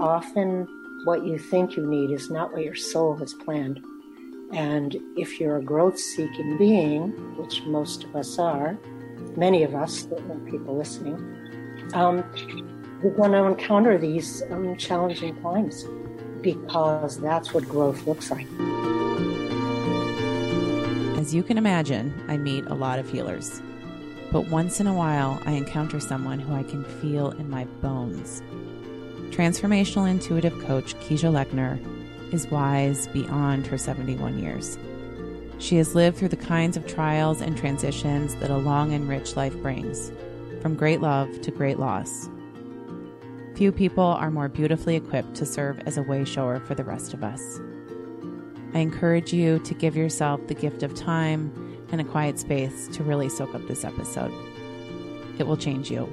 often 0.00 0.66
what 1.04 1.24
you 1.24 1.38
think 1.38 1.76
you 1.76 1.86
need 1.86 2.10
is 2.10 2.30
not 2.30 2.52
what 2.52 2.62
your 2.62 2.74
soul 2.74 3.16
has 3.16 3.34
planned. 3.34 3.80
And 4.52 4.96
if 5.16 5.38
you're 5.38 5.56
a 5.56 5.62
growth 5.62 5.98
seeking 5.98 6.56
being, 6.56 7.10
which 7.36 7.62
most 7.64 8.04
of 8.04 8.16
us 8.16 8.38
are, 8.38 8.78
many 9.36 9.62
of 9.62 9.74
us, 9.74 10.06
people 10.46 10.76
listening, 10.76 11.16
um, 11.94 12.24
you're 13.02 13.12
going 13.12 13.32
to 13.32 13.44
encounter 13.44 13.98
these 13.98 14.42
um, 14.50 14.76
challenging 14.76 15.40
times 15.42 15.84
because 16.42 17.20
that's 17.20 17.52
what 17.52 17.68
growth 17.68 18.06
looks 18.06 18.30
like. 18.30 18.46
As 21.18 21.34
you 21.34 21.42
can 21.42 21.58
imagine, 21.58 22.14
I 22.28 22.36
meet 22.36 22.64
a 22.66 22.74
lot 22.74 22.98
of 22.98 23.10
healers. 23.10 23.60
But 24.32 24.48
once 24.48 24.80
in 24.80 24.86
a 24.86 24.94
while, 24.94 25.40
I 25.46 25.52
encounter 25.52 26.00
someone 26.00 26.38
who 26.38 26.54
I 26.54 26.62
can 26.62 26.84
feel 26.84 27.30
in 27.32 27.48
my 27.48 27.64
bones. 27.82 28.42
Transformational 29.30 30.10
intuitive 30.10 30.58
coach 30.64 30.94
Keisha 30.96 31.32
Lechner 31.32 31.78
is 32.32 32.46
wise 32.48 33.06
beyond 33.08 33.66
her 33.66 33.78
71 33.78 34.38
years. 34.38 34.78
She 35.58 35.76
has 35.76 35.94
lived 35.94 36.16
through 36.16 36.28
the 36.28 36.36
kinds 36.36 36.76
of 36.76 36.86
trials 36.86 37.40
and 37.40 37.56
transitions 37.56 38.34
that 38.36 38.50
a 38.50 38.56
long 38.56 38.92
and 38.92 39.08
rich 39.08 39.36
life 39.36 39.56
brings, 39.60 40.12
from 40.60 40.74
great 40.74 41.00
love 41.00 41.40
to 41.42 41.50
great 41.50 41.78
loss. 41.78 42.28
Few 43.54 43.72
people 43.72 44.04
are 44.04 44.30
more 44.30 44.48
beautifully 44.48 44.94
equipped 44.94 45.34
to 45.34 45.46
serve 45.46 45.80
as 45.80 45.98
a 45.98 46.02
way 46.02 46.24
shower 46.24 46.60
for 46.60 46.74
the 46.74 46.84
rest 46.84 47.12
of 47.12 47.24
us. 47.24 47.60
I 48.72 48.78
encourage 48.80 49.32
you 49.32 49.58
to 49.60 49.74
give 49.74 49.96
yourself 49.96 50.46
the 50.46 50.54
gift 50.54 50.82
of 50.82 50.94
time 50.94 51.52
and 51.90 52.00
a 52.00 52.04
quiet 52.04 52.38
space 52.38 52.86
to 52.88 53.02
really 53.02 53.28
soak 53.28 53.54
up 53.54 53.66
this 53.66 53.84
episode. 53.84 54.32
It 55.38 55.46
will 55.46 55.56
change 55.56 55.90
you. 55.90 56.08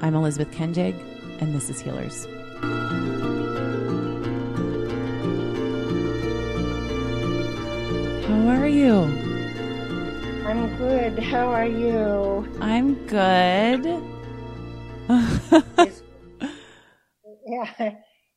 I'm 0.00 0.14
Elizabeth 0.14 0.54
Kendig, 0.54 1.11
and 1.40 1.54
this 1.54 1.70
is 1.70 1.80
Healers. 1.80 2.26
How 8.26 8.48
are 8.48 8.68
you? 8.68 8.94
I'm 10.46 10.76
good. 10.76 11.18
How 11.18 11.48
are 11.48 11.66
you? 11.66 12.48
I'm 12.60 12.94
good. 13.06 13.86
is, 15.78 16.02
yeah. 17.46 17.94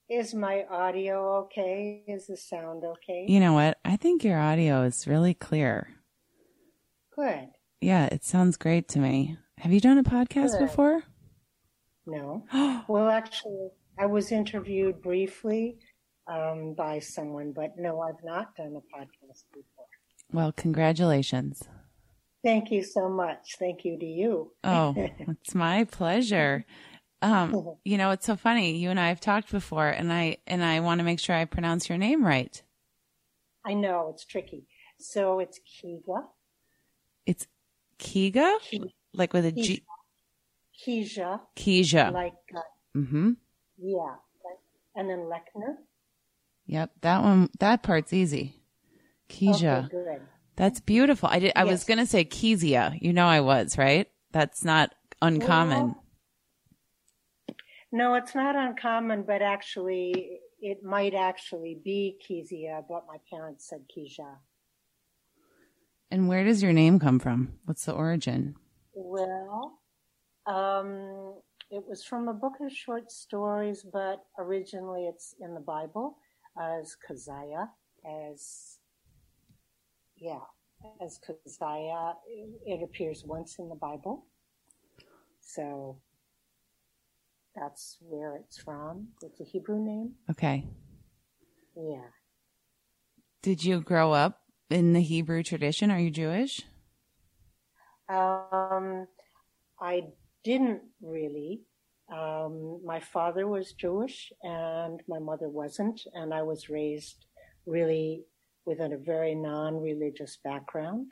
Is 0.07 0.35
my 0.35 0.65
audio 0.69 1.45
okay? 1.45 2.03
Is 2.07 2.27
the 2.27 2.37
sound 2.37 2.83
okay? 2.83 3.25
You 3.27 3.39
know 3.39 3.53
what? 3.53 3.79
I 3.83 3.95
think 3.95 4.23
your 4.23 4.39
audio 4.39 4.83
is 4.83 5.07
really 5.07 5.33
clear. 5.33 5.89
Good. 7.15 7.49
Yeah, 7.81 8.05
it 8.05 8.23
sounds 8.23 8.57
great 8.57 8.87
to 8.89 8.99
me. 8.99 9.37
Have 9.59 9.71
you 9.71 9.79
done 9.79 9.97
a 9.97 10.03
podcast 10.03 10.59
good. 10.59 10.67
before? 10.67 11.03
No. 12.07 12.45
well, 12.87 13.09
actually, 13.09 13.69
I 13.97 14.05
was 14.05 14.31
interviewed 14.31 15.01
briefly 15.01 15.77
um, 16.27 16.73
by 16.73 16.99
someone, 16.99 17.53
but 17.55 17.71
no, 17.77 18.01
I've 18.01 18.23
not 18.23 18.55
done 18.55 18.75
a 18.75 18.97
podcast 18.97 19.43
before. 19.53 19.85
Well, 20.31 20.51
congratulations. 20.51 21.63
Thank 22.43 22.71
you 22.71 22.83
so 22.83 23.09
much. 23.09 23.55
Thank 23.57 23.85
you 23.85 23.97
to 23.97 24.05
you. 24.05 24.51
Oh, 24.63 24.93
it's 25.19 25.55
my 25.55 25.83
pleasure. 25.85 26.65
Um, 27.21 27.75
you 27.83 27.97
know, 27.97 28.11
it's 28.11 28.25
so 28.25 28.35
funny. 28.35 28.77
You 28.77 28.89
and 28.89 28.99
I 28.99 29.09
have 29.09 29.19
talked 29.19 29.51
before, 29.51 29.87
and 29.87 30.11
I 30.11 30.37
and 30.45 30.63
I 30.63 30.79
want 30.81 30.99
to 30.99 31.03
make 31.03 31.19
sure 31.19 31.35
I 31.35 31.45
pronounce 31.45 31.89
your 31.89 31.97
name 31.97 32.23
right. 32.23 32.61
I 33.65 33.73
know 33.73 34.11
it's 34.13 34.25
tricky. 34.25 34.67
So 34.99 35.39
it's 35.39 35.59
Kiga. 35.59 36.23
It's 37.25 37.47
Kiga, 37.97 38.57
like 39.13 39.33
with 39.33 39.45
a 39.45 39.51
G. 39.51 39.83
Keisha. 40.83 41.41
Keisha. 41.55 42.11
Like. 42.11 42.33
Uh, 42.55 42.97
mm-hmm. 42.97 43.31
Yeah, 43.77 44.15
and 44.95 45.09
then 45.09 45.29
Lechner. 45.29 45.75
Yep, 46.67 46.91
that 47.01 47.21
one. 47.21 47.49
That 47.59 47.83
part's 47.83 48.13
easy. 48.13 48.61
Keisha. 49.29 49.85
Okay. 49.85 50.23
That's 50.55 50.79
beautiful. 50.79 51.29
I 51.29 51.39
did. 51.39 51.51
I 51.55 51.63
yes. 51.63 51.71
was 51.71 51.83
gonna 51.83 52.05
say 52.05 52.23
Kezia. 52.23 52.95
You 52.99 53.13
know, 53.13 53.27
I 53.27 53.41
was 53.41 53.77
right. 53.77 54.07
That's 54.31 54.63
not 54.63 54.93
uncommon. 55.21 55.79
Well, 55.79 56.03
no, 57.91 58.15
it's 58.15 58.35
not 58.35 58.55
uncommon, 58.55 59.23
but 59.23 59.41
actually, 59.41 60.39
it 60.59 60.83
might 60.83 61.13
actually 61.13 61.77
be 61.83 62.17
Kezia, 62.25 62.81
but 62.87 63.05
my 63.07 63.17
parents 63.29 63.69
said 63.69 63.81
Keisha. 63.95 64.37
And 66.11 66.27
where 66.27 66.43
does 66.43 66.61
your 66.63 66.73
name 66.73 66.99
come 66.99 67.19
from? 67.19 67.53
What's 67.65 67.85
the 67.85 67.93
origin? 67.93 68.55
Well, 68.93 69.79
um, 70.47 71.35
it 71.71 71.83
was 71.87 72.03
from 72.03 72.27
a 72.27 72.33
book 72.33 72.53
of 72.61 72.71
short 72.71 73.11
stories, 73.11 73.85
but 73.91 74.25
originally 74.37 75.07
it's 75.07 75.35
in 75.39 75.53
the 75.53 75.59
Bible 75.59 76.17
as 76.61 76.95
Keziah, 76.95 77.69
as 78.05 78.77
yeah, 80.17 80.39
as 81.03 81.19
Keziah. 81.25 82.13
It 82.65 82.83
appears 82.83 83.23
once 83.25 83.57
in 83.59 83.69
the 83.69 83.75
Bible, 83.75 84.25
so 85.41 85.97
that's 87.55 87.97
where 88.01 88.35
it's 88.35 88.57
from. 88.57 89.07
It's 89.21 89.41
a 89.41 89.43
Hebrew 89.43 89.83
name. 89.83 90.13
Okay. 90.29 90.65
Yeah. 91.75 92.09
Did 93.41 93.63
you 93.63 93.81
grow 93.81 94.11
up 94.11 94.41
in 94.69 94.93
the 94.93 95.01
Hebrew 95.01 95.43
tradition? 95.43 95.91
Are 95.91 95.99
you 95.99 96.09
Jewish? 96.09 96.61
Um, 98.07 99.07
I 99.81 100.03
didn't 100.45 100.81
really. 101.01 101.63
Um, 102.13 102.79
my 102.85 102.99
father 102.99 103.47
was 103.47 103.73
Jewish 103.73 104.31
and 104.43 105.01
my 105.09 105.19
mother 105.19 105.49
wasn't, 105.49 105.99
and 106.13 106.33
I 106.33 106.43
was 106.43 106.69
raised 106.69 107.25
really 107.65 108.23
within 108.65 108.93
a 108.93 108.97
very 108.97 109.33
non-religious 109.33 110.37
background. 110.43 111.11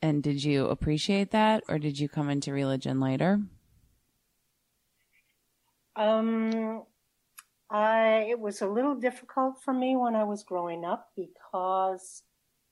And 0.00 0.22
did 0.22 0.42
you 0.42 0.66
appreciate 0.66 1.30
that, 1.32 1.64
or 1.68 1.78
did 1.78 1.98
you 1.98 2.08
come 2.08 2.30
into 2.30 2.52
religion 2.52 3.00
later? 3.00 3.40
Um, 5.96 6.82
I 7.70 8.26
it 8.30 8.38
was 8.38 8.62
a 8.62 8.68
little 8.68 8.94
difficult 8.94 9.62
for 9.62 9.74
me 9.74 9.96
when 9.96 10.14
I 10.14 10.24
was 10.24 10.44
growing 10.44 10.84
up 10.84 11.10
because 11.16 12.22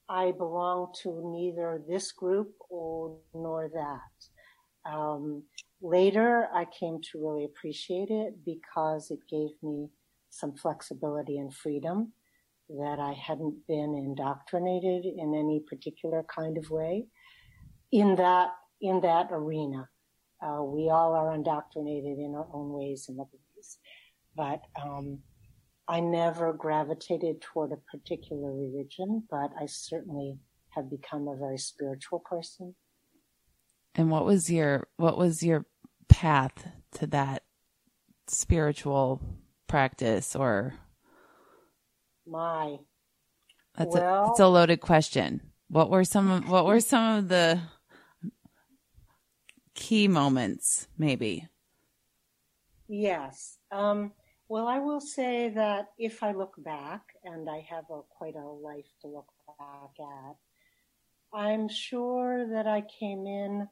I 0.08 0.32
belong 0.32 0.92
to 1.02 1.20
neither 1.24 1.82
this 1.88 2.12
group 2.12 2.52
or 2.68 3.16
nor 3.32 3.70
that. 3.72 4.90
Um, 4.90 5.44
later, 5.80 6.48
I 6.52 6.66
came 6.78 7.00
to 7.12 7.24
really 7.24 7.44
appreciate 7.44 8.10
it 8.10 8.34
because 8.44 9.10
it 9.10 9.20
gave 9.30 9.50
me 9.62 9.88
some 10.30 10.54
flexibility 10.54 11.38
and 11.38 11.54
freedom 11.54 12.12
that 12.68 12.98
I 12.98 13.12
hadn't 13.12 13.66
been 13.66 13.94
indoctrinated 13.94 15.04
in 15.04 15.34
any 15.34 15.62
particular 15.68 16.24
kind 16.34 16.58
of 16.58 16.70
way 16.70 17.06
in 17.92 18.16
that 18.16 18.50
in 18.80 19.00
that 19.00 19.28
arena. 19.30 19.88
Uh, 20.42 20.62
we 20.62 20.90
all 20.90 21.14
are 21.14 21.34
indoctrinated 21.34 22.18
in 22.18 22.34
our 22.34 22.46
own 22.52 22.72
ways 22.72 23.06
and 23.08 23.18
other 23.20 23.38
ways, 23.56 23.78
but 24.36 24.60
um, 24.82 25.20
I 25.86 26.00
never 26.00 26.52
gravitated 26.52 27.42
toward 27.42 27.72
a 27.72 27.76
particular 27.76 28.52
religion, 28.52 29.24
but 29.30 29.50
I 29.60 29.66
certainly 29.66 30.38
have 30.70 30.90
become 30.90 31.28
a 31.28 31.36
very 31.36 31.58
spiritual 31.58 32.20
person. 32.20 32.74
And 33.94 34.10
what 34.10 34.24
was 34.24 34.50
your 34.50 34.88
what 34.96 35.18
was 35.18 35.42
your 35.42 35.66
path 36.08 36.66
to 36.92 37.06
that 37.08 37.44
spiritual 38.26 39.20
practice 39.66 40.34
or 40.34 40.74
my 42.26 42.78
that's 43.76 43.94
well, 43.94 44.26
a 44.26 44.30
it's 44.30 44.40
a 44.40 44.46
loaded 44.46 44.80
question. 44.80 45.40
What 45.68 45.90
were 45.90 46.04
some 46.04 46.30
of 46.30 46.48
what 46.48 46.66
were 46.66 46.80
some 46.80 47.18
of 47.18 47.28
the 47.28 47.60
key 49.74 50.08
moments, 50.08 50.88
maybe? 50.96 51.48
Yes. 52.88 53.58
Um, 53.72 54.12
well, 54.48 54.66
I 54.68 54.78
will 54.78 55.00
say 55.00 55.48
that 55.50 55.86
if 55.98 56.22
I 56.22 56.32
look 56.32 56.54
back, 56.58 57.02
and 57.24 57.48
I 57.48 57.66
have 57.70 57.84
a, 57.90 58.02
quite 58.10 58.36
a 58.36 58.46
life 58.46 58.88
to 59.00 59.08
look 59.08 59.28
back 59.58 59.90
at, 59.98 60.36
I'm 61.38 61.68
sure 61.68 62.46
that 62.50 62.66
I 62.66 62.82
came 62.82 63.26
in 63.26 63.68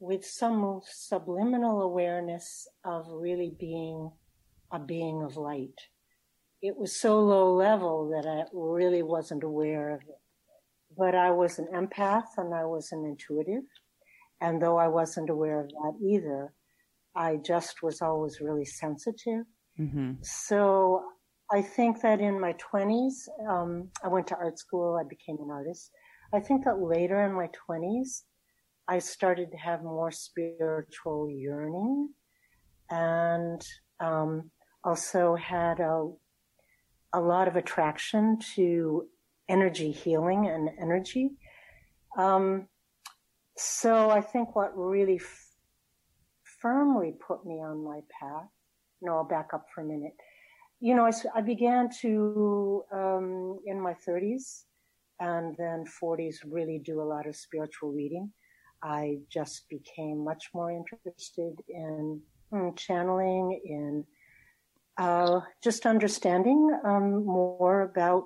with 0.00 0.24
some 0.24 0.80
subliminal 0.84 1.82
awareness 1.82 2.68
of 2.84 3.06
really 3.08 3.54
being 3.58 4.10
a 4.70 4.78
being 4.78 5.22
of 5.22 5.36
light. 5.36 5.80
It 6.60 6.76
was 6.76 6.94
so 6.94 7.20
low 7.20 7.54
level 7.54 8.10
that 8.10 8.28
I 8.28 8.44
really 8.52 9.02
wasn't 9.02 9.44
aware 9.44 9.90
of 9.90 10.00
it. 10.02 10.20
But 10.96 11.14
I 11.14 11.30
was 11.30 11.58
an 11.58 11.68
empath 11.72 12.36
and 12.36 12.54
I 12.54 12.64
was 12.64 12.92
an 12.92 13.04
intuitive. 13.04 13.64
And 14.40 14.60
though 14.60 14.76
I 14.76 14.88
wasn't 14.88 15.30
aware 15.30 15.60
of 15.60 15.68
that 15.68 15.94
either, 16.02 16.52
I 17.16 17.36
just 17.36 17.82
was 17.82 18.02
always 18.02 18.40
really 18.40 18.64
sensitive. 18.64 19.44
Mm-hmm. 19.78 20.12
So 20.22 21.02
I 21.52 21.62
think 21.62 22.00
that 22.02 22.20
in 22.20 22.40
my 22.40 22.54
20s, 22.54 23.28
um, 23.48 23.90
I 24.02 24.08
went 24.08 24.26
to 24.28 24.36
art 24.36 24.58
school, 24.58 24.98
I 25.00 25.06
became 25.08 25.36
an 25.40 25.50
artist. 25.50 25.90
I 26.32 26.40
think 26.40 26.64
that 26.64 26.80
later 26.80 27.22
in 27.24 27.32
my 27.32 27.48
20s, 27.68 28.22
I 28.88 28.98
started 28.98 29.50
to 29.52 29.56
have 29.56 29.82
more 29.82 30.10
spiritual 30.10 31.30
yearning 31.30 32.10
and 32.90 33.62
um, 34.00 34.50
also 34.82 35.36
had 35.36 35.80
a, 35.80 36.08
a 37.12 37.20
lot 37.20 37.48
of 37.48 37.56
attraction 37.56 38.38
to 38.56 39.06
energy 39.48 39.90
healing 39.90 40.46
and 40.46 40.70
energy. 40.80 41.30
Um, 42.18 42.68
so 43.56 44.10
I 44.10 44.20
think 44.20 44.56
what 44.56 44.76
really 44.76 45.18
firmly 46.64 47.14
put 47.26 47.44
me 47.44 47.56
on 47.56 47.84
my 47.84 48.00
path, 48.18 48.48
no, 49.02 49.16
I'll 49.16 49.24
back 49.24 49.50
up 49.52 49.66
for 49.74 49.82
a 49.82 49.84
minute. 49.84 50.14
You 50.80 50.94
know, 50.94 51.04
I, 51.04 51.12
I 51.36 51.42
began 51.42 51.90
to, 52.00 52.82
um, 52.90 53.58
in 53.66 53.78
my 53.78 53.94
30s 54.08 54.62
and 55.20 55.54
then 55.58 55.84
40s, 56.02 56.36
really 56.48 56.80
do 56.82 57.02
a 57.02 57.04
lot 57.04 57.26
of 57.26 57.36
spiritual 57.36 57.92
reading. 57.92 58.32
I 58.82 59.18
just 59.30 59.68
became 59.68 60.24
much 60.24 60.48
more 60.54 60.70
interested 60.72 61.54
in, 61.68 62.22
in 62.50 62.74
channeling, 62.76 63.60
in 63.62 64.04
uh, 64.96 65.40
just 65.62 65.84
understanding 65.84 66.70
um, 66.82 67.26
more 67.26 67.82
about 67.82 68.24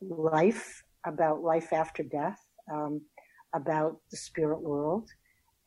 life, 0.00 0.82
about 1.06 1.40
life 1.40 1.72
after 1.72 2.02
death, 2.02 2.40
um, 2.72 3.00
about 3.54 4.00
the 4.10 4.16
spirit 4.16 4.60
world. 4.60 5.08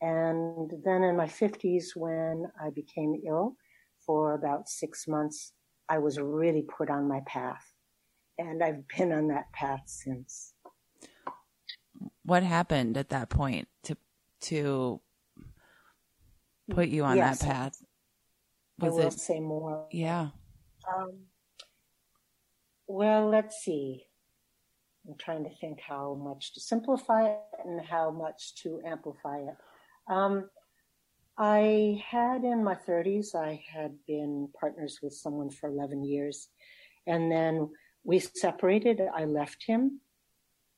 And 0.02 0.72
then 0.84 1.04
in 1.04 1.18
my 1.18 1.28
50s, 1.28 1.96
when 1.96 2.46
I 2.62 2.70
became 2.70 3.22
ill 3.28 3.56
for 4.06 4.34
about 4.34 4.70
six 4.70 5.08
months, 5.08 5.54
I 5.90 5.98
was 5.98 6.20
really 6.20 6.62
put 6.62 6.90
on 6.90 7.08
my 7.08 7.22
path. 7.26 7.66
And 8.38 8.64
I've 8.64 8.88
been 8.88 9.12
on 9.12 9.28
that 9.28 9.52
path 9.52 9.84
since. 9.86 10.54
What 12.24 12.44
happened 12.44 12.96
at 12.98 13.10
that 13.10 13.30
point 13.30 13.68
to 13.84 13.98
to 14.42 15.02
put 16.70 16.88
you 16.88 17.04
on 17.04 17.18
yes, 17.18 17.40
that 17.40 17.46
path? 17.46 17.84
Was 18.80 18.94
I 18.94 18.96
will 18.96 19.08
it, 19.08 19.14
say 19.14 19.40
more. 19.40 19.88
Yeah. 19.92 20.30
Um, 20.88 21.26
well, 22.88 23.30
let's 23.30 23.58
see. 23.58 24.06
I'm 25.08 25.16
trying 25.18 25.44
to 25.44 25.50
think 25.50 25.80
how 25.82 26.14
much 26.14 26.54
to 26.54 26.62
simplify 26.62 27.28
it 27.28 27.40
and 27.66 27.82
how 27.86 28.12
much 28.12 28.56
to 28.64 28.82
amplify 28.86 29.38
it. 29.38 29.56
Um, 30.10 30.50
I 31.38 32.04
had 32.06 32.44
in 32.44 32.64
my 32.64 32.76
30s, 32.76 33.34
I 33.34 33.64
had 33.72 33.94
been 34.06 34.50
partners 34.60 35.00
with 35.02 35.14
someone 35.14 35.50
for 35.50 35.70
11 35.70 36.04
years. 36.04 36.50
And 37.08 37.32
then 37.32 37.70
we 38.04 38.20
separated. 38.20 39.02
I 39.16 39.24
left 39.24 39.64
him. 39.66 40.02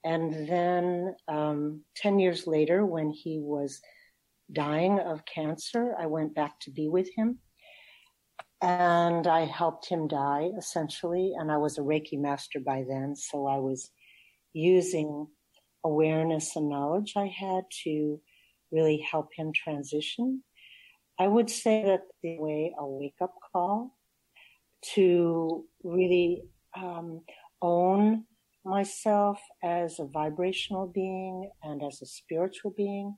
And 0.04 0.48
then 0.48 1.16
um, 1.28 1.82
10 1.96 2.20
years 2.20 2.46
later, 2.46 2.86
when 2.86 3.10
he 3.10 3.40
was 3.40 3.82
dying 4.52 5.00
of 5.00 5.26
cancer, 5.26 5.96
I 5.98 6.08
went 6.08 6.36
back 6.36 6.60
to 6.62 6.72
be 6.72 6.90
with 6.90 7.10
him. 7.16 7.40
And 8.62 9.26
I 9.26 9.46
helped 9.46 9.90
him 9.90 10.08
die 10.08 10.52
essentially. 10.58 11.34
And 11.38 11.52
I 11.52 11.58
was 11.58 11.78
a 11.80 11.82
Reiki 11.82 12.20
master 12.20 12.60
by 12.60 12.84
then. 12.88 13.16
So 13.16 13.48
I 13.48 13.58
was 13.58 13.90
using 14.54 15.28
awareness 15.84 16.56
and 16.56 16.70
knowledge 16.70 17.14
I 17.16 17.26
had 17.26 17.64
to 17.84 18.20
really 18.72 19.06
help 19.12 19.30
him 19.36 19.52
transition. 19.54 20.44
I 21.20 21.28
would 21.28 21.50
say 21.50 21.84
that 21.84 22.02
the 22.24 22.38
way 22.40 22.74
a 22.78 22.88
wake 22.88 23.18
up 23.22 23.34
call 23.52 23.96
to 24.94 25.66
really 25.84 26.44
um, 26.76 27.22
own 27.62 28.26
myself 28.64 29.40
as 29.64 30.00
a 30.00 30.06
vibrational 30.06 30.88
being 30.88 31.50
and 31.64 31.84
as 31.84 32.02
a 32.02 32.06
spiritual 32.06 32.74
being, 32.76 33.16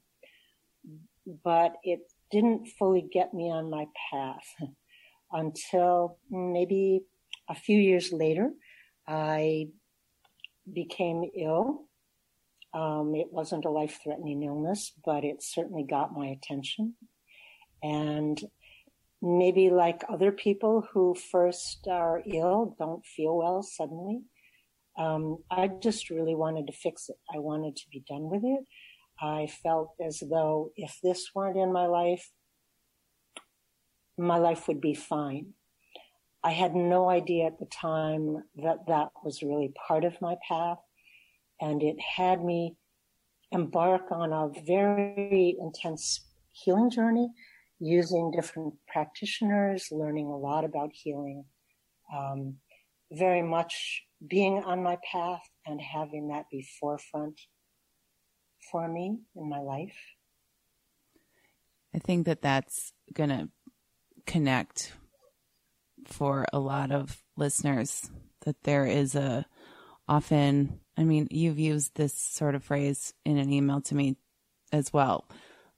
but 1.43 1.75
it 1.83 1.99
didn't 2.31 2.67
fully 2.79 3.07
get 3.11 3.33
me 3.33 3.51
on 3.51 3.69
my 3.69 3.85
path 4.11 4.47
until 5.31 6.17
maybe 6.29 7.01
a 7.49 7.55
few 7.55 7.77
years 7.77 8.11
later. 8.11 8.51
I 9.07 9.67
became 10.71 11.29
ill. 11.37 11.89
Um, 12.73 13.13
it 13.15 13.27
wasn't 13.31 13.65
a 13.65 13.69
life 13.69 13.99
threatening 14.03 14.43
illness, 14.43 14.93
but 15.05 15.23
it 15.23 15.43
certainly 15.43 15.83
got 15.83 16.17
my 16.17 16.27
attention. 16.27 16.95
And 17.83 18.41
maybe 19.21 19.69
like 19.69 20.03
other 20.09 20.31
people 20.31 20.87
who 20.91 21.15
first 21.15 21.87
are 21.89 22.23
ill, 22.25 22.75
don't 22.77 23.05
feel 23.05 23.37
well 23.37 23.63
suddenly. 23.63 24.21
Um, 24.97 25.37
I 25.49 25.67
just 25.67 26.09
really 26.09 26.35
wanted 26.35 26.67
to 26.67 26.73
fix 26.73 27.09
it. 27.09 27.15
I 27.33 27.39
wanted 27.39 27.75
to 27.77 27.89
be 27.91 28.03
done 28.07 28.29
with 28.29 28.43
it. 28.43 28.65
I 29.21 29.47
felt 29.47 29.93
as 30.03 30.21
though 30.29 30.71
if 30.75 30.99
this 31.01 31.29
weren't 31.33 31.57
in 31.57 31.71
my 31.71 31.85
life, 31.85 32.31
my 34.17 34.37
life 34.37 34.67
would 34.67 34.81
be 34.81 34.93
fine. 34.93 35.53
I 36.43 36.51
had 36.51 36.75
no 36.75 37.09
idea 37.09 37.45
at 37.45 37.59
the 37.59 37.65
time 37.65 38.43
that 38.57 38.87
that 38.87 39.09
was 39.23 39.41
really 39.41 39.73
part 39.87 40.03
of 40.03 40.21
my 40.21 40.35
path. 40.47 40.79
And 41.63 41.81
it 41.81 41.95
had 42.17 42.43
me 42.43 42.75
embark 43.51 44.11
on 44.11 44.33
a 44.33 44.49
very 44.65 45.55
intense 45.57 46.25
healing 46.51 46.89
journey 46.89 47.29
using 47.79 48.31
different 48.31 48.73
practitioners, 48.87 49.87
learning 49.89 50.27
a 50.27 50.37
lot 50.37 50.65
about 50.65 50.89
healing, 50.91 51.45
um, 52.13 52.55
very 53.13 53.41
much 53.41 54.03
being 54.27 54.61
on 54.63 54.83
my 54.83 54.97
path 55.09 55.41
and 55.65 55.79
having 55.79 56.27
that 56.27 56.49
be 56.51 56.67
forefront 56.81 57.39
for 58.69 58.87
me 58.87 59.19
in 59.37 59.47
my 59.47 59.59
life. 59.59 59.97
I 61.95 61.99
think 61.99 62.25
that 62.25 62.41
that's 62.41 62.91
going 63.13 63.29
to 63.29 63.49
connect 64.25 64.93
for 66.05 66.45
a 66.51 66.59
lot 66.59 66.91
of 66.91 67.23
listeners 67.37 68.09
that 68.41 68.63
there 68.63 68.85
is 68.85 69.15
a 69.15 69.45
often, 70.07 70.79
I 70.97 71.03
mean, 71.03 71.27
you've 71.31 71.59
used 71.59 71.95
this 71.95 72.13
sort 72.13 72.55
of 72.55 72.63
phrase 72.63 73.13
in 73.25 73.37
an 73.37 73.51
email 73.51 73.81
to 73.81 73.95
me 73.95 74.15
as 74.71 74.91
well 74.93 75.25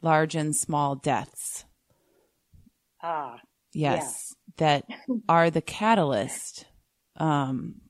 large 0.01 0.35
and 0.35 0.55
small 0.55 0.95
deaths. 0.95 1.65
Ah. 3.01 3.41
Yes, 3.73 4.35
yeah. 4.47 4.53
that 4.57 4.85
are 5.29 5.49
the 5.49 5.61
catalyst 5.61 6.65
um, 7.17 7.81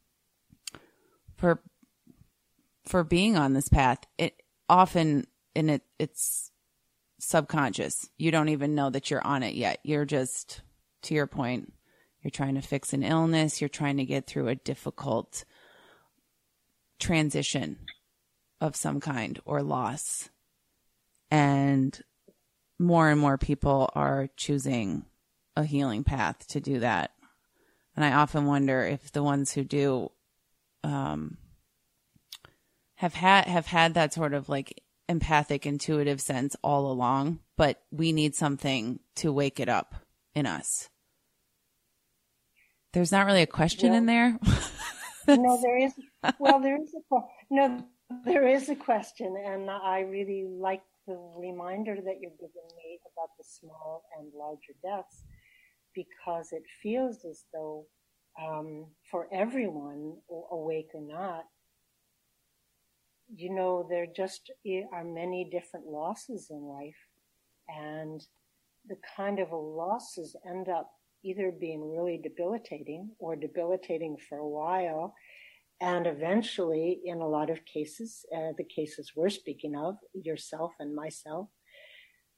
for 1.35 1.61
for 2.85 3.03
being 3.03 3.37
on 3.37 3.53
this 3.53 3.69
path. 3.69 3.99
It 4.17 4.41
often 4.67 5.27
and 5.55 5.69
it 5.69 5.83
it's 5.99 6.51
subconscious. 7.19 8.09
You 8.17 8.31
don't 8.31 8.49
even 8.49 8.73
know 8.73 8.89
that 8.89 9.11
you're 9.11 9.25
on 9.25 9.43
it 9.43 9.53
yet. 9.53 9.79
You're 9.83 10.05
just 10.05 10.61
to 11.03 11.13
your 11.13 11.27
point, 11.27 11.71
you're 12.23 12.31
trying 12.31 12.55
to 12.55 12.61
fix 12.61 12.93
an 12.93 13.03
illness. 13.03 13.61
You're 13.61 13.69
trying 13.69 13.97
to 13.97 14.05
get 14.05 14.25
through 14.25 14.47
a 14.47 14.55
difficult 14.55 15.45
transition 16.99 17.77
of 18.61 18.75
some 18.75 18.99
kind 18.99 19.39
or 19.45 19.61
loss. 19.61 20.29
And 21.31 21.99
more 22.79 23.09
and 23.09 23.19
more 23.19 23.37
people 23.37 23.89
are 23.95 24.29
choosing 24.35 25.05
a 25.55 25.63
healing 25.63 26.03
path 26.03 26.47
to 26.49 26.59
do 26.59 26.79
that. 26.79 27.11
And 27.95 28.03
I 28.03 28.13
often 28.13 28.45
wonder 28.45 28.81
if 28.81 29.11
the 29.11 29.23
ones 29.23 29.51
who 29.51 29.63
do 29.63 30.11
um, 30.83 31.37
have 32.95 33.13
had 33.13 33.45
have 33.45 33.65
had 33.65 33.93
that 33.93 34.13
sort 34.13 34.33
of 34.33 34.49
like 34.49 34.83
empathic, 35.07 35.65
intuitive 35.65 36.19
sense 36.19 36.55
all 36.61 36.91
along, 36.91 37.39
but 37.57 37.81
we 37.91 38.11
need 38.11 38.35
something 38.35 38.99
to 39.15 39.31
wake 39.31 39.59
it 39.59 39.69
up 39.69 39.95
in 40.33 40.45
us. 40.45 40.89
There's 42.93 43.11
not 43.11 43.25
really 43.25 43.41
a 43.41 43.47
question 43.47 43.89
well, 43.89 43.97
in 43.97 44.05
there. 44.05 44.39
no, 45.27 45.59
there 45.61 45.77
is. 45.77 45.93
Well, 46.39 46.59
there 46.59 46.81
is 46.81 46.93
a 46.93 47.19
no. 47.49 47.85
There 48.23 48.47
is 48.47 48.69
a 48.69 48.75
question, 48.75 49.35
and 49.45 49.69
I 49.69 50.01
really 50.01 50.45
like 50.47 50.83
the 51.07 51.17
reminder 51.37 51.95
that 51.95 52.19
you're 52.21 52.39
giving 52.39 52.69
me 52.77 52.99
about 53.11 53.29
the 53.37 53.43
small 53.43 54.03
and 54.19 54.31
larger 54.33 54.73
deaths, 54.83 55.23
because 55.95 56.51
it 56.51 56.63
feels 56.83 57.25
as 57.25 57.45
though 57.51 57.87
um, 58.39 58.85
for 59.09 59.27
everyone, 59.33 60.17
awake 60.51 60.89
or 60.93 61.01
not, 61.01 61.45
you 63.33 63.53
know, 63.53 63.87
there 63.89 64.05
just 64.05 64.51
are 64.93 65.03
many 65.03 65.49
different 65.51 65.87
losses 65.87 66.47
in 66.51 66.61
life, 66.61 67.07
and 67.67 68.21
the 68.87 68.97
kind 69.17 69.39
of 69.39 69.49
losses 69.51 70.35
end 70.47 70.69
up 70.69 70.91
either 71.25 71.51
being 71.51 71.91
really 71.91 72.19
debilitating 72.21 73.09
or 73.19 73.35
debilitating 73.35 74.15
for 74.29 74.37
a 74.37 74.47
while. 74.47 75.15
And 75.81 76.07
eventually, 76.07 77.01
in 77.03 77.19
a 77.19 77.27
lot 77.27 77.49
of 77.49 77.65
cases, 77.65 78.25
uh, 78.33 78.53
the 78.57 78.63
cases 78.63 79.11
we're 79.15 79.29
speaking 79.29 79.75
of, 79.75 79.95
yourself 80.13 80.71
and 80.79 80.95
myself, 80.95 81.49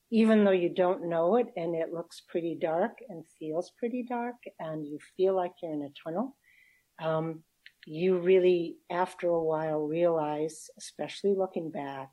even 0.10 0.46
though 0.46 0.52
you 0.52 0.70
don't 0.70 1.10
know 1.10 1.36
it 1.36 1.48
and 1.58 1.76
it 1.76 1.94
looks 1.94 2.24
pretty 2.30 2.58
dark 2.60 2.94
and 3.10 3.26
feels 3.38 3.72
pretty 3.78 4.06
dark 4.08 4.36
and 4.60 4.88
you 4.88 4.98
feel 5.18 5.36
like 5.36 5.52
you're 5.62 5.74
in 5.74 5.84
a 5.84 5.90
tunnel, 6.04 6.36
um, 7.00 7.44
you 7.86 8.18
really, 8.18 8.78
after 8.90 9.28
a 9.28 9.44
while, 9.44 9.82
realize, 9.82 10.70
especially 10.78 11.36
looking 11.36 11.70
back, 11.70 12.10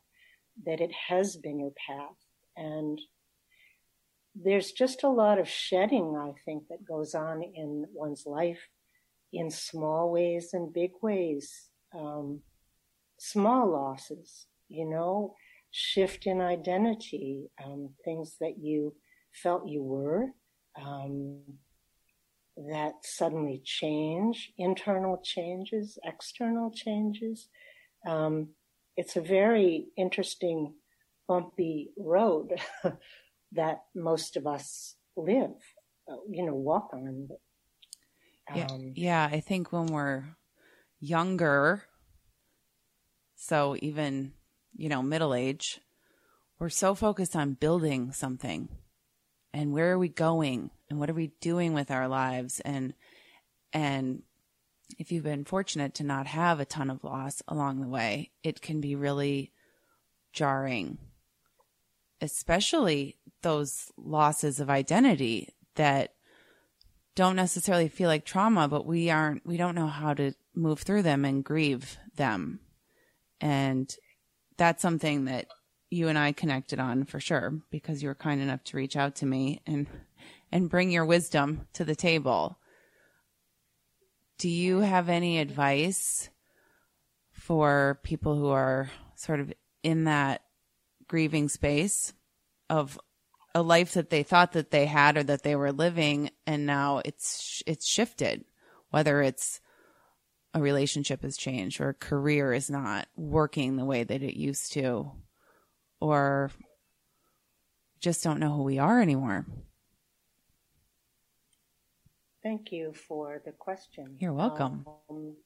that 0.67 0.81
it 0.81 0.93
has 1.09 1.37
been 1.37 1.59
your 1.59 1.73
path. 1.87 2.17
And 2.57 3.01
there's 4.35 4.73
just 4.73 5.05
a 5.05 5.09
lot 5.09 5.39
of 5.39 5.49
shedding, 5.49 6.17
I 6.17 6.33
think, 6.45 6.69
that 6.69 6.85
goes 6.85 7.15
on 7.15 7.43
in 7.43 7.87
one's 7.93 8.27
life 8.27 8.69
in 9.33 9.51
small 9.51 10.11
ways 10.11 10.51
and 10.53 10.73
big 10.73 10.93
ways. 11.03 11.69
Um, 11.95 12.41
small 13.19 13.71
losses, 13.71 14.47
you 14.69 14.85
know, 14.87 15.35
shift 15.71 16.27
in 16.27 16.41
identity, 16.41 17.51
um, 17.65 17.91
things 18.05 18.37
that 18.41 18.59
you 18.59 18.95
felt 19.33 19.69
you 19.69 19.83
were, 19.83 20.29
um, 20.81 21.41
that 22.57 22.95
suddenly 23.03 23.61
change, 23.65 24.53
internal 24.59 25.21
changes, 25.23 25.99
external 26.05 26.71
changes. 26.71 27.49
Um, 28.07 28.49
it's 28.97 29.17
a 29.17 29.21
very 29.21 29.87
interesting, 29.97 30.75
bumpy 31.27 31.91
road 31.97 32.53
that 33.55 33.83
most 33.95 34.37
of 34.37 34.47
us 34.47 34.97
live, 35.17 35.55
you 36.31 36.45
know, 36.45 36.55
walk 36.55 36.91
on. 36.93 37.29
yeah, 38.55 38.67
um, 38.67 38.93
yeah, 38.95 39.29
I 39.31 39.41
think 39.41 39.73
when 39.73 39.87
we're 39.87 40.25
younger, 41.01 41.85
so 43.37 43.77
even, 43.81 44.33
you 44.77 44.89
know, 44.89 45.03
middle 45.03 45.35
age, 45.35 45.81
we're 46.59 46.69
so 46.69 46.95
focused 46.95 47.37
on 47.37 47.55
building 47.55 48.13
something. 48.13 48.69
And 49.53 49.73
where 49.73 49.93
are 49.93 49.99
we 49.99 50.09
going? 50.09 50.71
And 50.91 50.99
what 50.99 51.11
are 51.11 51.15
we 51.15 51.33
doing 51.41 51.75
with 51.75 51.91
our 51.91 52.09
lives? 52.09 52.61
And 52.61 52.95
and 53.73 54.23
if 54.99 55.11
you've 55.11 55.25
been 55.25 55.45
fortunate 55.45 55.95
to 55.95 56.05
not 56.05 56.27
have 56.27 56.61
a 56.61 56.65
ton 56.65 56.91
of 56.91 57.05
loss 57.05 57.43
along 57.49 57.81
the 57.81 57.89
way, 57.89 58.31
it 58.43 58.61
can 58.61 58.81
be 58.81 58.95
really 58.95 59.53
jarring, 60.33 60.99
especially 62.21 63.17
those 63.45 63.93
losses 63.97 64.59
of 64.59 64.69
identity 64.69 65.51
that 65.77 66.15
don't 67.15 67.37
necessarily 67.37 67.89
feel 67.89 68.09
like 68.09 68.25
trauma, 68.25 68.67
but 68.67 68.85
we 68.85 69.09
aren't, 69.09 69.47
we 69.47 69.57
don't 69.57 69.77
know 69.77 69.87
how 69.87 70.15
to 70.15 70.33
move 70.55 70.81
through 70.81 71.03
them 71.03 71.25
and 71.25 71.45
grieve 71.45 71.97
them. 72.17 72.59
And 73.41 73.95
that's 74.57 74.83
something 74.83 75.27
that 75.27 75.47
you 75.91 76.09
and 76.09 76.19
I 76.19 76.33
connected 76.33 76.81
on 76.81 77.05
for 77.05 77.21
sure 77.21 77.61
because 77.71 78.03
you 78.03 78.09
were 78.09 78.17
kind 78.17 78.41
enough 78.41 78.65
to 78.65 78.77
reach 78.77 78.97
out 78.97 79.15
to 79.17 79.27
me 79.27 79.63
and 79.67 79.87
and 80.51 80.71
bring 80.71 80.93
your 80.93 81.05
wisdom 81.05 81.67
to 81.73 81.85
the 81.85 81.97
table. 81.97 82.59
Do 84.39 84.49
you 84.49 84.81
have 84.81 85.09
any 85.09 85.39
advice 85.41 86.29
for 87.33 87.99
people 88.05 88.37
who 88.37 88.49
are 88.49 88.91
sort 89.17 89.41
of 89.41 89.53
in 89.83 90.05
that 90.05 90.43
grieving 91.09 91.49
space 91.49 92.13
of 92.71 92.99
a 93.55 93.63
life 93.63 93.93
that 93.95 94.11
they 94.11 94.23
thought 94.23 94.53
that 94.53 94.71
they 94.71 94.87
had 94.87 95.17
or 95.17 95.23
that 95.23 95.43
they 95.43 95.55
were 95.55 95.73
living 95.73 96.31
and 96.47 96.67
now 96.67 97.01
it's 97.05 97.63
it's 97.67 97.87
shifted 97.87 98.45
whether 98.91 99.23
it's 99.23 99.61
a 100.55 100.61
relationship 100.61 101.23
has 101.23 101.37
changed 101.37 101.81
or 101.81 101.91
a 101.91 101.95
career 101.95 102.53
is 102.53 102.71
not 102.71 103.09
working 103.17 103.77
the 103.77 103.85
way 103.85 104.05
that 104.05 104.23
it 104.23 104.39
used 104.39 104.73
to 104.73 105.11
or 106.01 106.51
just 108.01 108.23
don't 108.23 108.39
know 108.39 108.55
who 108.55 108.63
we 108.63 108.79
are 108.79 109.01
anymore. 109.01 109.47
Thank 112.43 112.71
you 112.71 112.93
for 112.93 113.41
the 113.45 113.53
question. 113.53 114.17
You're 114.21 114.35
welcome. 114.35 114.85
Um, 115.09 115.37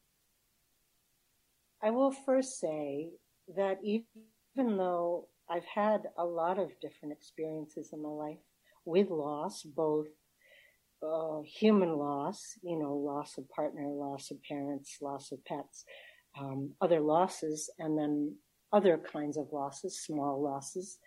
I 1.80 1.90
will 1.90 2.10
first 2.10 2.58
say 2.58 3.10
that 3.56 3.78
even 3.84 4.06
though 4.56 5.28
I've 5.50 5.64
had 5.64 6.02
a 6.16 6.24
lot 6.24 6.58
of 6.58 6.78
different 6.80 7.12
experiences 7.12 7.90
in 7.92 8.02
my 8.02 8.08
life 8.08 8.38
with 8.84 9.10
loss, 9.10 9.62
both 9.62 10.08
uh, 11.02 11.40
human 11.42 11.96
loss, 11.96 12.58
you 12.62 12.78
know, 12.78 12.94
loss 12.94 13.38
of 13.38 13.48
partner, 13.50 13.86
loss 13.86 14.30
of 14.30 14.42
parents, 14.42 14.98
loss 15.00 15.32
of 15.32 15.44
pets, 15.44 15.84
um, 16.38 16.70
other 16.80 17.00
losses, 17.00 17.70
and 17.78 17.96
then 17.98 18.34
other 18.72 18.98
kinds 18.98 19.36
of 19.36 19.48
losses, 19.52 20.00
small 20.00 20.42
losses 20.42 20.98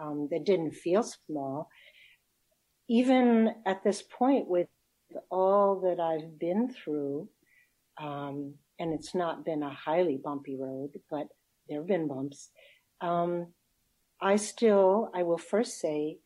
um, 0.00 0.28
that 0.30 0.44
didn't 0.44 0.72
feel 0.72 1.02
small. 1.02 1.68
Even 2.88 3.54
at 3.66 3.82
this 3.82 4.02
point, 4.02 4.48
with 4.48 4.68
all 5.30 5.80
that 5.80 6.00
I've 6.00 6.38
been 6.38 6.72
through, 6.72 7.28
um, 8.00 8.54
and 8.78 8.94
it's 8.94 9.14
not 9.14 9.44
been 9.44 9.62
a 9.62 9.70
highly 9.70 10.20
bumpy 10.22 10.56
road, 10.56 10.90
but 11.10 11.26
there 11.68 11.80
have 11.80 11.88
been 11.88 12.08
bumps. 12.08 12.50
Um, 13.00 13.48
I 14.20 14.36
still, 14.36 15.10
I 15.14 15.22
will 15.22 15.38
first 15.38 15.80
say, 15.80 16.18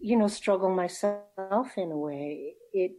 you 0.00 0.16
know, 0.16 0.28
struggle 0.28 0.74
myself 0.74 1.76
in 1.76 1.90
a 1.90 1.96
way. 1.96 2.54
It, 2.72 2.92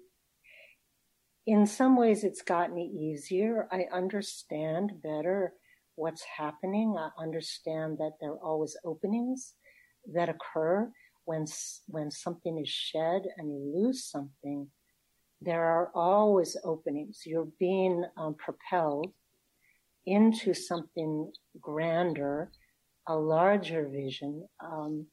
in 1.45 1.65
some 1.65 1.97
ways, 1.97 2.23
it's 2.23 2.41
gotten 2.41 2.77
easier. 2.77 3.67
I 3.71 3.85
understand 3.91 4.93
better 5.03 5.53
what's 5.95 6.23
happening. 6.37 6.95
I 6.97 7.09
understand 7.21 7.97
that 7.97 8.13
there 8.19 8.31
are 8.31 8.43
always 8.43 8.77
openings 8.85 9.53
that 10.13 10.29
occur 10.29 10.91
when 11.25 11.45
when 11.87 12.09
something 12.11 12.57
is 12.59 12.69
shed 12.69 13.23
and 13.37 13.51
you 13.51 13.71
lose 13.75 14.05
something. 14.05 14.67
There 15.41 15.63
are 15.63 15.91
always 15.95 16.55
openings. 16.63 17.21
You're 17.25 17.47
being 17.59 18.03
um, 18.17 18.35
propelled 18.35 19.13
into 20.05 20.53
something 20.53 21.31
grander, 21.59 22.51
a 23.07 23.15
larger 23.15 23.87
vision, 23.87 24.47
um, 24.63 25.07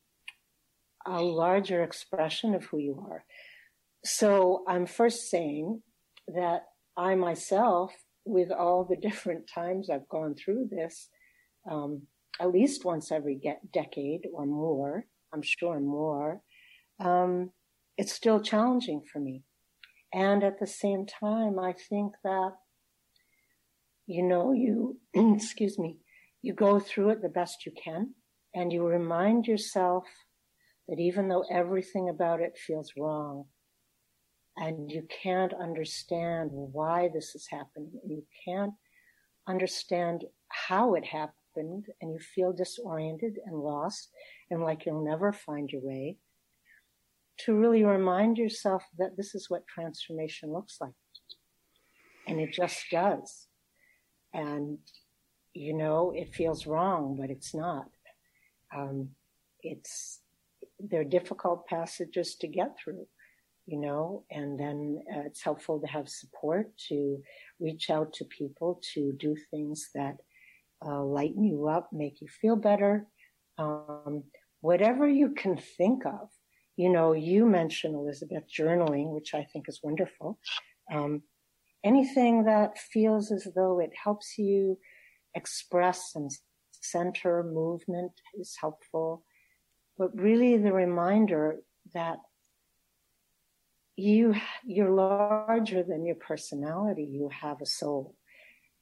a 1.07 1.23
larger 1.23 1.83
expression 1.83 2.55
of 2.55 2.65
who 2.65 2.79
you 2.79 3.07
are. 3.11 3.25
So 4.05 4.65
I'm 4.69 4.87
first 4.87 5.31
saying 5.31 5.83
that 6.29 6.65
I 6.97 7.15
myself 7.15 7.93
with 8.25 8.51
all 8.51 8.85
the 8.85 8.97
different 8.97 9.49
times 9.53 9.89
I've 9.91 10.09
gone 10.09 10.35
through 10.35 10.69
this, 10.71 11.09
um, 11.71 12.03
at 12.41 12.53
least 12.53 12.85
once 12.85 13.11
every 13.11 13.41
decade 13.73 14.23
or 14.33 14.47
more, 14.47 15.07
I'm 15.33 15.43
sure 15.43 15.81
more, 15.81 16.43
um, 17.01 17.51
it's 17.97 18.13
still 18.13 18.41
challenging 18.41 19.03
for 19.13 19.19
me. 19.19 19.43
And 20.13 20.43
at 20.43 20.59
the 20.59 20.67
same 20.67 21.05
time, 21.07 21.59
I 21.59 21.75
think 21.89 22.15
that, 22.25 22.53
you 24.07 24.23
know, 24.23 24.53
you, 24.53 24.99
excuse 25.35 25.79
me, 25.79 25.99
you 26.43 26.53
go 26.53 26.79
through 26.79 27.11
it 27.11 27.23
the 27.23 27.29
best 27.29 27.67
you 27.67 27.73
can 27.73 28.15
and 28.55 28.73
you 28.73 28.87
remind 28.87 29.47
yourself 29.47 30.05
that 30.89 30.99
even 30.99 31.29
though 31.29 31.45
everything 31.51 32.09
about 32.09 32.41
it 32.41 32.57
feels 32.57 32.93
wrong, 32.97 33.45
and 34.59 34.91
you 34.91 35.07
can't 35.23 35.53
understand 35.55 36.51
why 36.53 37.09
this 37.15 37.35
is 37.35 37.47
happening 37.49 37.93
and 38.03 38.11
you 38.11 38.25
can't 38.45 38.75
understand 39.47 40.25
how 40.49 40.95
it 40.95 41.05
happened 41.05 41.87
and 42.01 42.13
you 42.13 42.19
feel 42.19 42.53
disoriented 42.53 43.39
and 43.47 43.57
lost 43.57 44.11
and 44.51 44.63
like 44.63 44.85
you'll 44.85 45.05
never 45.05 45.33
find 45.33 45.71
your 45.71 45.83
way 45.83 46.17
to 47.39 47.55
really 47.55 47.85
remind 47.85 48.37
yourself 48.37 48.83
that 48.99 49.17
this 49.17 49.35
is 49.35 49.49
what 49.49 49.67
transformation 49.67 50.53
looks 50.53 50.79
like. 50.81 50.93
And 52.27 52.41
it 52.41 52.53
just 52.53 52.79
does. 52.91 53.47
And 54.35 54.79
you 55.59 55.75
know 55.75 56.13
it 56.15 56.35
feels 56.35 56.67
wrong 56.67 57.17
but 57.19 57.31
it's 57.31 57.55
not 57.55 57.89
um, 58.77 59.09
it's 59.63 60.21
they're 60.79 61.05
difficult 61.05 61.67
passages 61.67 62.37
to 62.37 62.47
get 62.47 62.77
through 62.79 63.07
you 63.69 63.79
know, 63.79 64.25
and 64.31 64.59
then 64.59 65.03
uh, 65.15 65.21
it's 65.27 65.43
helpful 65.43 65.79
to 65.79 65.87
have 65.87 66.09
support 66.09 66.71
to 66.89 67.23
reach 67.61 67.91
out 67.91 68.15
to 68.15 68.25
people 68.25 68.81
to 68.95 69.13
do 69.13 69.37
things 69.51 69.91
that 69.95 70.17
uh, 70.87 71.03
lighten 71.05 71.45
you 71.45 71.69
up, 71.69 71.91
make 71.93 72.23
you 72.23 72.29
feel 72.29 72.57
better. 72.57 73.07
Um, 73.59 74.25
whatever 74.63 75.07
you 75.07 75.35
can 75.35 75.59
think 75.59 76.07
of, 76.07 76.31
you 76.77 76.89
know, 76.89 77.13
you 77.13 77.45
mentioned 77.45 77.95
Elizabeth 77.95 78.45
journaling, 78.49 79.13
which 79.13 79.35
I 79.35 79.47
think 79.53 79.67
is 79.69 79.81
wonderful. 79.83 80.39
Um, 80.91 81.23
anything 81.85 82.45
that 82.45 82.79
feels 82.79 83.31
as 83.31 83.49
though 83.55 83.81
it 83.81 83.93
helps 84.03 84.39
you 84.39 84.79
express 85.39 86.13
and 86.15 86.31
center 86.81 87.43
movement 87.43 88.13
is 88.39 88.57
helpful. 88.61 89.25
But 89.97 90.11
really 90.15 90.57
the 90.59 90.73
reminder 90.73 91.57
that 91.95 92.19
you 93.99 94.35
you're 94.65 94.91
larger 94.91 95.83
than 95.83 96.07
your 96.07 96.15
personality 96.15 97.03
you 97.03 97.29
have 97.43 97.61
a 97.61 97.67
soul 97.67 98.15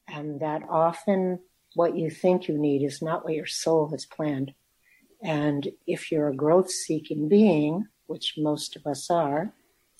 and 0.06 0.40
that 0.40 0.60
often 0.68 1.38
what 1.74 1.96
you 1.96 2.10
think 2.10 2.48
you 2.48 2.58
need 2.58 2.82
is 2.82 3.00
not 3.00 3.24
what 3.24 3.32
your 3.32 3.46
soul 3.46 3.88
has 3.90 4.04
planned 4.04 4.52
and 5.22 5.68
if 5.86 6.12
you're 6.12 6.28
a 6.28 6.36
growth 6.36 6.70
seeking 6.70 7.30
being 7.30 7.86
which 8.08 8.34
most 8.36 8.76
of 8.76 8.86
us 8.86 9.10
are 9.10 9.54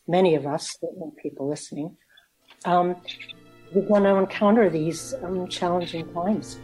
many 0.07 0.35
of 0.35 0.47
us 0.47 0.77
people 1.23 1.49
listening 1.49 1.97
um, 2.67 2.95
you're 3.77 3.85
going 3.85 4.05
to 4.05 4.17
encounter 4.17 4.71
these 4.71 5.13
um, 5.23 5.47
challenging 5.49 6.11
times 6.15 6.59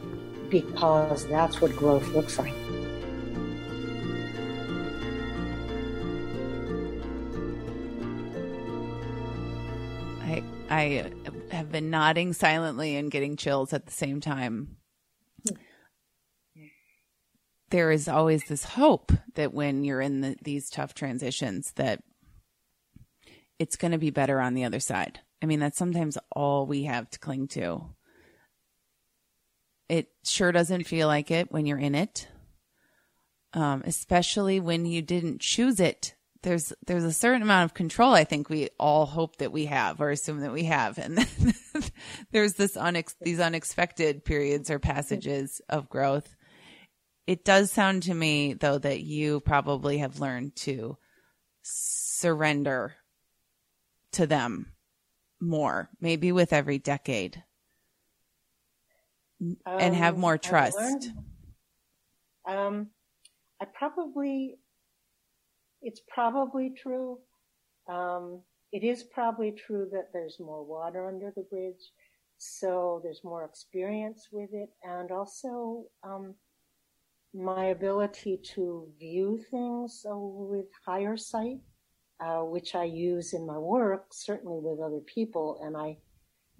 because 0.48 1.26
that's 1.26 1.60
what 1.60 1.76
growth 1.76 2.08
looks 2.14 2.38
like. 2.38 2.54
I 10.22 10.42
I 10.70 11.12
have 11.50 11.70
been 11.70 11.90
nodding 11.90 12.32
silently 12.32 12.96
and 12.96 13.10
getting 13.10 13.36
chills 13.36 13.74
at 13.74 13.84
the 13.84 13.92
same 13.92 14.22
time. 14.22 14.78
There 17.68 17.90
is 17.90 18.08
always 18.08 18.42
this 18.44 18.64
hope 18.64 19.12
that 19.34 19.52
when 19.52 19.84
you're 19.84 20.00
in 20.00 20.22
the, 20.22 20.36
these 20.42 20.70
tough 20.70 20.94
transitions 20.94 21.72
that 21.72 22.02
it's 23.58 23.76
going 23.76 23.92
to 23.92 23.98
be 23.98 24.10
better 24.10 24.40
on 24.40 24.54
the 24.54 24.64
other 24.64 24.80
side. 24.80 25.20
I 25.42 25.46
mean, 25.46 25.58
that's 25.58 25.76
sometimes 25.76 26.16
all 26.30 26.66
we 26.66 26.84
have 26.84 27.10
to 27.10 27.18
cling 27.18 27.48
to. 27.48 27.84
It 29.88 30.08
sure 30.24 30.52
doesn't 30.52 30.86
feel 30.86 31.08
like 31.08 31.30
it 31.30 31.50
when 31.50 31.66
you're 31.66 31.78
in 31.78 31.96
it, 31.96 32.28
um, 33.52 33.82
especially 33.84 34.60
when 34.60 34.86
you 34.86 35.02
didn't 35.02 35.40
choose 35.40 35.80
it. 35.80 36.14
There's 36.42 36.72
there's 36.86 37.04
a 37.04 37.12
certain 37.12 37.42
amount 37.42 37.70
of 37.70 37.74
control 37.74 38.14
I 38.14 38.24
think 38.24 38.48
we 38.48 38.68
all 38.78 39.06
hope 39.06 39.36
that 39.36 39.52
we 39.52 39.66
have 39.66 40.00
or 40.00 40.10
assume 40.10 40.40
that 40.40 40.52
we 40.52 40.64
have, 40.64 40.98
and 40.98 41.18
there's 42.32 42.54
this 42.54 42.76
unex- 42.76 43.14
these 43.20 43.38
unexpected 43.38 44.24
periods 44.24 44.70
or 44.70 44.78
passages 44.78 45.60
of 45.68 45.88
growth. 45.88 46.34
It 47.26 47.44
does 47.44 47.70
sound 47.70 48.04
to 48.04 48.14
me 48.14 48.54
though 48.54 48.78
that 48.78 49.02
you 49.02 49.40
probably 49.40 49.98
have 49.98 50.20
learned 50.20 50.56
to 50.56 50.96
surrender 51.62 52.94
to 54.12 54.26
them 54.26 54.71
more, 55.42 55.90
maybe 56.00 56.32
with 56.32 56.52
every 56.52 56.78
decade, 56.78 57.42
um, 59.40 59.56
and 59.66 59.94
have 59.94 60.14
um, 60.14 60.20
more 60.20 60.38
trust? 60.38 61.10
Um, 62.48 62.88
I 63.60 63.66
probably, 63.74 64.56
it's 65.82 66.00
probably 66.08 66.70
true. 66.70 67.18
Um, 67.88 68.40
it 68.72 68.84
is 68.84 69.02
probably 69.02 69.52
true 69.52 69.88
that 69.92 70.10
there's 70.12 70.38
more 70.40 70.64
water 70.64 71.08
under 71.08 71.32
the 71.36 71.42
bridge, 71.42 71.90
so 72.38 73.00
there's 73.02 73.22
more 73.24 73.44
experience 73.44 74.28
with 74.32 74.50
it, 74.52 74.70
and 74.82 75.10
also 75.10 75.84
um, 76.02 76.34
my 77.34 77.66
ability 77.66 78.38
to 78.54 78.88
view 78.98 79.42
things 79.50 80.06
with 80.06 80.66
higher 80.86 81.16
sight 81.16 81.58
uh, 82.22 82.40
which 82.40 82.74
I 82.74 82.84
use 82.84 83.32
in 83.32 83.46
my 83.46 83.58
work, 83.58 84.06
certainly 84.12 84.60
with 84.62 84.78
other 84.80 85.00
people, 85.00 85.60
and 85.62 85.76
I 85.76 85.98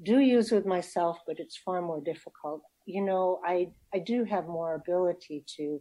do 0.02 0.18
use 0.18 0.50
with 0.50 0.66
myself, 0.66 1.18
but 1.26 1.38
it's 1.38 1.56
far 1.56 1.80
more 1.80 2.00
difficult. 2.00 2.62
You 2.84 3.04
know, 3.04 3.40
I, 3.46 3.68
I 3.94 4.00
do 4.00 4.24
have 4.24 4.46
more 4.46 4.74
ability 4.74 5.44
to 5.56 5.80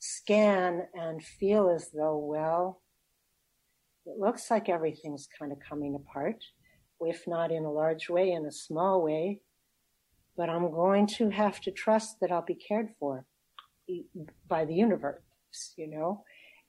scan 0.00 0.82
and 0.92 1.22
feel 1.22 1.70
as 1.70 1.90
though, 1.94 2.18
well, 2.18 2.82
it 4.04 4.18
looks 4.18 4.50
like 4.50 4.68
everything's 4.68 5.28
kind 5.38 5.52
of 5.52 5.58
coming 5.66 5.94
apart, 5.94 6.44
if 7.00 7.26
not 7.26 7.50
in 7.50 7.64
a 7.64 7.72
large 7.72 8.10
way, 8.10 8.30
in 8.32 8.44
a 8.44 8.52
small 8.52 9.02
way. 9.02 9.40
But 10.36 10.50
I'm 10.50 10.70
going 10.70 11.06
to 11.18 11.30
have 11.30 11.60
to 11.62 11.70
trust 11.70 12.16
that 12.20 12.30
I'll 12.30 12.44
be 12.44 12.54
cared 12.54 12.90
for 12.98 13.24
by 14.46 14.66
the 14.66 14.74
universe, 14.74 15.22
you 15.76 15.86
know 15.86 16.24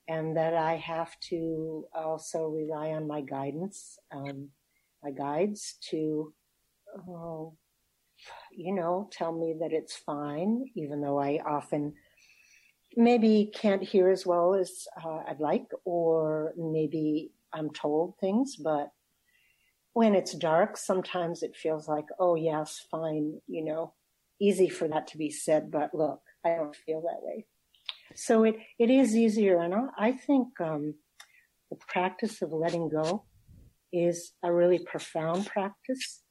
and 0.07 0.35
that 0.37 0.53
I 0.53 0.75
have 0.77 1.17
to 1.29 1.85
also 1.93 2.47
rely 2.47 2.89
on 2.89 3.07
my 3.07 3.21
guidance, 3.21 3.97
um, 4.11 4.49
my 5.03 5.11
guides 5.11 5.75
to, 5.89 6.33
uh, 6.95 7.45
you 8.51 8.73
know, 8.73 9.09
tell 9.11 9.31
me 9.31 9.55
that 9.61 9.71
it's 9.71 9.95
fine, 9.95 10.65
even 10.75 11.01
though 11.01 11.19
I 11.19 11.39
often 11.45 11.93
maybe 12.95 13.51
can't 13.53 13.83
hear 13.83 14.09
as 14.09 14.25
well 14.25 14.53
as 14.53 14.87
uh, 15.03 15.19
I'd 15.27 15.39
like, 15.39 15.67
or 15.85 16.53
maybe 16.57 17.31
I'm 17.53 17.69
told 17.71 18.17
things, 18.19 18.55
but 18.55 18.91
when 19.93 20.15
it's 20.15 20.33
dark, 20.33 20.77
sometimes 20.77 21.43
it 21.43 21.55
feels 21.55 21.87
like, 21.87 22.05
oh, 22.19 22.35
yes, 22.35 22.85
fine, 22.89 23.41
you 23.47 23.63
know, 23.63 23.93
easy 24.39 24.69
for 24.69 24.87
that 24.87 25.07
to 25.07 25.17
be 25.17 25.29
said, 25.29 25.69
but 25.71 25.93
look, 25.93 26.21
I 26.45 26.55
don't 26.55 26.75
feel 26.75 27.01
that 27.01 27.21
way. 27.21 27.45
So 28.15 28.43
it, 28.43 28.55
it 28.79 28.89
is 28.89 29.15
easier. 29.15 29.59
And 29.61 29.73
I 29.97 30.11
think 30.11 30.59
um, 30.59 30.95
the 31.69 31.77
practice 31.87 32.41
of 32.41 32.51
letting 32.51 32.89
go 32.89 33.25
is 33.93 34.31
a 34.43 34.51
really 34.51 34.79
profound 34.79 35.45
practice. 35.47 36.21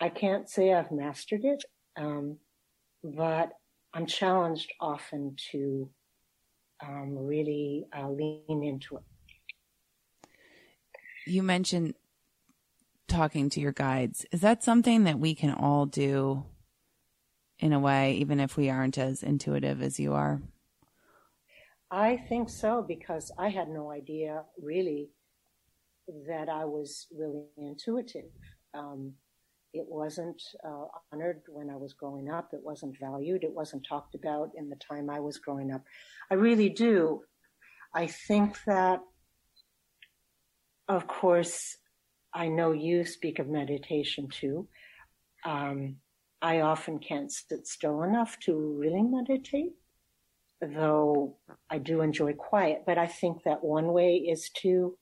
I 0.00 0.08
can't 0.08 0.48
say 0.48 0.72
I've 0.72 0.90
mastered 0.90 1.44
it, 1.44 1.62
um, 1.96 2.38
but 3.02 3.50
I'm 3.92 4.06
challenged 4.06 4.72
often 4.80 5.36
to 5.52 5.90
um, 6.82 7.16
really 7.18 7.86
uh, 7.96 8.08
lean 8.08 8.62
into 8.62 8.96
it. 8.96 9.02
You 11.26 11.42
mentioned 11.42 11.94
talking 13.08 13.50
to 13.50 13.60
your 13.60 13.72
guides. 13.72 14.24
Is 14.32 14.40
that 14.40 14.62
something 14.62 15.04
that 15.04 15.18
we 15.18 15.34
can 15.34 15.52
all 15.52 15.84
do 15.84 16.44
in 17.58 17.72
a 17.72 17.78
way, 17.78 18.14
even 18.14 18.40
if 18.40 18.56
we 18.56 18.70
aren't 18.70 18.96
as 18.96 19.22
intuitive 19.22 19.82
as 19.82 20.00
you 20.00 20.14
are? 20.14 20.40
I 21.90 22.16
think 22.28 22.48
so 22.48 22.84
because 22.86 23.32
I 23.36 23.48
had 23.48 23.68
no 23.68 23.90
idea 23.90 24.44
really 24.62 25.10
that 26.28 26.48
I 26.48 26.64
was 26.64 27.06
really 27.16 27.46
intuitive. 27.56 28.30
Um, 28.74 29.14
it 29.72 29.86
wasn't 29.88 30.40
uh, 30.64 30.86
honored 31.12 31.42
when 31.48 31.70
I 31.70 31.76
was 31.76 31.92
growing 31.94 32.30
up. 32.30 32.50
It 32.52 32.60
wasn't 32.62 32.98
valued. 32.98 33.44
It 33.44 33.52
wasn't 33.52 33.86
talked 33.88 34.14
about 34.14 34.50
in 34.56 34.68
the 34.68 34.76
time 34.76 35.10
I 35.10 35.20
was 35.20 35.38
growing 35.38 35.72
up. 35.72 35.82
I 36.30 36.34
really 36.34 36.68
do. 36.68 37.22
I 37.94 38.06
think 38.06 38.58
that, 38.66 39.00
of 40.88 41.06
course, 41.06 41.76
I 42.32 42.48
know 42.48 42.72
you 42.72 43.04
speak 43.04 43.38
of 43.38 43.48
meditation 43.48 44.28
too. 44.28 44.68
Um, 45.44 45.96
I 46.42 46.60
often 46.60 46.98
can't 46.98 47.30
sit 47.30 47.66
still 47.66 48.02
enough 48.02 48.38
to 48.40 48.76
really 48.78 49.02
meditate 49.02 49.72
though 50.60 51.36
I 51.68 51.78
do 51.78 52.00
enjoy 52.00 52.34
quiet. 52.34 52.82
But 52.86 52.98
I 52.98 53.06
think 53.06 53.44
that 53.44 53.64
one 53.64 53.92
way 53.92 54.16
is 54.16 54.50
to 54.62 54.96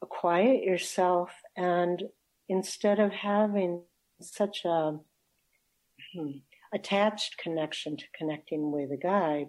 quiet 0.00 0.62
yourself 0.62 1.30
and 1.56 2.02
instead 2.48 3.00
of 3.00 3.12
having 3.12 3.82
such 4.20 4.64
a 4.64 4.98
hmm, 6.14 6.30
attached 6.72 7.38
connection 7.38 7.96
to 7.96 8.04
connecting 8.16 8.70
with 8.70 8.90
a 8.92 8.96
guide, 8.96 9.48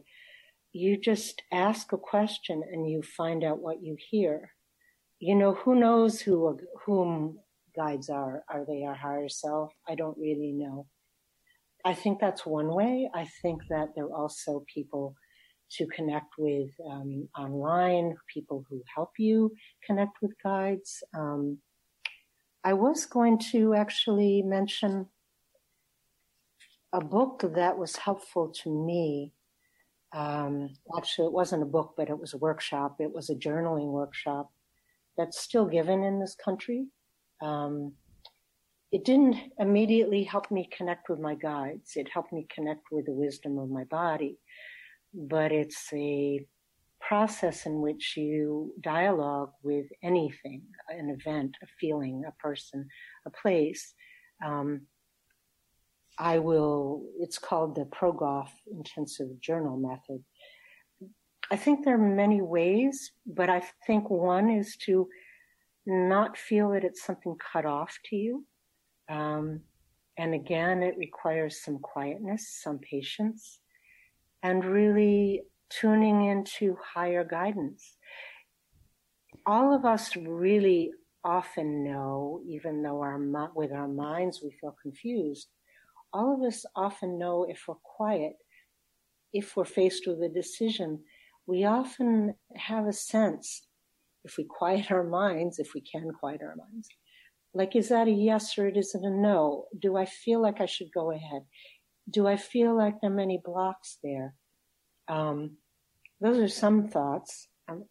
you 0.74 0.98
just 0.98 1.42
ask 1.52 1.92
a 1.94 1.98
question 1.98 2.64
and 2.72 2.90
you 2.90 3.02
find 3.02 3.44
out 3.44 3.60
what 3.60 3.82
you 3.82 3.96
hear. 4.10 4.52
You 5.20 5.36
know, 5.36 5.54
who 5.54 5.76
knows 5.76 6.22
who 6.22 6.60
whom 6.86 7.40
guides 7.76 8.10
are? 8.10 8.44
Are 8.50 8.66
they 8.66 8.84
our 8.84 8.96
higher 8.96 9.30
self? 9.30 9.74
I 9.88 9.96
don't 9.96 10.18
really 10.18 10.52
know. 10.52 10.88
I 11.88 11.94
think 11.94 12.20
that's 12.20 12.46
one 12.46 12.68
way. 12.68 13.10
I 13.16 13.26
think 13.42 13.62
that 13.70 13.94
there 13.96 14.08
are 14.08 14.14
also 14.14 14.66
people 14.74 15.16
to 15.78 15.88
connect 15.88 16.34
with 16.38 16.70
um, 16.86 17.30
online, 17.40 18.14
people 18.34 18.66
who 18.70 18.82
help 18.94 19.12
you 19.18 19.54
connect 19.86 20.18
with 20.22 20.34
guides. 20.44 21.02
Um, 21.18 21.60
I 22.62 22.74
was 22.74 23.06
going 23.06 23.40
to 23.52 23.74
actually 23.74 24.42
mention 24.42 25.08
a 26.92 27.00
book 27.00 27.46
that 27.56 27.78
was 27.78 27.96
helpful 27.96 28.52
to 28.64 28.86
me. 28.86 29.32
Um, 30.14 30.72
actually, 30.98 31.28
it 31.28 31.34
wasn't 31.34 31.64
a 31.64 31.68
book, 31.78 31.94
but 31.96 32.10
it 32.10 32.20
was 32.20 32.34
a 32.34 32.38
workshop. 32.38 32.98
It 33.00 33.14
was 33.14 33.30
a 33.30 33.36
journaling 33.36 33.92
workshop 33.94 34.52
that's 35.18 35.40
still 35.40 35.66
given 35.66 36.04
in 36.04 36.20
this 36.20 36.36
country. 36.36 36.88
Um, 37.42 37.94
it 38.92 39.04
didn't 39.04 39.36
immediately 39.60 40.24
help 40.24 40.50
me 40.50 40.70
connect 40.76 41.10
with 41.10 41.20
my 41.20 41.36
guides. 41.36 41.94
It 41.96 42.10
helped 42.14 42.32
me 42.32 42.48
connect 42.54 42.86
with 42.92 43.06
the 43.06 43.12
wisdom 43.12 43.58
of 43.58 43.70
my 43.70 43.84
body. 43.86 44.38
But 45.14 45.52
it's 45.52 45.90
a 45.94 46.46
process 47.02 47.66
in 47.66 47.82
which 47.82 48.16
you 48.16 48.74
dialogue 48.82 49.52
with 49.62 49.88
anything, 50.04 50.64
an 50.90 51.10
event, 51.10 51.58
a 51.62 51.68
feeling, 51.80 52.24
a 52.28 52.32
person, 52.42 52.88
a 53.26 53.30
place. 53.30 53.94
Um, 54.46 54.82
I 56.18 56.40
will, 56.40 57.04
it's 57.20 57.38
called 57.38 57.76
the 57.76 57.86
Progoff 57.86 58.50
Intensive 58.72 59.40
Journal 59.42 59.78
Method. 59.78 60.24
I 61.52 61.58
think 61.58 61.84
there 61.84 61.96
are 61.96 62.16
many 62.16 62.42
ways, 62.42 63.12
but 63.26 63.50
I 63.50 63.64
think 63.86 64.10
one 64.10 64.50
is 64.50 64.76
to 64.86 65.08
not 65.86 66.38
feel 66.38 66.72
that 66.72 66.84
it's 66.84 67.06
something 67.06 67.36
cut 67.54 67.66
off 67.66 67.98
to 68.06 68.16
you 68.16 68.46
um, 69.10 69.62
and 70.18 70.34
again, 70.34 70.82
it 70.84 70.98
requires 70.98 71.62
some 71.64 71.80
quietness, 71.80 72.60
some 72.64 72.80
patience, 72.80 73.60
and 74.44 74.66
really 74.66 75.44
tuning 75.70 76.26
into 76.26 76.78
higher 76.84 77.24
guidance. 77.24 77.98
All 79.46 79.76
of 79.76 79.86
us 79.86 80.16
really 80.16 80.92
often 81.24 81.84
know, 81.84 82.42
even 82.48 82.82
though 82.82 83.02
our 83.02 83.20
with 83.56 83.72
our 83.72 83.88
minds 83.88 84.42
we 84.44 84.52
feel 84.60 84.76
confused, 84.82 85.48
all 86.14 86.34
of 86.34 86.42
us 86.42 86.66
often 86.76 87.20
know 87.20 87.46
if 87.48 87.64
we're 87.68 87.76
quiet, 87.84 88.34
if 89.34 89.56
we're 89.56 89.66
faced 89.66 90.08
with 90.08 90.22
a 90.24 90.30
decision, 90.30 91.00
we 91.46 91.66
often 91.66 92.34
have 92.56 92.88
a 92.88 92.94
sense, 92.94 93.68
if 94.24 94.38
we 94.38 94.46
quiet 94.46 94.92
our 94.92 95.04
minds, 95.04 95.60
if 95.60 95.74
we 95.74 95.82
can 95.82 96.12
quiet 96.12 96.42
our 96.42 96.56
minds, 96.56 96.88
like, 97.58 97.76
is 97.76 97.90
that 97.90 98.08
a 98.08 98.12
yes 98.12 98.58
or 98.58 98.68
it 98.68 98.78
isn't 98.78 99.04
a 99.04 99.10
no? 99.10 99.66
Do 99.78 99.98
I 99.98 100.06
feel 100.06 100.42
like 100.42 100.62
I 100.62 100.68
should 100.68 100.92
go 100.94 101.12
ahead? 101.12 101.42
Do 102.10 102.28
I 102.28 102.38
feel 102.38 102.78
like 102.78 103.02
there 103.02 103.12
are 103.12 103.14
many 103.14 103.42
blocks 103.44 103.98
there? 104.04 104.36
Um, 105.08 105.58
those 106.22 106.38
are 106.38 106.48
some 106.48 106.88
thoughts. 106.88 107.48
Um, 107.68 107.86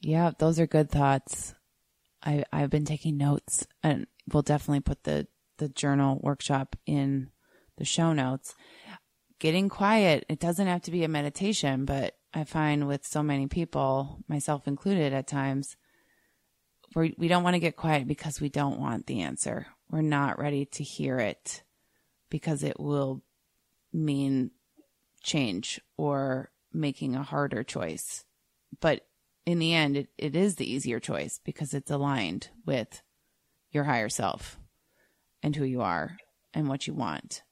yeah, 0.00 0.32
those 0.38 0.58
are 0.58 0.66
good 0.66 0.90
thoughts. 0.90 1.54
I, 2.24 2.44
I've 2.52 2.70
been 2.70 2.84
taking 2.84 3.16
notes 3.16 3.66
and 3.82 4.06
we'll 4.32 4.42
definitely 4.42 4.80
put 4.80 5.04
the, 5.04 5.28
the 5.58 5.68
journal 5.68 6.18
workshop 6.22 6.74
in 6.84 7.30
the 7.78 7.84
show 7.84 8.12
notes. 8.12 8.54
Getting 9.38 9.68
quiet, 9.68 10.24
it 10.28 10.40
doesn't 10.40 10.66
have 10.66 10.82
to 10.82 10.90
be 10.90 11.04
a 11.04 11.08
meditation, 11.08 11.84
but 11.84 12.14
I 12.32 12.44
find 12.44 12.88
with 12.88 13.06
so 13.06 13.22
many 13.22 13.46
people, 13.46 14.24
myself 14.26 14.66
included 14.66 15.12
at 15.12 15.28
times, 15.28 15.76
we're, 16.94 17.10
we 17.16 17.28
don't 17.28 17.42
want 17.42 17.54
to 17.54 17.60
get 17.60 17.76
quiet 17.76 18.06
because 18.06 18.40
we 18.40 18.48
don't 18.48 18.80
want 18.80 19.06
the 19.06 19.20
answer. 19.22 19.66
We're 19.90 20.02
not 20.02 20.38
ready 20.38 20.64
to 20.66 20.82
hear 20.82 21.18
it 21.18 21.62
because 22.30 22.62
it 22.62 22.78
will 22.80 23.22
mean 23.92 24.50
change 25.22 25.80
or 25.96 26.50
making 26.72 27.14
a 27.14 27.22
harder 27.22 27.62
choice. 27.62 28.24
But 28.80 29.06
in 29.46 29.58
the 29.58 29.74
end, 29.74 29.96
it, 29.96 30.08
it 30.18 30.34
is 30.36 30.56
the 30.56 30.70
easier 30.70 31.00
choice 31.00 31.40
because 31.44 31.74
it's 31.74 31.90
aligned 31.90 32.48
with 32.66 33.02
your 33.70 33.84
higher 33.84 34.08
self 34.08 34.58
and 35.42 35.54
who 35.54 35.64
you 35.64 35.82
are 35.82 36.16
and 36.52 36.68
what 36.68 36.86
you 36.86 36.94
want. 36.94 37.42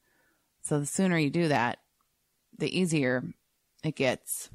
So 0.62 0.80
the 0.80 0.86
sooner 0.86 1.18
you 1.18 1.30
do 1.30 1.48
that, 1.48 1.78
the 2.56 2.76
easier 2.76 3.24
it 3.84 3.96
gets. 3.96 4.48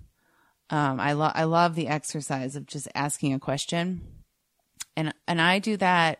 Um, 0.69 0.99
I 0.99 1.13
love 1.13 1.31
I 1.35 1.43
love 1.45 1.75
the 1.75 1.87
exercise 1.87 2.55
of 2.55 2.65
just 2.65 2.87
asking 2.95 3.33
a 3.33 3.39
question, 3.39 4.01
and 4.97 5.13
and 5.27 5.39
I 5.39 5.59
do 5.59 5.77
that 5.77 6.19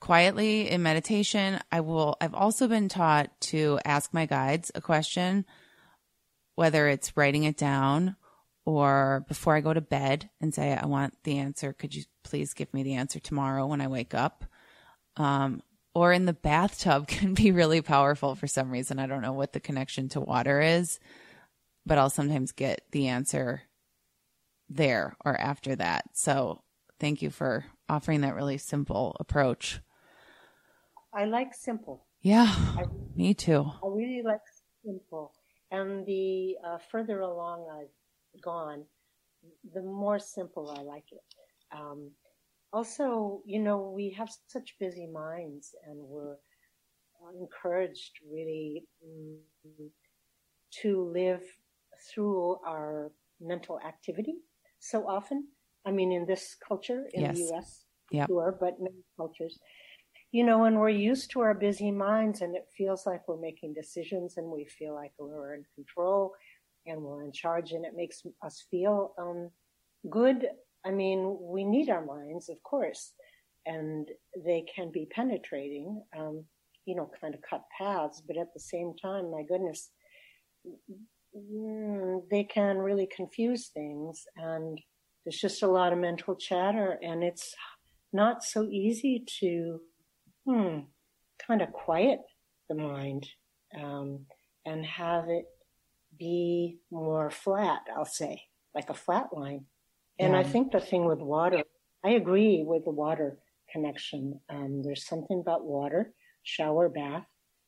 quietly 0.00 0.68
in 0.68 0.82
meditation. 0.82 1.58
I 1.72 1.80
will. 1.80 2.18
I've 2.20 2.34
also 2.34 2.68
been 2.68 2.90
taught 2.90 3.40
to 3.42 3.78
ask 3.86 4.12
my 4.12 4.26
guides 4.26 4.70
a 4.74 4.82
question, 4.82 5.46
whether 6.56 6.88
it's 6.88 7.16
writing 7.16 7.44
it 7.44 7.56
down 7.56 8.16
or 8.66 9.24
before 9.28 9.56
I 9.56 9.60
go 9.60 9.72
to 9.72 9.80
bed 9.80 10.28
and 10.40 10.52
say, 10.54 10.74
I 10.74 10.86
want 10.86 11.14
the 11.24 11.38
answer. 11.38 11.72
Could 11.72 11.94
you 11.94 12.04
please 12.22 12.52
give 12.52 12.72
me 12.74 12.82
the 12.82 12.94
answer 12.94 13.20
tomorrow 13.20 13.66
when 13.66 13.80
I 13.80 13.86
wake 13.86 14.14
up? 14.14 14.44
Um, 15.16 15.62
or 15.94 16.12
in 16.12 16.24
the 16.26 16.32
bathtub 16.32 17.06
can 17.08 17.34
be 17.34 17.52
really 17.52 17.80
powerful 17.80 18.34
for 18.34 18.46
some 18.46 18.70
reason. 18.70 18.98
I 18.98 19.06
don't 19.06 19.22
know 19.22 19.32
what 19.32 19.52
the 19.52 19.60
connection 19.60 20.08
to 20.10 20.20
water 20.20 20.60
is, 20.60 20.98
but 21.86 21.98
I'll 21.98 22.10
sometimes 22.10 22.52
get 22.52 22.82
the 22.90 23.08
answer 23.08 23.62
there 24.68 25.16
or 25.24 25.38
after 25.38 25.76
that. 25.76 26.04
So 26.14 26.62
thank 26.98 27.22
you 27.22 27.30
for 27.30 27.64
offering 27.88 28.22
that 28.22 28.34
really 28.34 28.58
simple 28.58 29.16
approach. 29.20 29.80
I 31.12 31.24
like 31.26 31.54
simple. 31.54 32.06
Yeah, 32.22 32.52
I, 32.76 32.84
me 33.14 33.34
too. 33.34 33.70
I 33.82 33.86
really 33.86 34.22
like 34.24 34.40
simple. 34.84 35.32
And 35.70 36.06
the 36.06 36.56
uh, 36.66 36.78
further 36.90 37.20
along 37.20 37.66
I've 37.70 38.40
gone, 38.42 38.84
the 39.72 39.82
more 39.82 40.18
simple 40.18 40.70
I 40.70 40.82
like 40.82 41.12
it. 41.12 41.22
Um, 41.72 42.10
also, 42.72 43.42
you 43.44 43.60
know, 43.60 43.92
we 43.94 44.10
have 44.10 44.30
such 44.48 44.76
busy 44.80 45.06
minds 45.06 45.74
and 45.86 45.98
we're 45.98 46.36
encouraged 47.40 48.12
really 48.30 48.84
mm, 49.06 49.38
to 50.82 51.04
live 51.12 51.42
through 52.10 52.58
our 52.66 53.12
mental 53.40 53.80
activity 53.80 54.36
so 54.80 55.06
often. 55.06 55.48
I 55.86 55.90
mean, 55.90 56.12
in 56.12 56.26
this 56.26 56.56
culture, 56.66 57.04
in 57.12 57.22
yes. 57.22 57.36
the 57.36 57.54
US, 57.54 57.84
yep. 58.10 58.28
sure, 58.28 58.56
but 58.58 58.80
many 58.80 59.04
cultures, 59.16 59.58
you 60.32 60.44
know, 60.44 60.58
when 60.58 60.76
we're 60.76 60.88
used 60.88 61.30
to 61.32 61.40
our 61.40 61.54
busy 61.54 61.90
minds 61.90 62.40
and 62.40 62.56
it 62.56 62.66
feels 62.76 63.06
like 63.06 63.26
we're 63.28 63.40
making 63.40 63.74
decisions 63.74 64.36
and 64.36 64.46
we 64.50 64.64
feel 64.64 64.94
like 64.94 65.12
we're 65.18 65.54
in 65.54 65.64
control 65.74 66.32
and 66.86 67.00
we're 67.00 67.22
in 67.22 67.32
charge 67.32 67.72
and 67.72 67.84
it 67.84 67.92
makes 67.96 68.22
us 68.42 68.64
feel 68.70 69.14
um, 69.18 69.50
good 70.10 70.46
I 70.84 70.90
mean, 70.90 71.38
we 71.40 71.64
need 71.64 71.88
our 71.88 72.04
minds, 72.04 72.48
of 72.48 72.62
course, 72.62 73.12
and 73.64 74.08
they 74.44 74.64
can 74.74 74.90
be 74.92 75.06
penetrating, 75.10 76.02
um, 76.16 76.44
you 76.84 76.94
know, 76.94 77.10
kind 77.20 77.34
of 77.34 77.40
cut 77.48 77.62
paths, 77.76 78.22
but 78.26 78.36
at 78.36 78.52
the 78.52 78.60
same 78.60 78.94
time, 79.00 79.30
my 79.30 79.42
goodness, 79.48 79.90
mm, 81.34 82.20
they 82.30 82.44
can 82.44 82.78
really 82.78 83.08
confuse 83.14 83.68
things. 83.68 84.24
And 84.36 84.78
there's 85.24 85.40
just 85.40 85.62
a 85.62 85.68
lot 85.68 85.92
of 85.92 85.98
mental 85.98 86.36
chatter, 86.36 86.98
and 87.02 87.22
it's 87.22 87.54
not 88.12 88.44
so 88.44 88.64
easy 88.64 89.24
to 89.40 89.80
hmm, 90.46 90.80
kind 91.46 91.62
of 91.62 91.72
quiet 91.72 92.20
the 92.68 92.74
mind 92.74 93.26
um, 93.78 94.26
and 94.64 94.84
have 94.84 95.28
it 95.28 95.46
be 96.18 96.78
more 96.90 97.30
flat, 97.30 97.80
I'll 97.96 98.04
say, 98.04 98.42
like 98.74 98.90
a 98.90 98.94
flat 98.94 99.28
line. 99.32 99.66
And 100.18 100.32
yeah. 100.32 100.40
I 100.40 100.42
think 100.44 100.72
the 100.72 100.80
thing 100.80 101.06
with 101.06 101.18
water, 101.18 101.62
I 102.04 102.10
agree 102.10 102.62
with 102.64 102.84
the 102.84 102.90
water 102.90 103.38
connection. 103.70 104.40
Um, 104.48 104.82
there's 104.82 105.06
something 105.06 105.40
about 105.40 105.64
water, 105.64 106.12
shower, 106.42 106.88
bath. 106.88 107.26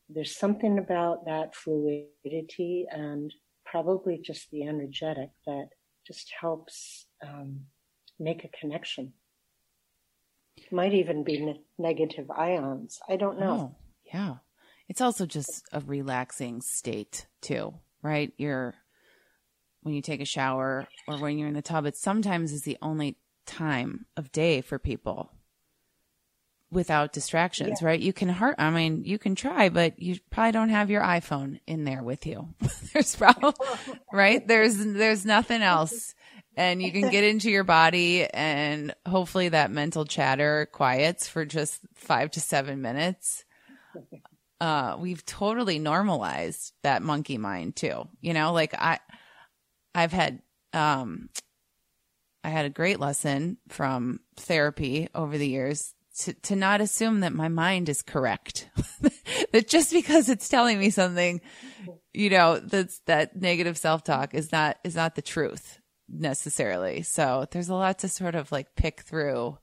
There's 0.09 0.37
something 0.37 0.79
about 0.79 1.27
that 1.27 1.55
fluidity 1.55 2.87
and 2.91 3.33
probably 3.65 4.21
just 4.25 4.51
the 4.53 4.63
energetic 4.63 5.31
that 5.47 5.71
just 6.07 6.33
helps 6.41 7.06
um, 7.23 7.67
make 8.19 8.45
a 8.45 8.49
connection. 8.61 9.13
Might 10.73 10.95
even 10.95 11.23
be 11.23 11.45
ne- 11.45 11.63
negative 11.79 12.31
ions. 12.31 12.99
I 13.09 13.17
don't 13.17 13.39
know. 13.39 13.75
Oh, 13.75 13.77
yeah. 14.13 14.37
It's 14.89 15.01
also 15.01 15.27
just 15.27 15.65
a 15.73 15.81
relaxing 15.81 16.63
state 16.63 17.27
too, 17.41 17.75
right? 18.03 18.33
You're 18.37 18.75
when 19.83 19.95
you 19.95 20.03
take 20.03 20.21
a 20.21 20.27
shower 20.27 20.89
or 21.07 21.19
when 21.19 21.39
you're 21.39 21.49
in 21.49 21.55
the 21.55 21.63
tub, 21.63 21.87
it 21.87 21.97
sometimes 21.97 22.53
is 22.53 22.63
the 22.63 22.79
only 22.83 23.17
time 23.47 24.07
of 24.17 24.33
day 24.33 24.61
for 24.61 24.79
people 24.79 25.31
without 26.71 27.13
distractions, 27.13 27.79
yeah. 27.81 27.87
right? 27.87 28.01
You 28.01 28.13
can 28.13 28.29
hurt, 28.29 28.57
I 28.59 28.71
mean, 28.71 29.05
you 29.05 29.19
can 29.19 29.35
try, 29.35 29.69
but 29.69 30.01
you 30.03 30.19
probably 30.31 30.53
don't 30.53 30.71
have 30.71 30.91
your 30.91 31.03
iPhone 31.03 31.61
in 31.67 31.85
there 31.85 32.03
with 32.03 32.27
you. 32.27 32.55
there's 32.93 33.15
probably, 33.15 33.53
right? 34.13 34.47
There's, 34.47 34.77
there's 34.77 35.25
nothing 35.25 35.63
else. 35.63 36.15
And 36.57 36.83
you 36.83 36.91
can 36.91 37.11
get 37.11 37.25
into 37.25 37.51
your 37.51 37.65
body 37.65 38.25
and 38.25 38.95
hopefully 39.07 39.51
that 39.51 39.71
mental 39.71 40.05
chatter 40.05 40.69
quiets 40.73 41.29
for 41.29 41.45
just 41.45 41.81
five 41.95 42.31
to 42.33 42.41
seven 42.41 42.81
minutes. 42.81 43.45
Uh, 44.61 44.97
we've 44.99 45.25
totally 45.25 45.79
normalized 45.79 46.73
that 46.83 47.03
monkey 47.03 47.39
mind 47.39 47.77
too. 47.77 48.09
You 48.21 48.33
know, 48.33 48.53
like 48.53 48.75
I, 48.75 48.99
I've 49.95 50.13
had 50.13 50.41
um, 50.73 51.29
I 52.43 52.49
had 52.49 52.65
a 52.65 52.71
great 52.71 53.01
lesson 53.01 53.59
from 53.69 54.21
therapy 54.37 55.09
over 55.15 55.37
the 55.37 55.49
years 55.49 55.95
to, 56.21 56.33
to 56.33 56.57
not 56.57 56.81
assume 56.81 57.21
that 57.21 57.33
my 57.33 57.49
mind 57.49 57.89
is 57.89 58.03
correct. 58.03 58.71
that 59.53 59.69
just 59.69 59.93
because 59.93 60.29
it's 60.29 60.49
telling 60.49 60.79
me 60.79 60.91
something, 60.91 61.41
you 62.15 62.31
know, 62.31 62.59
that's 62.59 63.01
that 63.07 63.37
negative 63.37 63.77
self-talk 63.77 64.33
is 64.35 64.53
not 64.53 64.79
is 64.85 64.95
not 64.95 65.15
the 65.15 65.23
truth 65.23 65.81
necessarily. 66.09 67.03
So 67.03 67.47
there's 67.51 67.69
a 67.69 67.75
lot 67.75 68.01
to 68.01 68.09
sort 68.09 68.35
of 68.35 68.53
like 68.53 68.75
pick 68.77 69.01
through. 69.01 69.59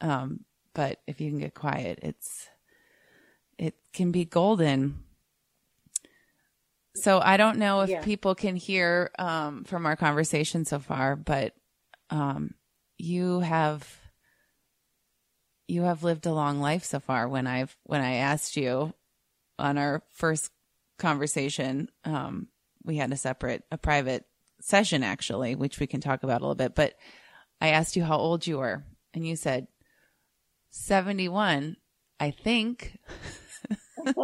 Um, 0.00 0.44
but 0.74 1.00
if 1.06 1.20
you 1.20 1.30
can 1.30 1.40
get 1.40 1.54
quiet, 1.54 1.98
it's 2.02 2.48
it 3.58 3.74
can 3.92 4.12
be 4.12 4.24
golden. 4.24 5.04
So 6.96 7.20
I 7.20 7.36
don't 7.36 7.58
know 7.58 7.82
if 7.82 7.90
yeah. 7.90 8.02
people 8.02 8.34
can 8.34 8.56
hear 8.56 9.10
um, 9.18 9.64
from 9.64 9.86
our 9.86 9.96
conversation 9.96 10.64
so 10.64 10.78
far, 10.78 11.16
but 11.16 11.54
um, 12.10 12.54
you 12.98 13.40
have 13.40 13.86
you 15.68 15.82
have 15.82 16.02
lived 16.02 16.26
a 16.26 16.32
long 16.32 16.60
life 16.60 16.84
so 16.84 16.98
far. 17.00 17.28
When 17.28 17.46
I've 17.46 17.76
when 17.84 18.00
I 18.00 18.14
asked 18.14 18.56
you 18.56 18.92
on 19.58 19.78
our 19.78 20.02
first 20.10 20.50
conversation, 20.98 21.88
um, 22.04 22.48
we 22.82 22.96
had 22.96 23.12
a 23.12 23.16
separate 23.16 23.64
a 23.70 23.78
private 23.78 24.24
session 24.60 25.02
actually, 25.02 25.54
which 25.54 25.80
we 25.80 25.86
can 25.86 26.00
talk 26.00 26.22
about 26.22 26.40
a 26.40 26.44
little 26.44 26.54
bit. 26.54 26.74
But 26.74 26.94
I 27.60 27.68
asked 27.68 27.96
you 27.96 28.04
how 28.04 28.18
old 28.18 28.46
you 28.46 28.58
were, 28.58 28.84
and 29.14 29.26
you 29.26 29.36
said 29.36 29.66
seventy 30.70 31.28
one. 31.28 31.76
I 32.18 32.30
think. 32.30 32.98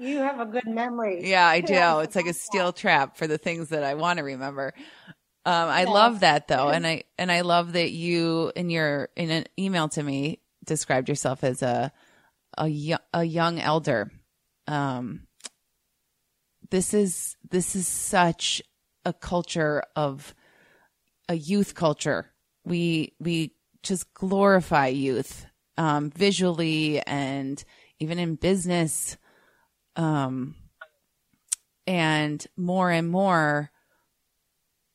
You 0.00 0.20
have 0.20 0.40
a 0.40 0.46
good 0.46 0.66
memory. 0.66 1.28
Yeah, 1.28 1.46
I 1.46 1.60
do. 1.60 1.74
It's 2.00 2.16
like 2.16 2.26
a 2.26 2.32
steel 2.32 2.72
trap 2.72 3.18
for 3.18 3.26
the 3.26 3.36
things 3.36 3.68
that 3.68 3.84
I 3.84 3.92
want 3.92 4.16
to 4.16 4.24
remember. 4.24 4.72
Um, 5.44 5.68
I 5.68 5.84
love 5.84 6.20
that 6.20 6.48
though, 6.48 6.70
and 6.70 6.86
I 6.86 7.02
and 7.18 7.30
I 7.30 7.42
love 7.42 7.74
that 7.74 7.90
you 7.90 8.52
in 8.56 8.70
your 8.70 9.10
in 9.16 9.30
an 9.30 9.44
email 9.58 9.88
to 9.90 10.02
me 10.02 10.40
described 10.64 11.10
yourself 11.10 11.44
as 11.44 11.62
a 11.62 11.92
a 12.56 12.68
young, 12.68 13.00
a 13.12 13.24
young 13.24 13.58
elder, 13.58 14.10
um, 14.66 15.26
this 16.70 16.94
is 16.94 17.36
this 17.50 17.74
is 17.74 17.88
such 17.88 18.62
a 19.04 19.12
culture 19.12 19.82
of 19.96 20.34
a 21.28 21.34
youth 21.34 21.74
culture. 21.74 22.32
We 22.64 23.14
we 23.18 23.54
just 23.82 24.12
glorify 24.14 24.88
youth 24.88 25.46
um, 25.76 26.10
visually 26.10 27.00
and 27.00 27.62
even 27.98 28.18
in 28.18 28.36
business. 28.36 29.16
Um, 29.96 30.54
and 31.86 32.46
more 32.56 32.90
and 32.90 33.08
more, 33.08 33.70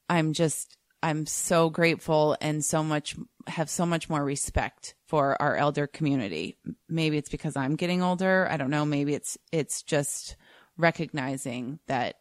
I'm 0.09 0.33
just 0.33 0.77
I'm 1.03 1.25
so 1.25 1.69
grateful 1.69 2.37
and 2.41 2.63
so 2.63 2.83
much 2.83 3.15
have 3.47 3.69
so 3.69 3.85
much 3.85 4.09
more 4.09 4.23
respect 4.23 4.95
for 5.05 5.41
our 5.41 5.55
elder 5.55 5.87
community. 5.87 6.57
Maybe 6.89 7.17
it's 7.17 7.29
because 7.29 7.55
I'm 7.55 7.75
getting 7.75 8.01
older. 8.01 8.47
I 8.49 8.57
don't 8.57 8.69
know. 8.69 8.85
Maybe 8.85 9.13
it's 9.13 9.37
it's 9.51 9.83
just 9.83 10.35
recognizing 10.77 11.79
that 11.87 12.15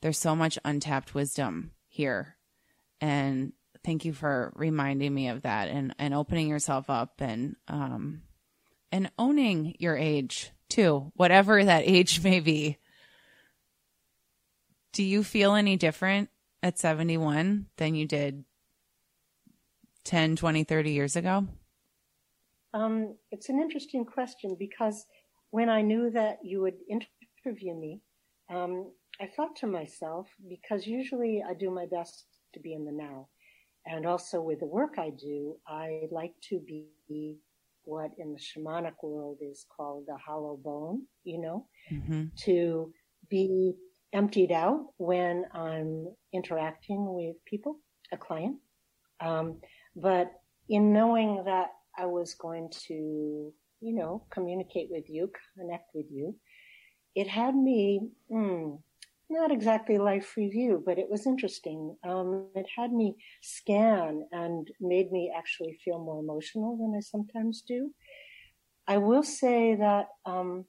there's 0.00 0.18
so 0.18 0.36
much 0.36 0.58
untapped 0.64 1.14
wisdom 1.14 1.72
here. 1.88 2.36
And 3.00 3.52
thank 3.84 4.04
you 4.04 4.12
for 4.12 4.52
reminding 4.56 5.12
me 5.14 5.28
of 5.28 5.42
that 5.42 5.68
and, 5.68 5.94
and 5.98 6.14
opening 6.14 6.48
yourself 6.48 6.90
up 6.90 7.20
and 7.20 7.56
um 7.68 8.22
and 8.92 9.10
owning 9.18 9.74
your 9.78 9.96
age 9.96 10.50
too, 10.68 11.12
whatever 11.14 11.64
that 11.64 11.84
age 11.86 12.22
may 12.22 12.40
be. 12.40 12.78
Do 14.92 15.02
you 15.02 15.22
feel 15.22 15.54
any 15.54 15.76
different 15.76 16.30
at 16.62 16.78
71 16.78 17.66
than 17.76 17.94
you 17.94 18.06
did 18.06 18.44
10, 20.04 20.36
20, 20.36 20.64
30 20.64 20.90
years 20.90 21.16
ago? 21.16 21.46
Um, 22.72 23.16
it's 23.30 23.48
an 23.48 23.60
interesting 23.60 24.04
question 24.04 24.56
because 24.58 25.04
when 25.50 25.68
I 25.68 25.82
knew 25.82 26.10
that 26.10 26.38
you 26.42 26.62
would 26.62 26.76
interview 26.88 27.74
me, 27.74 28.00
um, 28.48 28.90
I 29.20 29.26
thought 29.34 29.56
to 29.56 29.66
myself, 29.66 30.28
because 30.48 30.86
usually 30.86 31.42
I 31.48 31.54
do 31.54 31.70
my 31.70 31.86
best 31.86 32.26
to 32.54 32.60
be 32.60 32.74
in 32.74 32.84
the 32.84 32.92
now. 32.92 33.28
And 33.86 34.04
also 34.04 34.40
with 34.40 34.60
the 34.60 34.66
work 34.66 34.94
I 34.98 35.10
do, 35.10 35.56
I 35.66 36.02
like 36.10 36.34
to 36.50 36.60
be 36.60 37.38
what 37.84 38.10
in 38.18 38.32
the 38.32 38.38
shamanic 38.38 38.94
world 39.02 39.38
is 39.40 39.64
called 39.74 40.04
the 40.08 40.16
hollow 40.16 40.58
bone, 40.62 41.02
you 41.22 41.40
know, 41.40 41.66
mm-hmm. 41.90 42.24
to 42.36 42.92
be 43.30 43.74
emptied 44.12 44.50
out 44.50 44.86
when 44.98 45.44
I'm 45.54 46.08
interacting 46.32 47.14
with 47.14 47.36
people, 47.44 47.78
a 48.12 48.16
client. 48.16 48.56
Um, 49.20 49.60
but 49.94 50.32
in 50.68 50.92
knowing 50.92 51.44
that 51.44 51.68
I 51.96 52.06
was 52.06 52.34
going 52.34 52.70
to, 52.88 52.94
you 53.80 53.94
know, 53.94 54.26
communicate 54.30 54.88
with 54.90 55.04
you, 55.08 55.30
connect 55.56 55.94
with 55.94 56.06
you, 56.10 56.34
it 57.14 57.28
had 57.28 57.54
me, 57.54 58.08
mm, 58.30 58.78
not 59.28 59.50
exactly 59.50 59.98
life 59.98 60.36
review, 60.36 60.82
but 60.84 60.98
it 60.98 61.08
was 61.10 61.26
interesting. 61.26 61.96
Um, 62.06 62.48
it 62.54 62.66
had 62.76 62.92
me 62.92 63.16
scan 63.42 64.26
and 64.32 64.68
made 64.80 65.10
me 65.10 65.32
actually 65.36 65.78
feel 65.84 65.98
more 65.98 66.20
emotional 66.20 66.76
than 66.76 66.94
I 66.96 67.00
sometimes 67.00 67.62
do. 67.66 67.90
I 68.86 68.98
will 68.98 69.24
say 69.24 69.74
that 69.74 70.06
um, 70.24 70.64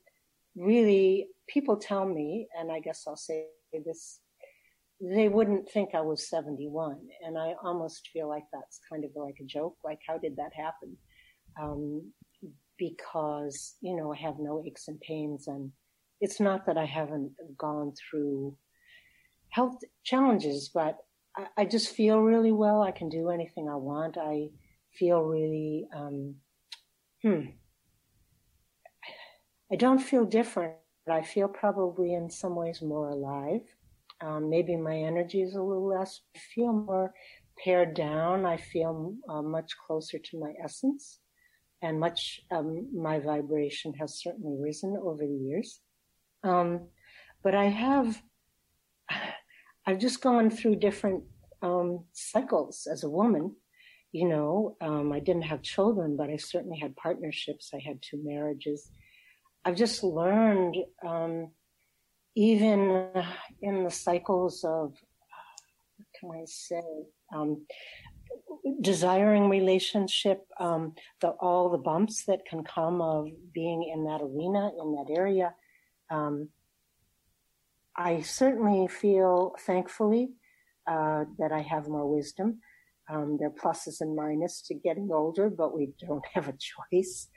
really 0.56 1.28
people 1.48 1.78
tell 1.78 2.06
me, 2.06 2.48
and 2.60 2.72
I 2.72 2.80
guess 2.80 3.04
I'll 3.08 3.16
say 3.16 3.46
this, 3.86 4.20
they 5.00 5.30
wouldn't 5.30 5.70
think 5.70 5.90
I 5.94 6.02
was 6.02 6.30
71. 6.30 6.98
And 7.24 7.38
I 7.38 7.54
almost 7.64 8.10
feel 8.12 8.28
like 8.28 8.46
that's 8.52 8.80
kind 8.90 9.06
of 9.06 9.12
like 9.16 9.36
a 9.40 9.46
joke. 9.46 9.76
Like, 9.84 10.00
how 10.08 10.18
did 10.18 10.36
that 10.38 10.52
happen? 10.56 10.98
Um, 11.62 12.12
because, 12.80 13.76
you 13.82 13.96
know, 13.96 14.14
I 14.14 14.18
have 14.18 14.40
no 14.40 14.64
aches 14.66 14.88
and 14.88 15.00
pains. 15.02 15.48
And 15.48 15.72
it's 16.20 16.40
not 16.40 16.66
that 16.66 16.78
I 16.78 16.86
haven't 16.86 17.32
gone 17.58 17.94
through 17.94 18.56
health 19.50 19.78
challenges, 20.04 20.70
but 20.74 20.98
I, 21.38 21.48
I 21.58 21.66
just 21.66 21.90
feel 21.96 22.20
really 22.20 22.52
well. 22.52 22.82
I 22.82 22.92
can 22.92 23.10
do 23.10 23.30
anything 23.30 23.70
I 23.70 23.76
want. 23.76 24.18
I 24.18 24.50
feel 24.98 25.22
really, 25.22 25.88
um, 25.96 26.36
hmm, 27.24 27.42
I 29.72 29.76
don't 29.76 30.00
feel 30.00 30.26
different. 30.26 30.74
But 31.08 31.16
I 31.16 31.22
feel 31.22 31.48
probably 31.48 32.14
in 32.14 32.30
some 32.30 32.54
ways 32.54 32.82
more 32.82 33.08
alive. 33.08 33.62
Um, 34.20 34.50
maybe 34.50 34.76
my 34.76 34.98
energy 34.98 35.42
is 35.42 35.56
a 35.56 35.62
little 35.62 35.88
less. 35.88 36.20
I 36.36 36.40
feel 36.54 36.74
more 36.74 37.14
pared 37.64 37.94
down. 37.94 38.46
I 38.46 38.58
feel 38.58 39.14
uh, 39.30 39.42
much 39.42 39.72
closer 39.86 40.18
to 40.20 40.40
my 40.40 40.52
essence, 40.62 41.20
and 41.82 41.98
much 41.98 42.42
um, 42.52 42.90
my 42.94 43.20
vibration 43.20 43.94
has 43.94 44.22
certainly 44.22 44.58
risen 44.60 44.98
over 45.02 45.26
the 45.26 45.40
years. 45.48 45.80
Um, 46.44 46.88
but 47.44 47.56
I 47.56 47.66
have, 47.66 48.22
I've 49.86 50.00
just 50.00 50.22
gone 50.22 50.50
through 50.50 50.78
different 50.78 51.24
um, 51.62 52.06
cycles 52.14 52.88
as 52.92 53.04
a 53.04 53.10
woman. 53.10 53.56
You 54.12 54.30
know, 54.30 54.78
um, 54.82 55.12
I 55.12 55.20
didn't 55.20 55.44
have 55.44 55.62
children, 55.62 56.16
but 56.18 56.30
I 56.30 56.38
certainly 56.38 56.80
had 56.80 56.96
partnerships. 56.96 57.72
I 57.74 57.80
had 57.86 58.02
two 58.02 58.20
marriages 58.24 58.90
I've 59.68 59.76
just 59.76 60.02
learned, 60.02 60.78
um, 61.06 61.52
even 62.38 63.12
in 63.62 63.84
the 63.84 63.92
cycles 63.92 64.64
of, 64.64 64.94
what 65.98 66.08
can 66.18 66.32
I 66.32 66.46
say, 66.46 66.82
um, 67.36 67.66
desiring 68.80 69.50
relationship, 69.50 70.48
um, 70.58 70.94
the, 71.20 71.32
all 71.42 71.70
the 71.70 71.78
bumps 71.78 72.24
that 72.28 72.46
can 72.50 72.64
come 72.64 73.02
of 73.02 73.28
being 73.54 73.92
in 73.94 74.06
that 74.06 74.22
arena, 74.22 74.72
in 74.82 74.94
that 74.94 75.14
area. 75.14 75.54
Um, 76.10 76.50
I 77.96 78.22
certainly 78.22 78.88
feel, 78.88 79.56
thankfully, 79.60 80.30
uh, 80.86 81.26
that 81.40 81.52
I 81.52 81.62
have 81.62 81.88
more 81.88 82.08
wisdom. 82.08 82.60
Um, 83.10 83.38
there 83.40 83.50
are 83.50 83.52
pluses 83.52 84.02
and 84.02 84.18
minuses 84.18 84.66
to 84.68 84.76
getting 84.76 85.10
older, 85.12 85.50
but 85.50 85.76
we 85.76 85.94
don't 86.00 86.26
have 86.34 86.48
a 86.48 86.54
choice 86.92 87.30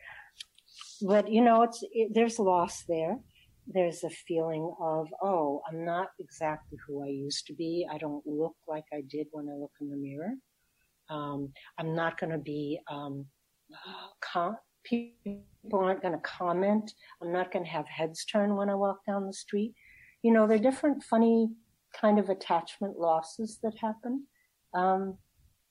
but 1.03 1.31
you 1.31 1.43
know, 1.43 1.63
it's 1.63 1.83
it, 1.93 2.11
there's 2.15 2.39
loss 2.39 2.85
there. 2.89 3.19
There's 3.67 4.03
a 4.03 4.11
feeling 4.11 4.73
of, 4.81 5.09
oh, 5.23 5.63
I'm 5.69 5.85
not 5.85 6.09
exactly 6.19 6.79
who 6.87 7.05
I 7.05 7.09
used 7.09 7.47
to 7.47 7.55
be. 7.55 7.87
I 7.91 7.99
don't 7.99 8.27
look 8.27 8.57
like 8.67 8.85
I 8.93 9.03
did 9.09 9.29
when 9.31 9.49
I 9.49 9.55
look 9.55 9.73
in 9.81 9.91
the 9.91 9.97
mirror. 9.97 10.33
Um, 11.09 11.53
I'm 11.79 11.95
not 11.95 12.19
going 12.19 12.33
to 12.33 12.39
be. 12.39 12.81
Um, 12.91 13.27
com- 14.21 14.57
people 14.85 15.35
aren't 15.73 16.03
going 16.03 16.15
to 16.15 16.21
comment. 16.21 16.93
I'm 17.23 17.33
not 17.33 17.53
going 17.53 17.65
to 17.65 17.71
have 17.71 17.87
heads 17.89 18.25
turn 18.25 18.57
when 18.57 18.71
I 18.71 18.75
walk 18.75 19.05
down 19.07 19.27
the 19.27 19.33
street. 19.33 19.75
You 20.23 20.33
know, 20.33 20.47
there 20.47 20.57
are 20.57 20.61
different 20.61 21.03
funny 21.03 21.49
kind 21.99 22.19
of 22.19 22.29
attachment 22.29 22.99
losses 22.99 23.59
that 23.63 23.77
happen. 23.81 24.27
Um, 24.75 25.19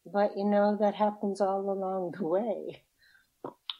but 0.05 0.31
you 0.35 0.45
know, 0.45 0.77
that 0.79 0.95
happens 0.95 1.41
all 1.41 1.69
along 1.69 2.13
the 2.17 2.27
way. 2.27 2.83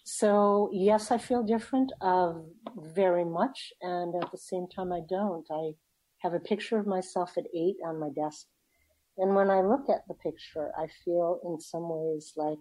So 0.06 0.70
yes, 0.74 1.12
I 1.12 1.18
feel 1.18 1.44
different, 1.44 1.92
uh, 2.02 2.34
very 2.78 3.26
much, 3.26 3.72
and 3.82 4.16
at 4.22 4.32
the 4.32 4.38
same 4.38 4.68
time, 4.68 4.92
I 4.92 5.02
don't. 5.08 5.46
I 5.52 5.74
have 6.20 6.34
a 6.34 6.40
picture 6.40 6.80
of 6.80 6.88
myself 6.88 7.38
at 7.38 7.46
eight 7.56 7.76
on 7.86 8.00
my 8.00 8.10
desk, 8.10 8.48
and 9.18 9.36
when 9.36 9.50
I 9.50 9.62
look 9.62 9.88
at 9.90 10.08
the 10.08 10.16
picture, 10.16 10.72
I 10.78 10.88
feel 11.06 11.40
in 11.46 11.60
some 11.60 11.90
ways 11.90 12.34
like 12.36 12.58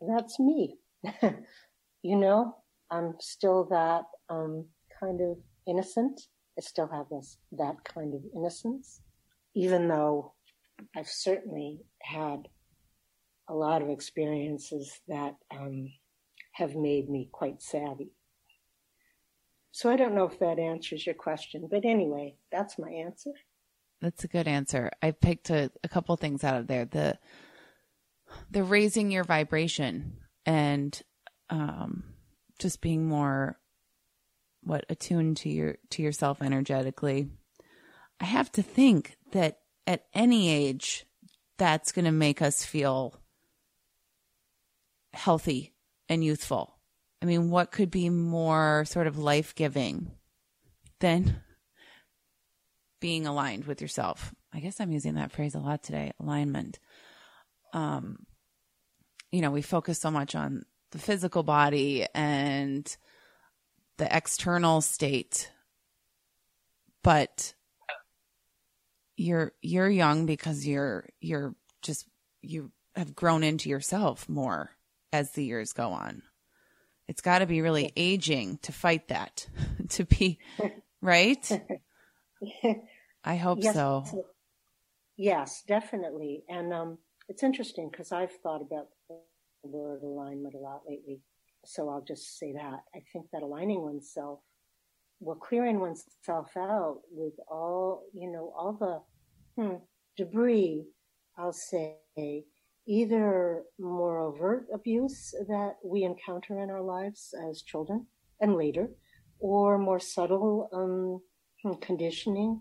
that's 0.00 0.38
me. 0.38 0.78
you 2.02 2.16
know, 2.16 2.56
I'm 2.90 3.14
still 3.20 3.64
that 3.70 4.04
um, 4.28 4.66
kind 5.00 5.20
of 5.20 5.38
innocent. 5.66 6.20
I 6.58 6.60
still 6.60 6.88
have 6.88 7.08
this 7.10 7.38
that 7.52 7.76
kind 7.84 8.14
of 8.14 8.20
innocence, 8.36 9.00
even 9.54 9.88
though 9.88 10.34
I've 10.96 11.08
certainly 11.08 11.80
had 12.02 12.48
a 13.48 13.54
lot 13.54 13.82
of 13.82 13.88
experiences 13.88 15.00
that 15.08 15.34
um, 15.50 15.88
have 16.52 16.74
made 16.74 17.08
me 17.08 17.28
quite 17.32 17.62
savvy. 17.62 18.10
So 19.70 19.90
I 19.90 19.96
don't 19.96 20.14
know 20.14 20.24
if 20.24 20.38
that 20.40 20.58
answers 20.58 21.06
your 21.06 21.14
question, 21.14 21.66
but 21.70 21.84
anyway, 21.84 22.36
that's 22.50 22.78
my 22.78 22.90
answer. 22.90 23.30
That's 24.02 24.24
a 24.24 24.28
good 24.28 24.46
answer. 24.46 24.90
I 25.00 25.12
picked 25.12 25.48
a, 25.48 25.70
a 25.82 25.88
couple 25.88 26.14
things 26.16 26.44
out 26.44 26.56
of 26.56 26.66
there. 26.66 26.84
The 26.84 27.18
the 28.50 28.64
raising 28.64 29.10
your 29.10 29.24
vibration 29.24 30.18
and 30.44 31.00
um, 31.50 32.04
just 32.58 32.80
being 32.80 33.06
more 33.06 33.58
what 34.62 34.84
attuned 34.88 35.36
to 35.38 35.48
your 35.48 35.76
to 35.90 36.02
yourself 36.02 36.40
energetically. 36.40 37.28
I 38.20 38.24
have 38.24 38.50
to 38.52 38.62
think 38.62 39.16
that 39.32 39.58
at 39.86 40.04
any 40.14 40.48
age 40.48 41.04
that's 41.58 41.92
going 41.92 42.04
to 42.04 42.12
make 42.12 42.40
us 42.40 42.64
feel 42.64 43.20
healthy 45.12 45.74
and 46.08 46.24
youthful. 46.24 46.78
I 47.20 47.24
mean, 47.24 47.50
what 47.50 47.70
could 47.70 47.90
be 47.90 48.08
more 48.08 48.84
sort 48.84 49.06
of 49.06 49.18
life 49.18 49.54
giving 49.54 50.12
than 51.00 51.42
being 53.00 53.26
aligned 53.26 53.64
with 53.64 53.80
yourself? 53.80 54.34
I 54.52 54.60
guess 54.60 54.80
I'm 54.80 54.92
using 54.92 55.14
that 55.14 55.32
phrase 55.32 55.54
a 55.54 55.60
lot 55.60 55.82
today 55.82 56.12
alignment. 56.20 56.78
Um, 57.72 58.26
you 59.30 59.40
know, 59.40 59.50
we 59.50 59.62
focus 59.62 60.00
so 60.00 60.10
much 60.10 60.34
on 60.34 60.64
the 60.92 60.98
physical 60.98 61.42
body 61.42 62.06
and 62.14 62.96
the 63.98 64.16
external 64.16 64.80
state 64.80 65.50
but 67.02 67.54
you're 69.16 69.52
you're 69.60 69.88
young 69.88 70.26
because 70.26 70.66
you're 70.66 71.08
you're 71.20 71.54
just 71.82 72.06
you 72.40 72.70
have 72.96 73.14
grown 73.14 73.42
into 73.42 73.68
yourself 73.68 74.28
more 74.28 74.70
as 75.12 75.32
the 75.32 75.44
years 75.44 75.72
go 75.72 75.90
on. 75.90 76.22
It's 77.08 77.20
got 77.20 77.40
to 77.40 77.46
be 77.46 77.60
really 77.60 77.92
aging 77.96 78.58
to 78.62 78.72
fight 78.72 79.08
that, 79.08 79.46
to 79.90 80.04
be 80.04 80.38
right. 81.00 81.60
I 83.24 83.36
hope 83.36 83.58
yes, 83.62 83.74
so. 83.74 84.24
Yes, 85.16 85.62
definitely. 85.66 86.44
And 86.48 86.72
um, 86.72 86.98
it's 87.28 87.42
interesting 87.42 87.88
because 87.90 88.12
I've 88.12 88.32
thought 88.32 88.62
about 88.62 88.88
word 89.64 90.02
alignment 90.02 90.54
a 90.54 90.58
lot 90.58 90.82
lately. 90.88 91.20
So 91.64 91.88
I'll 91.88 92.04
just 92.04 92.38
say 92.38 92.52
that. 92.52 92.80
I 92.94 93.00
think 93.12 93.26
that 93.32 93.42
aligning 93.42 93.82
oneself, 93.82 94.40
well, 95.20 95.36
clearing 95.36 95.78
oneself 95.78 96.56
out 96.56 97.00
with 97.10 97.34
all, 97.48 98.04
you 98.12 98.30
know, 98.30 98.52
all 98.56 98.72
the 98.72 99.62
hmm, 99.62 99.76
debris, 100.16 100.84
I'll 101.38 101.52
say, 101.52 101.98
either 102.86 103.62
more 103.78 104.18
overt 104.18 104.66
abuse 104.74 105.32
that 105.48 105.74
we 105.84 106.02
encounter 106.02 106.60
in 106.60 106.70
our 106.70 106.82
lives 106.82 107.32
as 107.48 107.62
children 107.62 108.06
and 108.40 108.56
later, 108.56 108.90
or 109.38 109.78
more 109.78 110.00
subtle 110.00 110.68
um, 110.72 111.20
hmm, 111.62 111.78
conditioning, 111.80 112.60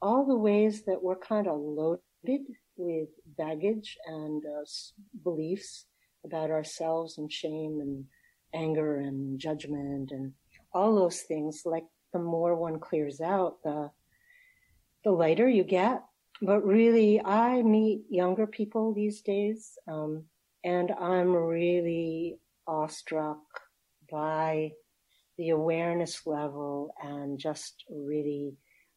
all 0.00 0.26
the 0.26 0.36
ways 0.36 0.84
that 0.86 1.02
we're 1.02 1.18
kind 1.18 1.46
of 1.46 1.58
loaded 1.60 2.46
with 2.76 3.08
baggage 3.36 3.98
and 4.06 4.42
uh, 4.46 4.64
beliefs 5.22 5.84
about 6.24 6.50
ourselves 6.50 7.18
and 7.18 7.32
shame 7.32 7.78
and 7.80 8.04
anger 8.54 8.98
and 8.98 9.38
judgment 9.38 10.10
and 10.10 10.32
all 10.72 10.94
those 10.94 11.20
things. 11.22 11.62
Like 11.64 11.84
the 12.12 12.18
more 12.18 12.54
one 12.54 12.80
clears 12.80 13.20
out, 13.20 13.62
the 13.62 13.90
the 15.04 15.10
lighter 15.10 15.48
you 15.48 15.64
get. 15.64 16.02
But 16.40 16.64
really, 16.64 17.20
I 17.24 17.62
meet 17.62 18.02
younger 18.08 18.46
people 18.46 18.94
these 18.94 19.22
days, 19.22 19.76
um, 19.88 20.24
and 20.64 20.92
I'm 20.92 21.34
really 21.34 22.38
awestruck 22.66 23.40
by 24.10 24.72
the 25.36 25.50
awareness 25.50 26.26
level 26.26 26.94
and 27.02 27.38
just 27.38 27.84
really, 27.90 28.54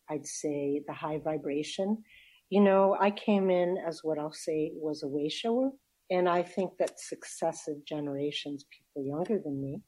I'd 0.10 0.28
say, 0.28 0.84
the 0.86 0.94
high 0.94 1.20
vibration. 1.20 2.04
You 2.50 2.62
know, 2.62 2.96
I 3.00 3.12
came 3.12 3.50
in 3.50 3.78
as 3.88 4.02
what 4.04 4.20
I'll 4.20 4.34
say 4.34 4.72
was 4.76 5.02
a 5.02 5.08
way 5.08 5.30
shower. 5.30 5.72
And 6.12 6.28
I 6.28 6.44
think 6.44 6.74
that 6.78 7.00
successive 7.00 7.86
generations, 7.88 8.66
people 8.70 9.08
younger 9.08 9.42
than 9.44 9.62
me, 9.62 9.82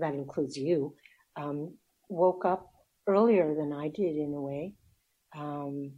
that 0.00 0.14
includes 0.14 0.56
you, 0.56 0.94
um, 1.36 1.76
woke 2.08 2.44
up 2.44 2.70
earlier 3.08 3.54
than 3.54 3.72
I 3.72 3.88
did 3.88 4.16
in 4.16 4.32
a 4.34 4.40
way. 4.40 4.74
Um, 5.36 5.92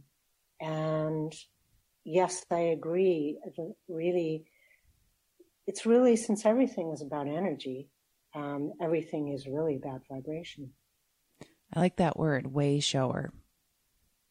and 0.59 1.31
yes, 2.03 2.43
I 2.51 2.59
agree. 2.59 3.37
Really, 3.87 4.45
it's 5.67 5.85
really 5.85 6.15
since 6.15 6.45
everything 6.45 6.91
is 6.91 7.03
about 7.03 7.27
energy, 7.27 7.89
um, 8.35 8.73
everything 8.81 9.29
is 9.29 9.47
really 9.47 9.75
about 9.75 10.01
vibration. 10.09 10.71
I 11.73 11.79
like 11.79 11.97
that 11.97 12.17
word, 12.17 12.47
way 12.51 12.79
shower. 12.79 13.31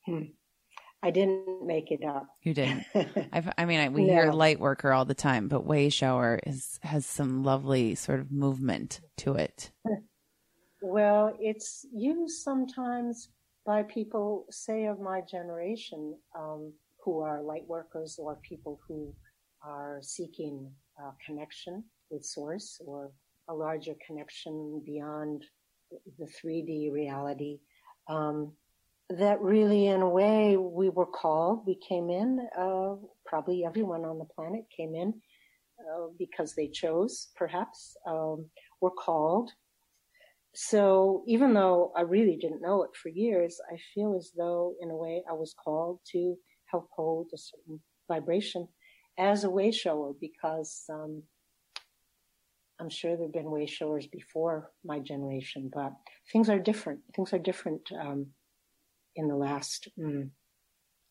Hmm. 0.07 0.23
I 1.07 1.11
didn't 1.11 1.65
make 1.65 1.93
it 1.93 2.05
up. 2.05 2.27
You 2.43 2.53
didn't. 2.53 2.85
I've, 3.33 3.49
i 3.57 3.65
mean, 3.65 3.79
I, 3.79 3.89
we 3.91 4.07
no. 4.07 4.13
hear 4.13 4.33
light 4.33 4.59
worker 4.59 4.93
all 4.93 5.05
the 5.05 5.15
time, 5.15 5.47
but 5.47 5.65
way 5.65 5.89
shower 5.89 6.41
is 6.45 6.81
has 6.83 7.07
some 7.07 7.45
lovely 7.45 7.95
sort 7.95 8.19
of 8.19 8.33
movement 8.33 9.01
to 9.19 9.35
it. 9.37 9.71
Well, 10.83 11.37
it's 11.41 11.87
used 11.93 12.43
sometimes 12.43 13.29
by 13.65 13.85
people, 13.85 14.47
say 14.51 14.87
of 14.87 15.01
my 15.01 15.21
generation, 15.21 16.17
um, 16.37 16.73
who 17.05 17.21
are 17.21 17.41
light 17.41 17.67
workers 17.69 18.19
or 18.21 18.41
people 18.43 18.81
who 18.87 19.15
are 19.63 20.01
seeking 20.03 20.69
a 20.99 21.11
connection 21.25 21.85
with 22.11 22.25
source 22.25 22.81
or 22.85 23.13
a 23.49 23.55
larger 23.55 23.95
connection 24.05 24.83
beyond 24.85 25.45
the 26.19 26.27
3D 26.27 26.93
reality. 26.93 27.59
Um, 28.09 28.53
that 29.11 29.41
really, 29.41 29.87
in 29.87 30.03
a 30.03 30.09
way, 30.09 30.57
we 30.57 30.89
were 30.89 31.07
called. 31.07 31.67
We 31.67 31.77
came 31.77 32.11
in. 32.11 32.47
Uh, 32.59 32.95
probably 33.25 33.65
everyone 33.65 34.05
on 34.05 34.19
the 34.19 34.25
planet 34.25 34.65
came 34.77 34.95
in 34.95 35.15
uh, 35.81 36.07
because 36.19 36.55
they 36.55 36.69
chose, 36.69 37.29
perhaps. 37.37 37.97
Um, 38.07 38.47
were 38.81 38.91
called. 38.91 39.51
So 40.55 41.23
even 41.27 41.55
though 41.55 41.93
I 41.97 42.03
really 42.03 42.37
didn't 42.37 42.63
know 42.63 42.83
it 42.83 42.91
for 42.95 43.11
years, 43.11 43.61
I 43.71 43.77
feel 43.95 44.17
as 44.17 44.33
though, 44.37 44.75
in 44.81 44.91
a 44.91 44.97
way, 44.97 45.23
I 45.29 45.35
was 45.35 45.55
called 45.63 46.01
to 46.13 46.37
help 46.67 46.89
hold 46.95 47.31
a 47.35 47.39
certain 47.39 47.81
vibration 48.09 48.69
as 49.19 49.45
a 49.45 49.51
way 49.51 49.71
shower 49.71 50.13
because 50.21 50.85
um, 50.91 51.23
I'm 52.81 52.89
sure 52.89 53.17
there 53.17 53.27
have 53.27 53.33
been 53.33 53.51
way 53.51 53.67
showers 53.67 54.07
before 54.07 54.71
my 54.85 54.99
generation, 54.99 55.71
but 55.73 55.93
things 56.33 56.49
are 56.49 56.59
different. 56.59 57.01
Things 57.15 57.33
are 57.33 57.39
different. 57.39 57.83
Um, 57.99 58.27
in 59.17 59.29
the 59.29 59.37
last 59.37 59.89
mm, 59.99 60.31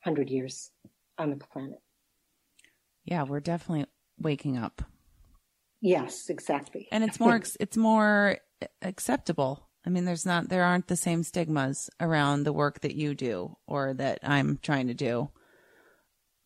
hundred 0.03 0.29
years 0.29 0.71
on 1.17 1.31
the 1.31 1.35
planet. 1.35 1.81
Yeah, 3.03 3.23
we're 3.23 3.39
definitely 3.39 3.85
waking 4.19 4.57
up. 4.57 4.81
Yes, 5.81 6.29
exactly. 6.29 6.87
And 6.91 7.03
it's 7.03 7.19
more 7.19 7.41
it's 7.59 7.77
more 7.77 8.37
acceptable. 8.81 9.69
I 9.85 9.89
mean, 9.89 10.05
there's 10.05 10.25
not 10.25 10.49
there 10.49 10.63
aren't 10.63 10.87
the 10.87 10.95
same 10.95 11.23
stigmas 11.23 11.89
around 11.99 12.43
the 12.43 12.53
work 12.53 12.81
that 12.81 12.95
you 12.95 13.13
do 13.13 13.57
or 13.67 13.93
that 13.93 14.19
I'm 14.23 14.57
trying 14.61 14.87
to 14.87 14.93
do. 14.93 15.29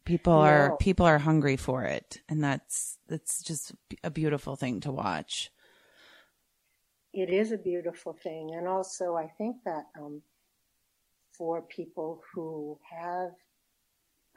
People 0.03 0.33
no. 0.33 0.39
are 0.39 0.77
people 0.77 1.05
are 1.05 1.19
hungry 1.19 1.55
for 1.55 1.83
it, 1.83 2.21
and 2.27 2.43
that's 2.43 2.97
that's 3.07 3.43
just 3.43 3.73
a 4.03 4.09
beautiful 4.09 4.55
thing 4.55 4.81
to 4.81 4.91
watch. 4.91 5.51
It 7.13 7.29
is 7.29 7.51
a 7.51 7.57
beautiful 7.57 8.13
thing, 8.13 8.51
and 8.55 8.67
also 8.67 9.15
I 9.15 9.27
think 9.37 9.57
that 9.65 9.85
um, 9.97 10.21
for 11.39 11.61
people 11.61 12.21
who 12.33 12.77
have, 12.91 13.31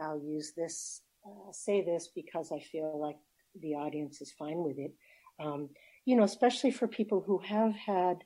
I'll 0.01 0.23
use 0.23 0.53
this, 0.57 1.03
I'll 1.27 1.49
uh, 1.51 1.53
say 1.53 1.85
this 1.85 2.09
because 2.15 2.53
I 2.53 2.61
feel 2.61 2.99
like 2.99 3.19
the 3.61 3.75
audience 3.75 4.23
is 4.23 4.33
fine 4.39 4.63
with 4.63 4.79
it. 4.79 4.95
Um, 5.39 5.69
you 6.07 6.17
know, 6.17 6.23
especially 6.23 6.71
for 6.71 6.87
people 6.87 7.23
who 7.27 7.39
have 7.39 7.75
had 7.75 8.19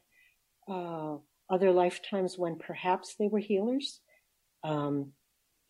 uh, 0.69 1.17
other 1.51 1.73
lifetimes 1.73 2.39
when 2.39 2.57
perhaps 2.57 3.17
they 3.19 3.29
were 3.29 3.39
healers. 3.39 4.01
Um, 4.63 5.13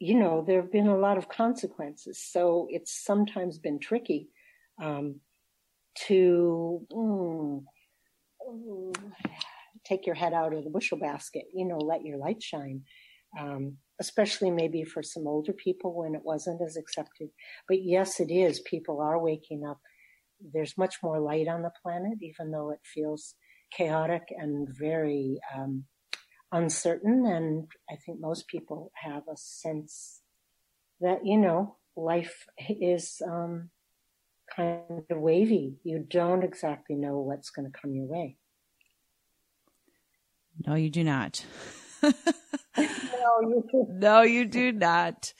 you 0.00 0.18
know, 0.18 0.44
there 0.46 0.60
have 0.60 0.72
been 0.72 0.88
a 0.88 0.98
lot 0.98 1.16
of 1.16 1.28
consequences, 1.28 2.20
so 2.20 2.66
it's 2.70 2.92
sometimes 3.04 3.58
been 3.58 3.78
tricky 3.78 4.28
um, 4.82 5.20
to 6.06 6.86
mm, 6.92 7.62
take 9.88 10.06
your 10.06 10.14
head 10.14 10.34
out 10.34 10.54
of 10.54 10.64
the 10.64 10.70
bushel 10.70 10.98
basket, 10.98 11.44
you 11.54 11.66
know, 11.66 11.78
let 11.78 12.04
your 12.04 12.18
light 12.18 12.42
shine. 12.42 12.82
Um, 13.38 13.76
especially 14.00 14.50
maybe 14.50 14.84
for 14.84 15.02
some 15.02 15.26
older 15.26 15.52
people 15.52 15.94
when 15.94 16.14
it 16.14 16.22
wasn't 16.24 16.60
as 16.62 16.76
accepted. 16.76 17.28
But 17.68 17.82
yes, 17.82 18.20
it 18.20 18.30
is. 18.30 18.60
People 18.60 19.00
are 19.00 19.18
waking 19.18 19.64
up. 19.66 19.78
There's 20.52 20.76
much 20.76 20.96
more 21.02 21.18
light 21.18 21.48
on 21.48 21.62
the 21.62 21.72
planet, 21.82 22.18
even 22.20 22.50
though 22.50 22.70
it 22.70 22.80
feels 22.94 23.34
chaotic 23.76 24.24
and 24.30 24.68
very 24.70 25.38
um, 25.54 25.84
uncertain. 26.52 27.24
And 27.26 27.68
I 27.90 27.96
think 27.96 28.20
most 28.20 28.48
people 28.48 28.90
have 28.94 29.22
a 29.32 29.36
sense 29.36 30.20
that, 31.00 31.24
you 31.24 31.38
know, 31.38 31.76
life 31.96 32.44
is 32.68 33.22
um, 33.26 33.70
kind 34.54 35.02
of 35.10 35.18
wavy. 35.18 35.76
You 35.84 36.04
don't 36.08 36.44
exactly 36.44 36.96
know 36.96 37.18
what's 37.18 37.50
going 37.50 37.70
to 37.70 37.78
come 37.78 37.94
your 37.94 38.06
way. 38.06 38.36
No, 40.64 40.74
you 40.74 40.90
do 40.90 41.04
not. 41.04 41.44
no, 42.02 42.12
you 43.40 43.64
do. 43.70 43.86
No, 43.88 44.22
you 44.22 44.44
do 44.44 44.72
not. 44.72 45.32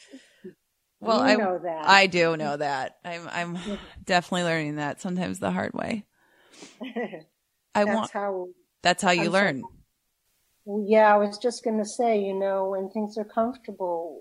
Well, 1.00 1.18
you 1.18 1.24
I 1.24 1.36
know 1.36 1.58
that. 1.62 1.82
I 1.84 2.06
do 2.06 2.36
know 2.36 2.56
that. 2.56 2.96
I'm 3.04 3.28
I'm 3.30 3.58
definitely 4.04 4.44
learning 4.44 4.76
that 4.76 5.00
sometimes 5.00 5.38
the 5.38 5.50
hard 5.50 5.74
way. 5.74 6.04
I 7.74 7.84
that's 7.84 7.96
want 7.96 8.10
how 8.12 8.48
that's 8.82 9.02
how 9.02 9.10
you 9.10 9.26
I'm 9.26 9.32
learn. 9.32 9.60
So, 10.64 10.84
yeah, 10.86 11.14
I 11.14 11.18
was 11.18 11.38
just 11.38 11.62
going 11.62 11.78
to 11.78 11.88
say, 11.88 12.18
you 12.20 12.34
know, 12.34 12.70
when 12.70 12.90
things 12.90 13.16
are 13.18 13.24
comfortable, 13.24 14.20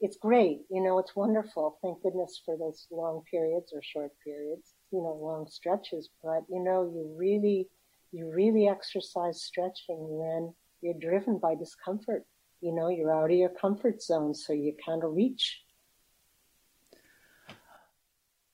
it's 0.00 0.16
great. 0.16 0.60
You 0.70 0.82
know, 0.82 0.98
it's 0.98 1.14
wonderful. 1.14 1.78
Thank 1.82 2.02
goodness 2.02 2.40
for 2.44 2.56
those 2.56 2.86
long 2.90 3.22
periods 3.30 3.72
or 3.74 3.82
short 3.82 4.12
periods, 4.24 4.74
you 4.90 5.00
know, 5.00 5.18
long 5.20 5.46
stretches. 5.48 6.08
But 6.22 6.42
you 6.48 6.62
know, 6.62 6.84
you 6.84 7.14
really 7.16 7.68
you 8.12 8.30
really 8.30 8.68
exercise 8.68 9.42
stretching, 9.42 9.96
when 9.98 10.54
you're 10.82 10.94
driven 11.00 11.38
by 11.38 11.54
discomfort. 11.54 12.24
You 12.60 12.74
know, 12.74 12.88
you're 12.88 13.12
out 13.12 13.30
of 13.30 13.36
your 13.36 13.48
comfort 13.48 14.02
zone, 14.02 14.34
so 14.34 14.52
you 14.52 14.74
kind 14.86 15.02
of 15.02 15.14
reach. 15.14 15.60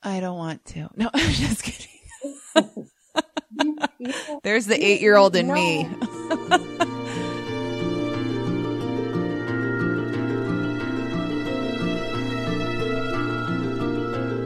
I 0.02 0.20
don't 0.20 0.38
want 0.38 0.64
to. 0.66 0.88
No, 0.96 1.10
I'm 1.14 1.32
just 1.32 1.62
kidding. 1.64 2.88
yeah. 3.98 4.38
There's 4.44 4.66
the 4.66 4.82
eight 4.82 5.00
year 5.00 5.16
old 5.16 5.34
in 5.34 5.48
no. 5.48 5.54
me. 5.54 5.88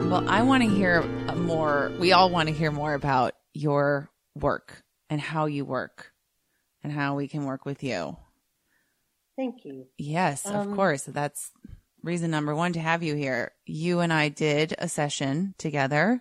well, 0.09 0.27
I 0.27 0.41
want 0.41 0.63
to 0.63 0.69
hear 0.69 1.03
more. 1.35 1.91
We 1.99 2.11
all 2.11 2.31
want 2.31 2.49
to 2.49 2.55
hear 2.55 2.71
more 2.71 2.95
about 2.95 3.35
your 3.53 4.09
work 4.35 4.83
and 5.13 5.21
how 5.21 5.45
you 5.45 5.63
work 5.63 6.11
and 6.83 6.91
how 6.91 7.13
we 7.13 7.27
can 7.27 7.45
work 7.45 7.67
with 7.67 7.83
you. 7.83 8.17
Thank 9.35 9.63
you. 9.63 9.85
Yes, 9.95 10.43
um, 10.47 10.55
of 10.55 10.75
course. 10.75 11.03
That's 11.03 11.51
reason 12.01 12.31
number 12.31 12.55
one 12.55 12.73
to 12.73 12.79
have 12.79 13.03
you 13.03 13.13
here. 13.13 13.51
You 13.67 13.99
and 13.99 14.11
I 14.11 14.29
did 14.29 14.73
a 14.79 14.89
session 14.89 15.53
together 15.59 16.19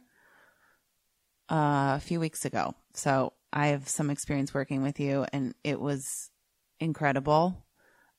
uh, 1.50 1.96
a 1.96 2.00
few 2.00 2.20
weeks 2.20 2.44
ago. 2.44 2.74
So 2.92 3.32
I 3.50 3.68
have 3.68 3.88
some 3.88 4.10
experience 4.10 4.52
working 4.52 4.82
with 4.82 5.00
you, 5.00 5.24
and 5.32 5.54
it 5.64 5.80
was 5.80 6.30
incredible, 6.78 7.64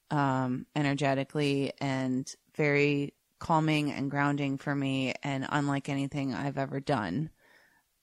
um, 0.09 0.65
energetically, 0.75 1.73
and 1.79 2.27
very 2.55 3.13
calming 3.37 3.91
and 3.91 4.09
grounding 4.09 4.57
for 4.57 4.73
me, 4.73 5.13
and 5.21 5.45
unlike 5.49 5.87
anything 5.87 6.33
I've 6.33 6.57
ever 6.57 6.79
done. 6.79 7.29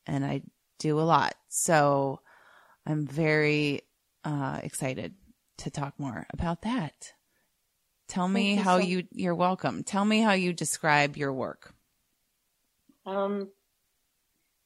And 0.07 0.25
I 0.25 0.43
do 0.79 1.01
a 1.01 1.03
lot. 1.03 1.35
So 1.49 2.21
I'm 2.87 3.07
very 3.07 3.83
uh, 4.25 4.61
excited 4.63 5.15
to 5.59 5.71
talk 5.71 5.95
more 5.99 6.27
about 6.33 6.63
that. 6.63 7.13
Tell 8.09 8.27
me 8.27 8.55
you 8.55 8.61
how 8.61 8.79
so- 8.79 8.85
you, 8.85 9.05
you're 9.13 9.35
welcome. 9.35 9.85
Tell 9.85 10.05
me 10.05 10.21
how 10.21 10.33
you 10.33 10.53
describe 10.53 11.17
your 11.17 11.33
work. 11.33 11.73
Um, 13.07 13.51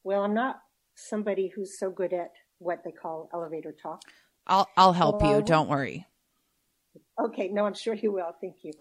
well, 0.02 0.22
I'm 0.22 0.34
not 0.34 0.60
somebody 0.94 1.48
who's 1.54 1.78
so 1.78 1.90
good 1.90 2.12
at 2.12 2.32
what 2.58 2.82
they 2.84 2.90
call 2.92 3.28
elevator 3.32 3.72
talk. 3.72 4.02
I'll 4.46 4.68
I'll 4.76 4.92
help 4.92 5.20
so 5.20 5.30
you. 5.30 5.42
Don't 5.42 5.68
worry. 5.68 6.06
Okay, 7.18 7.48
no, 7.48 7.64
I'm 7.64 7.74
sure 7.74 7.94
you 7.94 8.12
will. 8.12 8.32
Thank 8.40 8.56
you. 8.62 8.72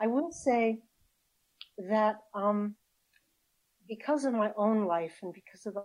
I 0.00 0.06
will 0.06 0.32
say 0.32 0.80
that 1.78 2.16
um, 2.34 2.74
because 3.88 4.24
of 4.24 4.32
my 4.32 4.52
own 4.56 4.86
life 4.86 5.18
and 5.22 5.32
because 5.32 5.66
of 5.66 5.74
the 5.74 5.84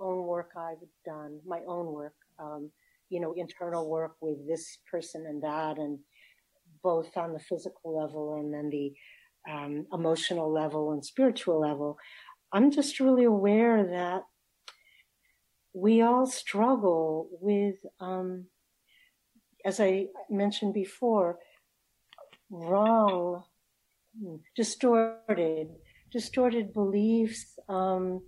own 0.00 0.26
work 0.26 0.50
I've 0.56 0.78
done, 1.04 1.40
my 1.46 1.60
own 1.66 1.92
work, 1.92 2.14
um, 2.38 2.70
you 3.10 3.20
know, 3.20 3.34
internal 3.36 3.88
work 3.88 4.16
with 4.20 4.46
this 4.46 4.78
person 4.90 5.26
and 5.26 5.42
that, 5.42 5.78
and 5.78 5.98
both 6.82 7.16
on 7.16 7.32
the 7.32 7.40
physical 7.40 7.96
level 7.96 8.36
and 8.36 8.52
then 8.52 8.70
the 8.70 8.92
um, 9.50 9.86
emotional 9.92 10.52
level 10.52 10.92
and 10.92 11.04
spiritual 11.04 11.60
level, 11.60 11.98
I'm 12.52 12.70
just 12.70 13.00
really 13.00 13.24
aware 13.24 13.84
that 13.84 14.22
we 15.74 16.02
all 16.02 16.26
struggle 16.26 17.28
with, 17.40 17.76
um, 18.00 18.46
as 19.64 19.80
I 19.80 20.06
mentioned 20.30 20.74
before, 20.74 21.38
wrong, 22.50 23.44
distorted, 24.56 25.68
distorted 26.10 26.72
beliefs, 26.72 27.58
um, 27.68 28.22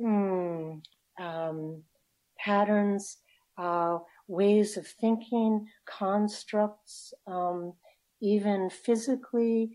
mm, 0.00 0.80
um, 1.20 1.82
patterns, 2.38 3.18
uh, 3.58 3.98
ways 4.28 4.76
of 4.76 4.86
thinking, 4.86 5.66
constructs, 5.86 7.12
um, 7.26 7.72
even 8.20 8.70
physically, 8.70 9.70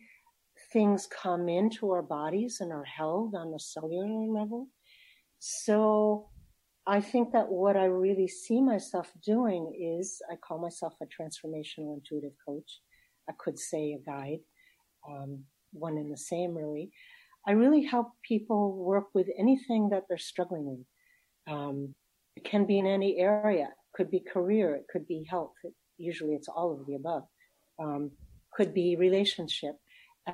things 0.72 1.08
come 1.08 1.50
into 1.50 1.92
our 1.92 2.02
bodies 2.02 2.58
and 2.60 2.72
are 2.72 2.86
held 2.86 3.36
on 3.36 3.54
a 3.54 3.60
cellular 3.60 4.28
level. 4.28 4.68
So 5.40 6.30
I 6.88 7.02
think 7.02 7.32
that 7.34 7.50
what 7.50 7.78
I 7.78 7.86
really 7.86 8.28
see 8.28 8.62
myself 8.62 9.12
doing 9.26 9.74
is 10.00 10.22
I 10.32 10.36
call 10.36 10.60
myself 10.60 10.94
a 11.02 11.06
transformational 11.06 11.96
intuitive 11.96 12.34
coach. 12.46 12.82
I 13.30 13.34
could 13.38 13.58
say 13.58 13.94
a 13.94 14.10
guide, 14.10 14.40
um, 15.10 15.44
one 15.74 15.98
in 15.98 16.10
the 16.10 16.18
same 16.18 16.56
really. 16.56 16.92
I 17.48 17.52
really 17.52 17.84
help 17.84 18.12
people 18.28 18.76
work 18.76 19.08
with 19.14 19.28
anything 19.38 19.90
that 19.90 20.04
they're 20.08 20.18
struggling 20.18 20.66
with. 20.66 21.54
Um, 21.54 21.96
it 22.36 22.44
can 22.44 22.66
be 22.66 22.80
in 22.80 22.86
any 22.86 23.20
area. 23.20 23.66
It 23.66 23.96
could 23.96 24.12
be 24.12 24.20
career. 24.20 24.76
It 24.76 24.86
could 24.92 25.08
be 25.08 25.26
health. 25.30 25.54
It, 25.64 25.74
usually 25.98 26.36
it's 26.36 26.48
all 26.48 26.74
of 26.74 26.86
the 26.86 26.96
above. 26.96 27.24
Um, 27.80 28.12
could 28.54 28.74
be 28.74 28.96
relationship. 28.96 29.76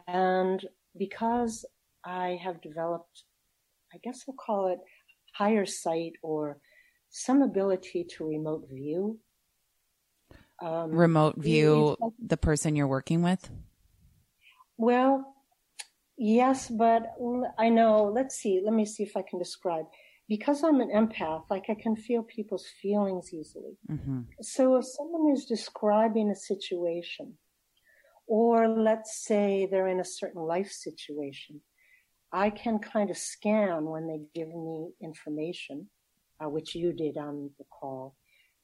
And 0.08 0.64
because 0.98 1.66
I 2.04 2.40
have 2.44 2.62
developed, 2.62 3.24
I 3.94 3.98
guess 4.04 4.24
I'll 4.28 4.36
call 4.36 4.68
it 4.68 4.80
higher 5.34 5.66
sight 5.66 6.14
or 6.22 6.58
some 7.10 7.42
ability 7.42 8.06
to 8.18 8.28
remote 8.28 8.68
view. 8.72 9.20
Um, 10.62 10.92
remote 10.92 11.36
view 11.38 11.96
the 12.20 12.38
person 12.38 12.76
you're 12.76 12.88
working 12.88 13.22
with? 13.22 13.50
Well, 14.78 15.36
yes, 16.18 16.70
but 16.70 17.04
I 17.58 17.70
know, 17.70 18.12
let's 18.14 18.36
see, 18.36 18.62
let 18.64 18.74
me 18.74 18.86
see 18.86 19.04
if 19.04 19.16
I 19.16 19.24
can 19.28 19.40
describe 19.40 19.86
because 20.28 20.64
I'm 20.64 20.82
an 20.82 20.90
empath, 20.90 21.44
like 21.50 21.66
I 21.70 21.76
can 21.76 21.96
feel 21.96 22.24
people's 22.24 22.68
feelings 22.82 23.34
easily. 23.34 23.78
Mm-hmm. 23.90 24.22
So 24.42 24.76
if 24.76 24.86
someone 24.86 25.32
is 25.32 25.46
describing 25.46 26.30
a 26.30 26.36
situation, 26.36 27.38
or 28.28 28.68
let's 28.68 29.26
say 29.26 29.68
they're 29.70 29.88
in 29.88 30.02
a 30.02 30.06
certain 30.06 30.42
life 30.42 30.70
situation, 30.70 31.62
I 32.34 32.50
can 32.50 32.80
kind 32.80 33.10
of 33.10 33.18
scan 33.18 33.86
when 33.86 34.08
they 34.08 34.20
give 34.36 34.50
me 34.50 34.90
information, 35.02 35.88
uh, 36.44 36.50
which 36.50 36.76
you 36.76 36.92
did 36.92 37.18
on 37.18 37.52
the 37.58 37.64
call, 37.66 38.16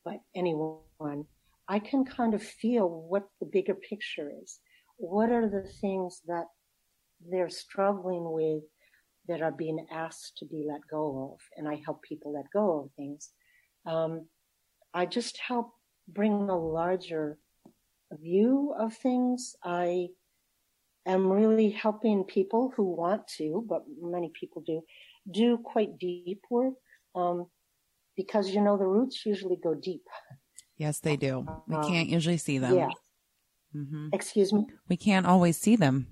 but 0.04 0.20
anyone, 0.36 1.26
I 1.70 1.80
can 1.80 2.04
kind 2.04 2.34
of 2.34 2.44
feel 2.44 2.90
what 2.90 3.30
the 3.40 3.46
bigger 3.46 3.74
picture 3.74 4.30
is. 4.44 4.60
What 4.98 5.32
are 5.32 5.50
the 5.50 5.66
things 5.80 6.22
that 6.28 6.48
they're 7.30 7.50
struggling 7.50 8.32
with 8.32 8.64
that 9.28 9.42
are 9.42 9.52
being 9.52 9.86
asked 9.92 10.38
to 10.38 10.46
be 10.46 10.66
let 10.68 10.82
go 10.90 11.34
of, 11.34 11.40
and 11.58 11.68
I 11.68 11.82
help 11.86 12.02
people 12.04 12.34
let 12.34 12.46
go 12.52 12.84
of 12.84 12.92
things. 12.96 13.32
Um, 13.86 14.28
I 14.94 15.06
just 15.06 15.38
help 15.38 15.72
bring 16.08 16.50
a 16.50 16.58
larger 16.58 17.38
view 18.12 18.74
of 18.78 18.94
things. 18.94 19.56
I 19.64 20.10
am 21.06 21.32
really 21.32 21.70
helping 21.70 22.24
people 22.24 22.74
who 22.76 22.84
want 22.84 23.28
to, 23.38 23.66
but 23.68 23.84
many 24.02 24.32
people 24.40 24.62
do, 24.66 24.82
do 25.32 25.58
quite 25.58 25.98
deep 25.98 26.42
work. 26.50 26.74
Um, 27.16 27.48
because 28.16 28.52
you 28.52 28.62
know 28.62 28.78
the 28.78 28.86
roots 28.86 29.26
usually 29.26 29.58
go 29.62 29.74
deep. 29.74 30.04
Yes, 30.78 31.00
they 31.00 31.16
do. 31.16 31.46
We 31.68 31.76
um, 31.76 31.84
can't 31.84 32.10
usually 32.10 32.38
see 32.38 32.58
them. 32.58 32.76
Yeah. 32.76 32.90
Mm-hmm. 33.76 34.10
Excuse 34.14 34.54
me. 34.54 34.66
We 34.88 34.98
can't 34.98 35.26
always 35.26 35.58
see 35.58 35.76
them. 35.76 36.08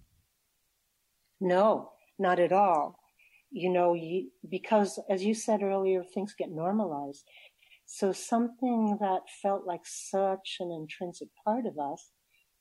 No, 1.41 1.91
not 2.17 2.39
at 2.39 2.53
all 2.53 3.01
you 3.51 3.69
know, 3.69 3.93
you, 3.93 4.29
because 4.49 4.97
as 5.09 5.23
you 5.23 5.33
said 5.33 5.61
earlier, 5.61 6.03
things 6.03 6.33
get 6.37 6.49
normalized. 6.49 7.23
So 7.85 8.13
something 8.13 8.97
that 9.01 9.21
felt 9.41 9.67
like 9.67 9.81
such 9.83 10.57
an 10.61 10.71
intrinsic 10.71 11.27
part 11.45 11.65
of 11.65 11.77
us, 11.77 12.11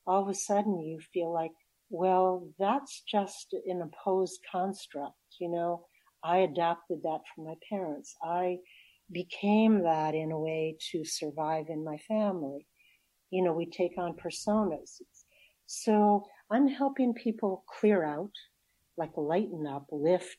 all 0.06 0.22
of 0.22 0.28
a 0.28 0.34
sudden 0.34 0.80
you 0.80 0.98
feel 1.14 1.32
like, 1.32 1.52
well, 1.90 2.48
that's 2.58 3.02
just 3.08 3.54
an 3.66 3.80
imposed 3.80 4.40
construct. 4.50 5.14
You 5.40 5.50
know, 5.50 5.86
I 6.24 6.38
adapted 6.38 6.98
that 7.04 7.20
from 7.34 7.44
my 7.44 7.54
parents. 7.70 8.16
I 8.22 8.58
became 9.12 9.84
that 9.84 10.14
in 10.14 10.32
a 10.32 10.38
way 10.38 10.76
to 10.90 11.04
survive 11.04 11.66
in 11.68 11.84
my 11.84 11.98
family. 12.08 12.66
You 13.30 13.44
know, 13.44 13.52
we 13.52 13.66
take 13.66 13.96
on 13.96 14.14
personas. 14.14 15.00
So 15.66 16.24
I'm 16.50 16.66
helping 16.66 17.14
people 17.14 17.64
clear 17.78 18.04
out, 18.04 18.32
like 18.96 19.16
lighten 19.16 19.66
up, 19.66 19.86
lift, 19.90 20.38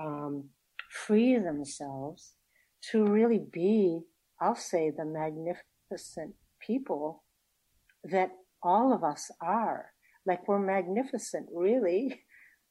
um, 0.00 0.50
free 0.90 1.38
themselves 1.38 2.34
to 2.90 3.04
really 3.04 3.40
be, 3.52 4.00
I'll 4.40 4.54
say, 4.54 4.90
the 4.90 5.04
magnificent 5.04 6.34
people 6.60 7.24
that 8.04 8.30
all 8.62 8.92
of 8.92 9.04
us 9.04 9.30
are. 9.40 9.92
Like 10.26 10.46
we're 10.48 10.58
magnificent, 10.58 11.48
really. 11.54 12.22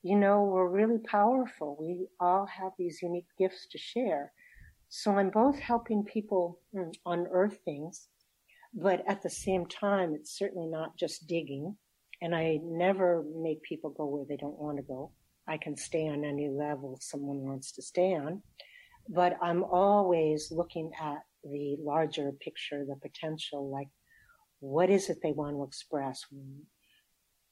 You 0.02 0.18
know, 0.18 0.44
we're 0.44 0.70
really 0.70 1.00
powerful. 1.00 1.78
We 1.80 2.08
all 2.20 2.46
have 2.46 2.72
these 2.78 3.02
unique 3.02 3.28
gifts 3.38 3.68
to 3.72 3.78
share. 3.78 4.32
So 4.88 5.12
I'm 5.12 5.30
both 5.30 5.60
helping 5.60 6.04
people 6.04 6.60
mm, 6.76 6.92
unearth 7.06 7.60
things, 7.64 8.08
but 8.74 9.04
at 9.08 9.22
the 9.22 9.30
same 9.30 9.66
time, 9.68 10.16
it's 10.16 10.36
certainly 10.38 10.68
not 10.68 10.98
just 10.98 11.28
digging. 11.28 11.78
And 12.22 12.36
I 12.36 12.60
never 12.64 13.24
make 13.36 13.62
people 13.64 13.92
go 13.92 14.06
where 14.06 14.26
they 14.28 14.38
don't 14.38 14.60
want 14.60 14.78
to 14.78 14.84
go. 14.84 15.12
I 15.48 15.58
can 15.58 15.76
stay 15.76 16.08
on 16.08 16.24
any 16.24 16.50
level 16.50 16.98
someone 17.02 17.40
wants 17.40 17.72
to 17.74 17.82
stay 17.82 18.14
on. 18.14 18.42
But 19.08 19.38
I'm 19.42 19.64
always 19.64 20.52
looking 20.52 20.92
at 21.02 21.20
the 21.44 21.78
larger 21.80 22.32
picture, 22.34 22.86
the 22.86 22.96
potential, 23.02 23.72
like 23.72 23.88
what 24.60 24.90
is 24.90 25.10
it 25.10 25.20
they 25.24 25.32
want 25.32 25.56
to 25.56 25.64
express? 25.64 26.26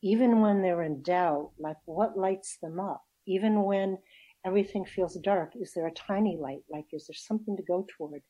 Even 0.03 0.41
when 0.41 0.61
they're 0.61 0.83
in 0.83 1.01
doubt, 1.01 1.51
like 1.57 1.77
what 1.85 2.17
lights 2.17 2.57
them 2.61 2.79
up? 2.79 3.01
Even 3.25 3.63
when 3.63 3.97
everything 4.45 4.85
feels 4.85 5.17
dark, 5.23 5.53
is 5.59 5.73
there 5.73 5.87
a 5.87 5.91
tiny 5.91 6.37
light? 6.39 6.63
Like, 6.69 6.85
is 6.93 7.07
there 7.07 7.15
something 7.15 7.57
to 7.57 7.63
go 7.63 7.85
toward? 7.97 8.21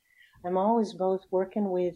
I'm 0.45 0.57
always 0.57 0.93
both 0.93 1.21
working 1.31 1.69
with 1.69 1.95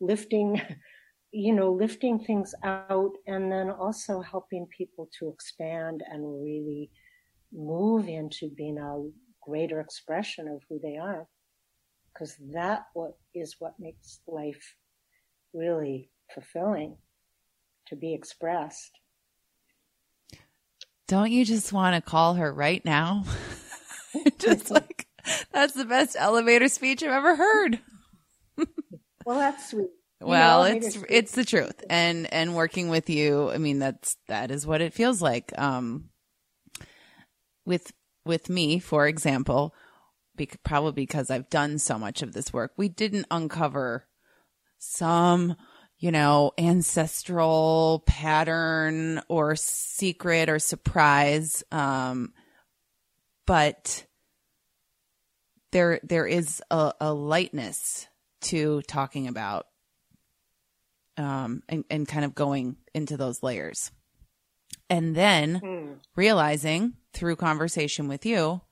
lifting 0.00 0.60
you 1.30 1.52
know, 1.52 1.72
lifting 1.72 2.18
things 2.18 2.54
out 2.64 3.12
and 3.26 3.52
then 3.52 3.70
also 3.70 4.20
helping 4.20 4.66
people 4.66 5.08
to 5.18 5.28
expand 5.28 6.02
and 6.10 6.42
really 6.42 6.90
move 7.52 8.08
into 8.08 8.50
being 8.56 8.78
a 8.78 9.48
greater 9.48 9.80
expression 9.80 10.48
of 10.48 10.62
who 10.68 10.78
they 10.82 10.96
are. 10.96 11.26
Because 12.12 12.36
that 12.52 12.86
what 12.94 13.16
is 13.34 13.56
what 13.58 13.74
makes 13.78 14.20
life 14.26 14.74
really 15.52 16.10
fulfilling 16.34 16.96
to 17.86 17.96
be 17.96 18.14
expressed. 18.14 18.92
Don't 21.06 21.30
you 21.30 21.44
just 21.44 21.72
want 21.72 21.94
to 21.94 22.10
call 22.10 22.34
her 22.34 22.52
right 22.52 22.84
now? 22.84 23.24
just 24.38 24.70
like 24.70 25.06
that's 25.52 25.74
the 25.74 25.84
best 25.84 26.16
elevator 26.18 26.68
speech 26.68 27.02
I've 27.02 27.10
ever 27.10 27.36
heard. 27.36 27.80
well, 29.24 29.38
that's 29.38 29.70
sweet. 29.70 29.90
Well, 30.20 30.64
it's 30.64 30.98
it's 31.08 31.32
the 31.32 31.44
truth, 31.44 31.84
and 31.88 32.32
and 32.32 32.56
working 32.56 32.88
with 32.88 33.08
you, 33.08 33.50
I 33.50 33.58
mean 33.58 33.78
that's 33.78 34.16
that 34.26 34.50
is 34.50 34.66
what 34.66 34.80
it 34.80 34.92
feels 34.92 35.22
like. 35.22 35.56
Um, 35.56 36.10
with 37.64 37.92
with 38.24 38.48
me, 38.48 38.78
for 38.78 39.06
example, 39.06 39.74
because 40.36 40.58
probably 40.64 40.92
because 40.92 41.30
I've 41.30 41.50
done 41.50 41.78
so 41.78 41.98
much 41.98 42.22
of 42.22 42.32
this 42.32 42.52
work, 42.52 42.72
we 42.76 42.88
didn't 42.88 43.26
uncover 43.30 44.06
some, 44.78 45.56
you 45.98 46.10
know, 46.10 46.52
ancestral 46.58 48.02
pattern 48.06 49.20
or 49.28 49.56
secret 49.56 50.48
or 50.48 50.58
surprise. 50.58 51.64
Um, 51.72 52.32
but 53.46 54.06
there, 55.72 56.00
there 56.02 56.26
is 56.26 56.62
a, 56.70 56.92
a 57.00 57.12
lightness 57.12 58.06
to 58.42 58.82
talking 58.82 59.26
about, 59.26 59.66
um, 61.18 61.62
and, 61.68 61.84
and 61.90 62.08
kind 62.08 62.24
of 62.24 62.34
going 62.34 62.76
into 62.94 63.16
those 63.16 63.42
layers. 63.42 63.90
And 64.88 65.14
then 65.14 65.60
mm. 65.60 65.96
realizing 66.16 66.94
through 67.12 67.36
conversation 67.36 68.08
with 68.08 68.24
you, 68.24 68.62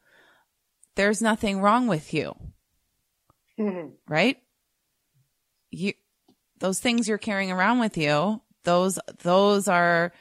there's 0.95 1.21
nothing 1.21 1.61
wrong 1.61 1.89
with 1.89 2.15
you. 2.15 2.35
Mm-hmm. 3.59 3.89
Right? 4.09 4.39
You, 5.71 5.93
those 6.59 6.81
things 6.81 7.09
you're 7.09 7.19
carrying 7.19 7.53
around 7.53 7.81
with 7.81 7.99
you, 7.99 8.41
those, 8.65 8.99
those 9.23 9.69
are 9.69 10.13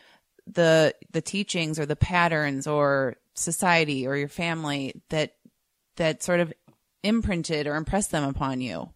the, 0.47 0.93
the 1.11 1.21
teachings 1.21 1.79
or 1.79 1.85
the 1.85 1.95
patterns 1.95 2.67
or 2.67 3.15
society 3.35 4.07
or 4.07 4.17
your 4.17 4.27
family 4.27 5.01
that, 5.09 5.35
that 5.95 6.23
sort 6.23 6.39
of 6.39 6.51
imprinted 7.03 7.67
or 7.67 7.75
impressed 7.75 8.11
them 8.11 8.23
upon 8.23 8.59
you. 8.59 8.89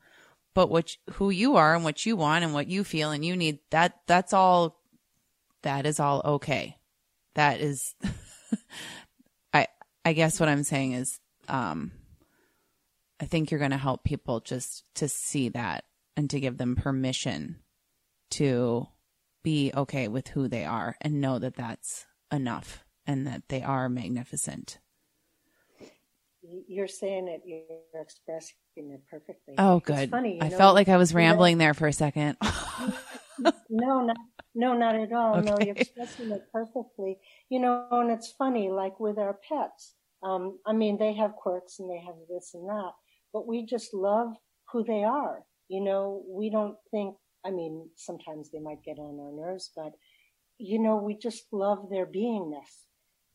But 0.60 0.70
what, 0.70 0.98
who 1.12 1.30
you 1.30 1.56
are 1.56 1.74
and 1.74 1.86
what 1.86 2.06
you 2.06 2.18
want 2.18 2.44
and 2.44 2.54
what 2.54 2.68
you 2.68 2.84
feel 2.84 3.12
and 3.12 3.24
you 3.24 3.38
need, 3.38 3.60
that, 3.70 4.02
that's 4.08 4.34
all, 4.34 4.78
that 5.62 5.86
is 5.86 6.02
all 6.02 6.22
okay. 6.26 6.76
That 7.36 7.62
is, 7.62 7.96
I, 9.54 9.68
I 10.04 10.12
guess 10.12 10.38
what 10.38 10.50
I'm 10.50 10.64
saying 10.64 10.92
is, 10.92 11.18
um, 11.48 11.94
I 13.22 13.26
think 13.26 13.52
you're 13.52 13.60
going 13.62 13.72
to 13.72 13.78
help 13.78 14.04
people 14.04 14.42
just 14.42 14.84
to 14.96 15.08
see 15.08 15.48
that 15.48 15.86
and 16.18 16.30
to 16.30 16.42
give 16.42 16.58
them 16.58 16.76
permission 16.76 17.60
to 18.32 18.86
be 19.42 19.72
okay 19.74 20.10
with 20.10 20.28
who 20.28 20.50
they 20.50 20.66
are 20.66 20.98
and 21.00 21.22
know 21.22 21.40
that 21.40 21.56
that's 21.56 22.06
enough 22.34 22.84
and 23.08 23.26
that 23.28 23.48
they 23.48 23.62
are 23.62 23.88
magnificent. 23.88 24.80
You're 26.68 26.88
saying 26.88 27.28
it, 27.28 27.42
you're 27.46 28.02
expressing 28.02 28.56
it 28.78 29.02
perfectly. 29.10 29.56
Oh, 29.58 29.80
good. 29.80 30.10
Funny, 30.10 30.40
I 30.42 30.50
know, 30.50 30.58
felt 30.58 30.76
like 30.76 30.90
I 30.90 30.98
was 30.98 31.14
rambling 31.14 31.58
there 31.58 31.74
for 31.74 31.88
a 31.88 31.94
second. 31.94 32.38
no, 33.70 34.02
not, 34.02 34.18
no, 34.56 34.74
not 34.74 34.96
at 34.96 35.12
all. 35.12 35.38
Okay. 35.38 35.50
No, 35.50 35.58
you're 35.60 35.76
expressing 35.76 36.32
it 36.32 36.44
perfectly. 36.52 37.18
You 37.50 37.60
know, 37.60 37.88
and 37.92 38.12
it's 38.12 38.32
funny, 38.32 38.70
like 38.70 39.00
with 39.00 39.18
our 39.18 39.38
pets. 39.48 39.96
Um, 40.24 40.60
I 40.66 40.74
mean, 40.74 40.98
they 40.98 41.14
have 41.14 41.36
quirks 41.36 41.80
and 41.80 41.90
they 41.90 42.02
have 42.06 42.16
this 42.30 42.52
and 42.54 42.68
that, 42.68 42.92
but 43.34 43.48
we 43.48 43.66
just 43.66 43.94
love 43.94 44.34
who 44.72 44.84
they 44.84 45.04
are. 45.04 45.44
You 45.70 45.82
know, 45.82 46.24
we 46.28 46.50
don't 46.50 46.76
think, 46.92 47.16
I 47.46 47.52
mean, 47.52 47.90
sometimes 47.96 48.50
they 48.52 48.60
might 48.60 48.84
get 48.84 49.00
on 49.00 49.20
our 49.20 49.32
nerves, 49.32 49.72
but, 49.76 49.94
you 50.58 50.80
know, 50.80 50.98
we 50.98 51.16
just 51.16 51.44
love 51.52 51.90
their 51.90 52.06
beingness. 52.06 52.86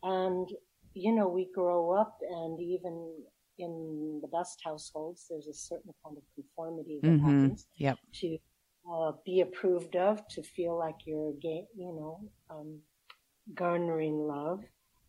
And, 0.02 0.48
you 0.94 1.14
know, 1.14 1.28
we 1.28 1.48
grow 1.54 1.90
up 1.90 2.18
and 2.22 2.60
even 2.60 3.14
in 3.58 4.20
the 4.22 4.28
best 4.28 4.60
households, 4.64 5.26
there's 5.28 5.46
a 5.46 5.54
certain 5.54 5.92
kind 6.04 6.16
of 6.16 6.22
conformity 6.34 7.00
that 7.02 7.08
mm-hmm. 7.08 7.24
happens 7.24 7.66
yep. 7.76 7.98
to 8.12 8.38
uh, 8.92 9.12
be 9.24 9.40
approved 9.40 9.96
of, 9.96 10.26
to 10.28 10.42
feel 10.42 10.78
like 10.78 10.96
you're, 11.04 11.32
you 11.42 11.66
know, 11.76 12.20
um, 12.50 12.80
garnering 13.54 14.18
love. 14.18 14.60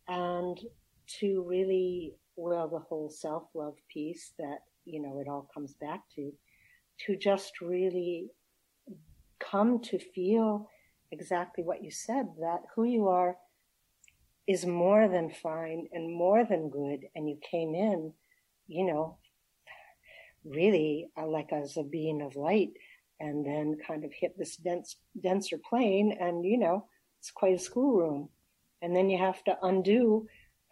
And 0.08 0.58
to 1.20 1.44
really, 1.46 2.14
well, 2.36 2.68
the 2.68 2.78
whole 2.78 3.10
self 3.10 3.44
love 3.54 3.74
piece 3.92 4.32
that, 4.38 4.58
you 4.84 5.02
know, 5.02 5.18
it 5.20 5.28
all 5.28 5.48
comes 5.52 5.74
back 5.74 6.02
to, 6.14 6.32
to 7.06 7.16
just 7.16 7.60
really 7.60 8.28
come 9.40 9.80
to 9.80 9.98
feel 9.98 10.68
exactly 11.12 11.62
what 11.62 11.82
you 11.82 11.90
said 11.90 12.26
that 12.40 12.60
who 12.74 12.84
you 12.84 13.08
are 13.08 13.36
is 14.46 14.64
more 14.64 15.08
than 15.08 15.30
fine 15.30 15.88
and 15.92 16.12
more 16.12 16.44
than 16.44 16.70
good. 16.70 17.00
And 17.14 17.28
you 17.28 17.38
came 17.50 17.74
in, 17.74 18.12
you 18.66 18.86
know, 18.86 19.18
really 20.44 21.08
uh, 21.18 21.26
like 21.26 21.52
as 21.52 21.76
a 21.76 21.82
being 21.82 22.22
of 22.22 22.36
light 22.36 22.70
and 23.18 23.44
then 23.44 23.76
kind 23.86 24.04
of 24.04 24.12
hit 24.12 24.38
this 24.38 24.56
dense, 24.56 24.96
denser 25.20 25.58
plane. 25.58 26.16
And, 26.20 26.44
you 26.44 26.58
know, 26.58 26.86
it's 27.18 27.30
quite 27.30 27.54
a 27.54 27.58
schoolroom. 27.58 28.28
And 28.82 28.94
then 28.94 29.10
you 29.10 29.18
have 29.18 29.42
to 29.44 29.56
undo 29.62 30.26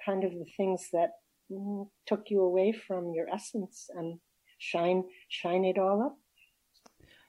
kind 0.05 0.25
of 0.25 0.33
the 0.33 0.47
things 0.57 0.89
that 0.93 1.11
mm, 1.51 1.89
took 2.07 2.31
you 2.31 2.43
away 2.43 2.73
from 2.73 3.13
your 3.13 3.29
essence 3.29 3.89
and 3.95 4.21
shine 4.59 5.05
shine 5.29 5.65
it 5.65 5.79
all 5.79 6.03
up. 6.03 6.19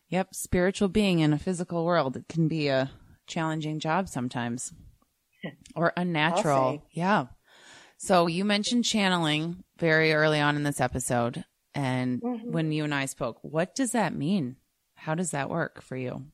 Yep, 0.10 0.36
spiritual 0.36 0.90
being 0.90 1.20
in 1.20 1.34
a 1.34 1.40
physical 1.40 1.86
world 1.86 2.16
it 2.16 2.28
can 2.28 2.48
be 2.48 2.68
a 2.68 2.92
challenging 3.26 3.80
job 3.80 4.08
sometimes 4.08 4.74
or 5.76 5.94
unnatural. 5.96 6.84
Yeah. 6.92 7.28
So 7.98 8.28
you 8.28 8.46
mentioned 8.46 8.86
channeling 8.86 9.64
very 9.78 10.14
early 10.14 10.40
on 10.40 10.56
in 10.56 10.64
this 10.64 10.82
episode 10.82 11.46
and 11.74 12.22
mm-hmm. 12.22 12.52
when 12.52 12.72
you 12.72 12.84
and 12.84 12.94
I 12.96 13.06
spoke, 13.06 13.40
what 13.42 13.76
does 13.76 13.92
that 13.92 14.16
mean? 14.16 14.56
How 14.96 15.14
does 15.14 15.32
that 15.32 15.50
work 15.50 15.82
for 15.82 15.98
you? 15.98 16.26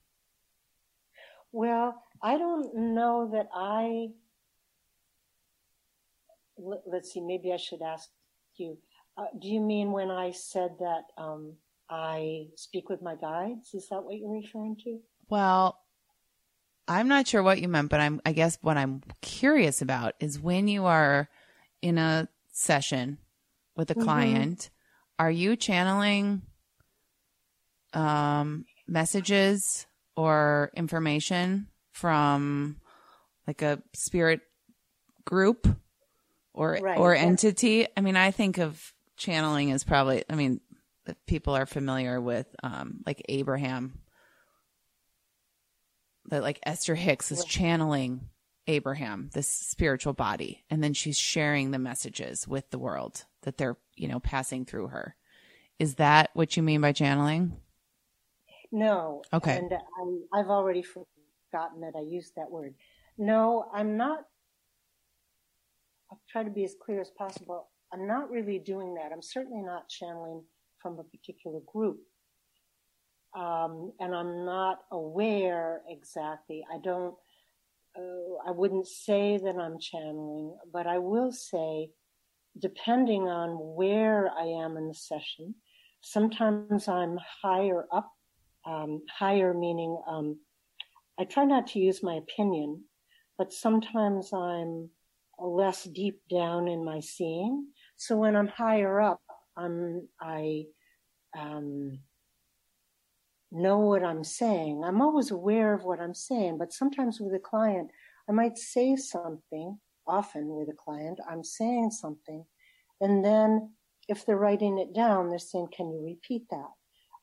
Well, 1.52 2.04
I 2.22 2.38
don't 2.38 2.94
know 2.94 3.30
that 3.34 3.50
I 3.54 4.10
let's 6.58 7.12
see, 7.12 7.22
maybe 7.22 7.52
I 7.52 7.58
should 7.58 7.82
ask 7.82 8.10
you. 8.58 8.78
Uh, 9.18 9.26
do 9.42 9.48
you 9.48 9.60
mean 9.60 9.92
when 9.92 10.12
I 10.12 10.32
said 10.32 10.72
that 10.80 11.04
um, 11.18 11.54
I 11.90 12.46
speak 12.56 12.90
with 12.90 13.02
my 13.02 13.16
guides? 13.16 13.74
Is 13.74 13.90
that 13.90 14.04
what 14.04 14.16
you're 14.16 14.32
referring 14.32 14.78
to? 14.84 15.00
Well, 15.30 15.81
I'm 16.92 17.08
not 17.08 17.28
sure 17.28 17.42
what 17.42 17.62
you 17.62 17.68
meant, 17.68 17.90
but 17.90 18.00
I'm. 18.00 18.22
I 18.26 18.34
guess 18.34 18.58
what 18.62 18.78
I'm 18.78 19.02
curious 19.22 19.82
about 19.82 20.14
is 20.20 20.40
when 20.40 20.68
you 20.68 20.86
are 20.86 21.30
in 21.82 21.98
a 21.98 22.28
session 22.52 23.18
with 23.76 23.90
a 23.92 23.94
mm-hmm. 23.94 24.04
client, 24.04 24.70
are 25.18 25.32
you 25.32 25.56
channeling 25.56 26.42
um, 27.94 28.66
messages 28.88 29.86
or 30.16 30.72
information 30.76 31.68
from 31.92 32.78
like 33.48 33.62
a 33.62 33.82
spirit 33.94 34.42
group 35.26 35.68
or 36.54 36.78
right. 36.82 36.98
or 36.98 37.16
entity. 37.16 37.88
I 37.96 38.02
mean, 38.02 38.16
I 38.16 38.32
think 38.32 38.58
of 38.58 38.94
channeling 39.18 39.72
as 39.72 39.84
probably. 39.84 40.24
I 40.30 40.36
mean, 40.36 40.60
people 41.28 41.56
are 41.56 41.66
familiar 41.66 42.20
with 42.20 42.48
um, 42.64 43.02
like 43.06 43.24
Abraham. 43.30 44.00
That 46.26 46.44
like 46.44 46.60
Esther 46.64 46.96
Hicks 46.96 47.32
is 47.32 47.44
channeling 47.46 48.30
Abraham, 48.68 49.30
this 49.34 49.50
spiritual 49.50 50.14
body, 50.14 50.64
and 50.70 50.84
then 50.84 50.94
she's 50.94 51.18
sharing 51.18 51.72
the 51.72 51.80
messages 51.80 52.48
with 52.48 52.70
the 52.70 52.80
world 52.80 53.26
that 53.42 53.58
they're 53.58 53.78
you 53.96 54.08
know 54.08 54.20
passing 54.20 54.66
through 54.66 54.88
her. 54.88 55.16
Is 55.80 55.96
that 55.96 56.30
what 56.34 56.56
you 56.56 56.64
mean 56.64 56.82
by 56.82 56.92
channeling? 56.92 57.58
No. 58.72 59.24
Okay. 59.34 59.58
And 59.58 59.74
I, 59.74 60.40
I've 60.40 60.50
already 60.50 60.84
forgotten 60.84 61.82
that 61.82 61.94
I 61.98 62.02
used 62.02 62.34
that 62.38 62.50
word. 62.50 62.76
No, 63.18 63.70
I'm 63.74 63.98
not 63.98 64.26
I'll 66.12 66.22
try 66.30 66.44
to 66.44 66.50
be 66.50 66.66
as 66.66 66.76
clear 66.84 67.00
as 67.00 67.10
possible. 67.18 67.70
I'm 67.94 68.06
not 68.06 68.30
really 68.30 68.60
doing 68.60 68.94
that. 68.96 69.12
I'm 69.14 69.22
certainly 69.22 69.62
not 69.62 69.88
channeling 69.88 70.44
from 70.80 71.00
a 71.00 71.04
particular 71.04 71.60
group. 71.72 72.00
Um, 73.38 73.94
and 74.00 74.14
I'm 74.14 74.46
not 74.46 74.80
aware 74.92 75.82
exactly. 75.88 76.66
I 76.72 76.80
don't, 76.84 77.16
uh, 77.98 78.48
I 78.48 78.52
wouldn't 78.52 78.88
say 78.88 79.38
that 79.38 79.56
I'm 79.56 79.80
channeling, 79.80 80.58
but 80.72 80.86
I 80.86 80.98
will 80.98 81.32
say, 81.32 81.90
depending 82.60 83.30
on 83.30 83.52
where 83.76 84.30
I 84.38 84.44
am 84.64 84.76
in 84.76 84.90
the 84.90 84.94
session, 84.94 85.56
sometimes 86.02 86.88
I'm 86.88 87.18
higher 87.42 87.86
up, 87.92 88.12
um, 88.66 89.02
higher 89.10 89.54
meaning, 89.54 89.98
um, 90.08 90.40
I 91.20 91.24
try 91.24 91.46
not 91.46 91.68
to 91.68 91.80
use 91.80 92.04
my 92.04 92.16
opinion, 92.16 92.84
but 93.38 93.54
sometimes 93.54 94.34
I'm 94.34 94.90
less 95.40 95.84
deep 95.84 96.22
down 96.30 96.68
in 96.68 96.84
my 96.84 97.00
seeing. 97.00 97.68
So 97.96 98.18
when 98.18 98.36
I'm 98.36 98.48
higher 98.48 99.00
up, 99.00 99.22
I'm, 99.56 100.08
I, 100.20 100.66
um, 101.38 102.00
know 103.52 103.80
what 103.80 104.04
I'm 104.04 104.24
saying. 104.24 104.84
I'm 104.86 105.02
always 105.02 105.32
aware 105.32 105.74
of 105.74 105.84
what 105.84 106.00
I'm 106.00 106.14
saying, 106.14 106.58
but 106.58 106.74
sometimes 106.74 107.20
with 107.20 107.34
a 107.34 107.40
client, 107.40 107.92
I 108.30 108.32
might 108.32 108.58
say 108.58 108.96
something, 108.96 109.80
often 110.08 110.48
with 110.48 110.70
a 110.70 110.74
client, 110.74 111.20
I'm 111.30 111.44
saying 111.44 111.92
something, 111.92 112.46
and 113.02 113.24
then 113.26 113.72
if 114.08 114.26
they're 114.26 114.38
writing 114.38 114.78
it 114.78 114.94
down, 114.94 115.30
they're 115.30 115.40
saying, 115.40 115.70
Can 115.76 115.92
you 115.92 116.04
repeat 116.04 116.44
that? 116.50 116.70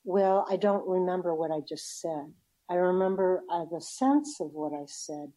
Well, 0.05 0.47
I 0.51 0.57
don't 0.57 0.87
remember 0.87 1.35
what 1.35 1.51
I 1.51 1.61
just 1.69 2.01
said. 2.01 2.33
I 2.71 2.75
remember 2.75 3.43
uh, 3.51 3.65
the 3.71 3.81
sense 3.81 4.41
of 4.41 4.51
what 4.53 4.73
I 4.73 4.85
said, 4.87 5.33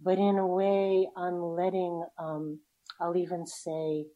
but 0.00 0.18
in 0.18 0.38
a 0.38 0.46
way, 0.46 1.08
I'm 1.16 1.42
letting, 1.42 2.04
um, 2.18 2.60
I'll 3.00 3.16
even 3.16 3.46
say, 3.46 4.06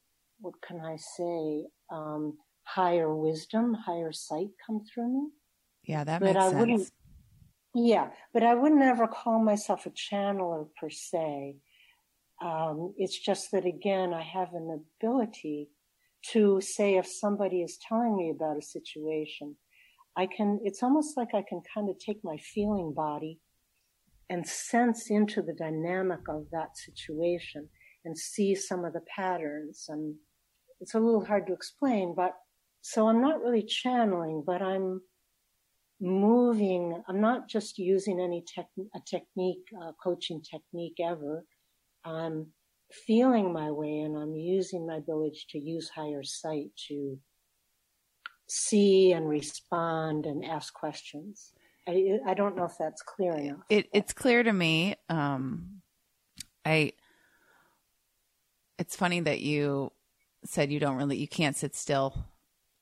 what 0.41 0.55
can 0.66 0.81
I 0.81 0.97
say? 0.97 1.66
Um, 1.91 2.39
higher 2.64 3.14
wisdom, 3.14 3.75
higher 3.75 4.12
sight 4.12 4.49
come 4.66 4.83
through 4.85 5.12
me. 5.12 5.29
Yeah, 5.91 6.05
that 6.05 6.20
but 6.20 6.34
makes 6.34 6.38
I 6.38 6.51
sense. 6.51 6.61
Wouldn't, 6.61 6.91
yeah, 7.74 8.11
but 8.32 8.45
I 8.45 8.55
wouldn't 8.55 8.82
ever 8.82 9.09
call 9.09 9.43
myself 9.43 9.86
a 9.86 9.91
channeler 9.91 10.68
per 10.80 10.88
se. 10.88 11.57
Um, 12.41 12.95
it's 12.97 13.18
just 13.18 13.51
that 13.53 13.66
again, 13.66 14.14
I 14.14 14.22
have 14.22 14.55
an 14.55 14.84
ability 15.03 15.68
to 16.32 16.61
say 16.61 16.95
if 16.95 17.07
somebody 17.09 17.62
is 17.62 17.76
telling 17.88 18.16
me 18.16 18.30
about 18.30 18.57
a 18.57 18.62
situation, 18.62 19.57
I 20.16 20.26
can, 20.26 20.61
it's 20.62 20.82
almost 20.82 21.16
like 21.16 21.34
I 21.34 21.43
can 21.49 21.61
kind 21.74 21.91
of 21.91 21.97
take 21.99 22.20
my 22.22 22.36
feeling 22.55 22.93
body 22.95 23.41
and 24.28 24.47
sense 24.47 25.11
into 25.11 25.43
the 25.43 25.55
dynamic 25.55 26.20
of 26.28 26.47
that 26.53 26.76
situation 26.76 27.68
and 28.05 28.16
see 28.16 28.55
some 28.55 28.84
of 28.84 28.93
the 28.93 29.03
patterns. 29.16 29.86
And 29.88 30.14
it's 30.80 30.95
a 30.95 31.01
little 31.01 31.24
hard 31.24 31.49
to 31.49 31.53
explain, 31.53 32.14
but 32.16 32.34
so 32.80 33.09
I'm 33.09 33.20
not 33.20 33.43
really 33.43 33.64
channeling, 33.66 34.45
but 34.47 34.62
I'm 34.62 35.01
moving. 36.01 37.03
I'm 37.09 37.20
not 37.20 37.48
just 37.48 37.78
using 37.78 38.20
any 38.20 38.42
tech, 38.46 38.66
a 38.94 39.01
technique, 39.01 39.68
a 39.82 39.92
coaching 40.03 40.42
technique 40.42 40.98
ever. 41.03 41.44
I'm 42.05 42.48
feeling 43.07 43.53
my 43.53 43.70
way 43.70 43.98
and 43.98 44.16
I'm 44.16 44.34
using 44.34 44.86
my 44.86 44.96
ability 44.96 45.42
to 45.51 45.59
use 45.59 45.88
higher 45.88 46.22
sight 46.22 46.70
to 46.88 47.18
see 48.48 49.12
and 49.12 49.28
respond 49.28 50.26
and 50.26 50.44
ask 50.44 50.72
questions. 50.74 51.53
I, 51.86 52.18
I 52.26 52.34
don't 52.34 52.57
know 52.57 52.64
if 52.64 52.74
that's 52.78 53.03
clear 53.03 53.36
enough. 53.36 53.61
It, 53.68 53.88
it's 53.92 54.12
clear 54.12 54.42
to 54.42 54.53
me. 54.53 54.96
Um, 55.09 55.82
I, 56.64 56.92
it's 58.78 58.96
funny 58.96 59.20
that 59.20 59.40
you 59.40 59.92
said 60.44 60.72
you 60.72 60.80
don't 60.80 60.96
really, 60.96 61.16
you 61.16 61.28
can't 61.28 61.57
sit 61.57 61.76
still 61.76 62.26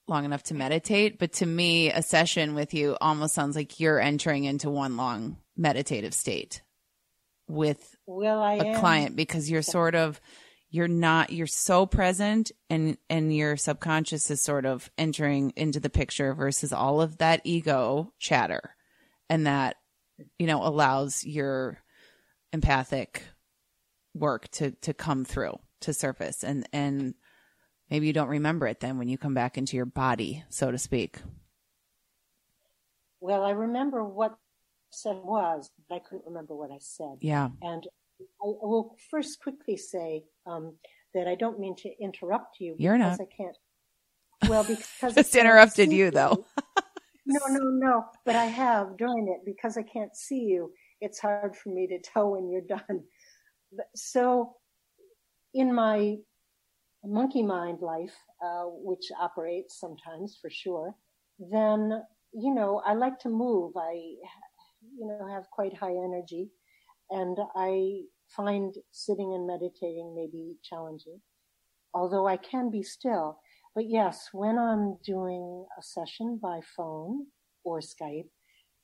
long 0.09 0.25
enough 0.25 0.43
to 0.45 0.55
meditate. 0.55 1.19
But 1.19 1.33
to 1.35 1.47
me, 1.47 1.91
a 1.91 2.03
session 2.03 2.55
with 2.55 2.75
you 2.75 2.97
almost 3.01 3.35
sounds 3.35 3.57
like 3.57 3.81
you're 3.81 4.01
entering 4.01 4.45
into 4.45 4.71
one 4.71 4.97
long 4.97 5.39
meditative 5.57 6.15
state 6.15 6.63
with 7.49 7.97
well, 8.07 8.41
I 8.43 8.55
a 8.55 8.65
am. 8.67 8.81
client 8.81 9.17
because 9.17 9.51
you're 9.51 9.63
sort 9.63 9.95
of 9.95 10.21
you're 10.71 10.89
not 10.89 11.33
you're 11.33 11.47
so 11.47 11.87
present 11.87 12.53
and 12.69 12.99
and 13.09 13.35
your 13.35 13.57
subconscious 13.57 14.31
is 14.31 14.43
sort 14.43 14.67
of 14.67 14.91
entering 14.99 15.53
into 15.57 15.81
the 15.81 15.91
picture 15.91 16.35
versus 16.35 16.73
all 16.73 17.01
of 17.01 17.19
that 17.19 17.41
ego 17.45 18.13
chatter 18.19 18.75
and 19.31 19.47
that 19.47 19.77
you 20.39 20.47
know 20.47 20.63
allows 20.63 21.25
your 21.25 21.79
empathic 22.53 23.23
work 24.15 24.49
to 24.49 24.73
to 24.83 24.93
come 24.93 25.25
through 25.25 25.59
to 25.81 25.95
surface 25.95 26.45
and 26.45 26.69
and 26.73 27.15
maybe 27.91 28.07
you 28.07 28.13
don't 28.13 28.29
remember 28.29 28.67
it 28.67 28.81
then 28.81 28.99
when 28.99 29.09
you 29.09 29.19
come 29.19 29.35
back 29.35 29.59
into 29.59 29.77
your 29.77 29.87
body, 29.87 30.45
so 30.49 30.71
to 30.71 30.79
speak. 30.79 31.19
Well, 33.21 33.45
I 33.45 33.51
remember 33.51 34.05
what 34.05 34.37
said 34.91 35.17
was, 35.23 35.71
but 35.89 35.97
I 35.97 35.99
couldn't 35.99 36.27
remember 36.27 36.55
what 36.55 36.71
I 36.71 36.79
said. 36.81 37.17
Yeah. 37.21 37.49
And 37.63 37.87
I 38.21 38.47
will 38.47 38.97
first 39.11 39.41
quickly 39.41 39.77
say 39.77 40.25
um, 40.47 40.75
that 41.15 41.27
I 41.27 41.35
don't 41.35 41.59
mean 41.59 41.77
to 41.77 41.91
interrupt 42.01 42.61
you. 42.61 42.75
You're 42.79 42.99
not. 42.99 43.21
I 43.21 43.27
can't. 43.37 43.57
Well, 44.49 44.65
because 44.65 45.15
just 45.15 45.35
interrupted 45.35 45.93
you, 45.93 46.11
though. 46.11 46.45
no, 47.27 47.41
no, 47.49 47.71
no. 47.71 48.05
But 48.25 48.37
I 48.37 48.47
have 48.47 48.97
during 48.97 49.29
it 49.29 49.45
because 49.45 49.77
I 49.77 49.83
can't 49.83 50.15
see 50.17 50.41
you. 50.41 50.73
It's 51.01 51.19
hard 51.19 51.57
for 51.57 51.71
me 51.71 51.87
to 51.89 51.99
tell 52.01 52.31
when 52.31 52.51
you're 52.51 52.61
done. 52.61 53.05
So, 53.95 54.57
in 55.55 55.75
my 55.75 56.17
monkey 57.05 57.43
mind 57.43 57.81
life, 57.81 58.15
uh, 58.45 58.65
which 58.67 59.07
operates 59.21 59.79
sometimes 59.79 60.39
for 60.41 60.51
sure, 60.51 60.95
then, 61.39 62.03
you 62.33 62.55
know, 62.55 62.83
I 62.85 62.95
like 62.95 63.19
to 63.21 63.29
move. 63.29 63.73
I, 63.77 63.93
you 64.97 65.07
know, 65.07 65.29
have 65.29 65.51
quite 65.51 65.77
high 65.77 65.93
energy 65.93 66.51
and 67.11 67.39
I 67.57 68.03
find 68.37 68.75
sitting 68.93 69.35
and 69.35 69.47
meditating 69.47 70.15
maybe 70.15 70.57
challenging, 70.63 71.21
although 71.95 72.27
I 72.27 72.37
can 72.37 72.71
be 72.71 72.83
still. 72.83 73.39
But 73.75 73.89
yes, 73.89 74.29
when 74.33 74.59
I'm 74.59 74.99
doing 75.05 75.65
a 75.79 75.83
session 75.83 76.39
by 76.43 76.61
phone 76.77 77.27
or 77.65 77.81
Skype, 77.81 78.29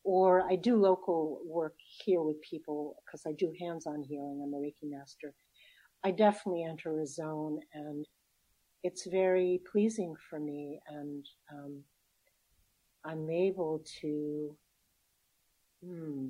or 0.05 0.43
I 0.51 0.57
do 0.57 0.77
local 0.77 1.41
work 1.47 1.77
here 2.05 2.21
with 2.21 2.37
people 2.49 2.97
because 3.05 3.23
I 3.27 3.33
do 3.33 3.53
hands-on 3.59 4.03
healing. 4.03 4.43
I'm 4.45 4.53
a 4.53 4.59
Reiki 4.59 4.91
master. 4.91 5.35
I 6.05 6.11
definitely 6.11 6.65
enter 6.65 7.01
a 7.01 7.07
zone 7.07 7.61
and 7.73 8.07
it's 8.83 9.07
very 9.07 9.61
pleasing 9.73 10.15
for 10.29 10.39
me 10.39 10.79
and 10.87 11.27
um, 11.51 11.83
I'm 13.05 13.31
able 13.31 13.83
to 14.01 14.57
hmm, 15.83 16.29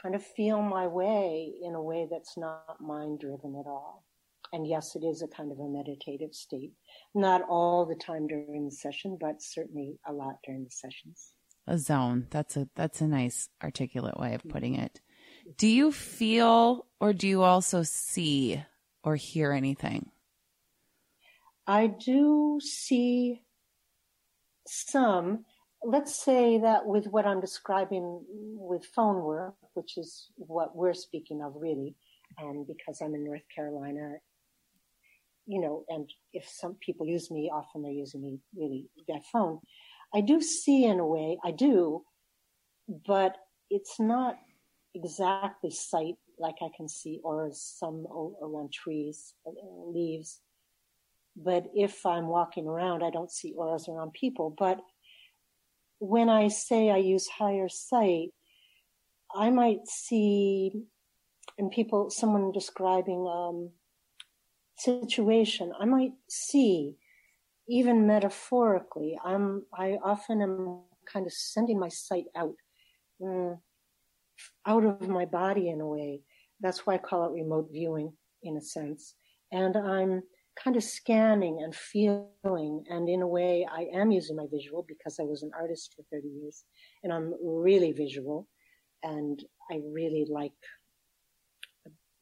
kind 0.00 0.14
of 0.14 0.24
feel 0.24 0.62
my 0.62 0.86
way 0.86 1.52
in 1.62 1.74
a 1.74 1.82
way 1.82 2.08
that's 2.10 2.36
not 2.36 2.80
mind 2.80 3.20
driven 3.20 3.54
at 3.56 3.68
all. 3.68 4.04
And 4.52 4.66
yes, 4.66 4.96
it 4.96 5.04
is 5.04 5.20
a 5.20 5.28
kind 5.28 5.52
of 5.52 5.58
a 5.58 5.68
meditative 5.68 6.34
state. 6.34 6.72
Not 7.14 7.42
all 7.42 7.84
the 7.84 7.94
time 7.94 8.26
during 8.26 8.64
the 8.64 8.70
session, 8.70 9.18
but 9.20 9.42
certainly 9.42 9.98
a 10.06 10.12
lot 10.12 10.36
during 10.44 10.64
the 10.64 10.70
sessions. 10.70 11.32
A 11.66 11.76
zone. 11.76 12.26
That's 12.30 12.56
a 12.56 12.66
that's 12.74 13.02
a 13.02 13.06
nice 13.06 13.50
articulate 13.62 14.18
way 14.18 14.32
of 14.32 14.42
putting 14.48 14.74
it. 14.74 15.02
Do 15.58 15.66
you 15.66 15.92
feel 15.92 16.86
or 16.98 17.12
do 17.12 17.28
you 17.28 17.42
also 17.42 17.82
see 17.82 18.62
or 19.08 19.16
hear 19.16 19.52
anything? 19.52 20.10
I 21.66 21.86
do 21.86 22.58
see 22.60 23.42
some, 24.66 25.44
let's 25.82 26.14
say 26.14 26.58
that 26.58 26.86
with 26.86 27.06
what 27.06 27.26
I'm 27.26 27.40
describing 27.40 28.22
with 28.28 28.84
phone 28.84 29.22
work, 29.22 29.54
which 29.74 29.96
is 29.96 30.30
what 30.36 30.76
we're 30.76 30.94
speaking 30.94 31.42
of 31.42 31.52
really, 31.56 31.94
um, 32.40 32.66
because 32.68 33.00
I'm 33.00 33.14
in 33.14 33.24
North 33.24 33.42
Carolina, 33.54 34.16
you 35.46 35.60
know, 35.60 35.84
and 35.88 36.10
if 36.34 36.46
some 36.46 36.76
people 36.84 37.06
use 37.06 37.30
me, 37.30 37.50
often 37.52 37.82
they're 37.82 37.90
using 37.90 38.22
me 38.22 38.38
really 38.54 38.90
that 39.08 39.22
phone. 39.32 39.60
I 40.14 40.20
do 40.20 40.40
see 40.42 40.84
in 40.84 41.00
a 41.00 41.06
way, 41.06 41.38
I 41.42 41.50
do, 41.50 42.04
but 43.06 43.36
it's 43.70 43.98
not 43.98 44.36
exactly 44.94 45.70
sight 45.70 46.16
like 46.38 46.56
I 46.62 46.68
can 46.76 46.88
see 46.88 47.20
or 47.22 47.50
some 47.52 48.06
around 48.42 48.72
trees, 48.72 49.34
uh, 49.46 49.50
leaves. 49.86 50.40
But 51.36 51.66
if 51.74 52.04
I'm 52.04 52.28
walking 52.28 52.66
around, 52.66 53.02
I 53.02 53.10
don't 53.10 53.30
see 53.30 53.54
auras 53.56 53.88
around 53.88 54.12
people. 54.12 54.54
But 54.56 54.80
when 56.00 56.28
I 56.28 56.48
say 56.48 56.90
I 56.90 56.96
use 56.96 57.28
higher 57.28 57.68
sight, 57.68 58.30
I 59.34 59.50
might 59.50 59.86
see 59.86 60.72
and 61.58 61.70
people, 61.72 62.08
someone 62.10 62.52
describing 62.52 63.26
um, 63.26 63.70
situation, 64.76 65.72
I 65.78 65.84
might 65.84 66.12
see 66.28 66.96
even 67.68 68.06
metaphorically. 68.06 69.18
I'm 69.22 69.64
I 69.74 69.98
often 70.02 70.40
am 70.40 70.80
kind 71.12 71.26
of 71.26 71.32
sending 71.32 71.78
my 71.78 71.88
sight 71.88 72.26
out, 72.36 72.54
mm, 73.20 73.58
out 74.64 74.84
of 74.84 75.08
my 75.08 75.24
body 75.24 75.68
in 75.68 75.80
a 75.80 75.86
way. 75.86 76.20
That's 76.60 76.86
why 76.86 76.94
I 76.94 76.98
call 76.98 77.26
it 77.26 77.32
remote 77.32 77.68
viewing 77.72 78.12
in 78.42 78.56
a 78.56 78.60
sense. 78.60 79.14
And 79.52 79.76
I'm 79.76 80.22
kind 80.62 80.76
of 80.76 80.82
scanning 80.82 81.60
and 81.62 81.74
feeling. 81.74 82.84
And 82.88 83.08
in 83.08 83.22
a 83.22 83.26
way, 83.26 83.66
I 83.70 83.86
am 83.94 84.10
using 84.10 84.36
my 84.36 84.46
visual 84.50 84.84
because 84.86 85.18
I 85.20 85.24
was 85.24 85.42
an 85.42 85.50
artist 85.58 85.94
for 85.94 86.04
30 86.12 86.28
years 86.28 86.64
and 87.02 87.12
I'm 87.12 87.34
really 87.42 87.92
visual 87.92 88.48
and 89.02 89.42
I 89.70 89.80
really 89.92 90.26
like 90.28 90.52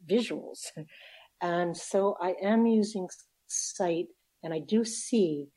visuals. 0.08 0.60
And 1.42 1.76
so 1.76 2.16
I 2.18 2.34
am 2.42 2.64
using 2.64 3.08
sight 3.46 4.06
and 4.42 4.54
I 4.54 4.60
do 4.60 4.86
see, 4.86 5.48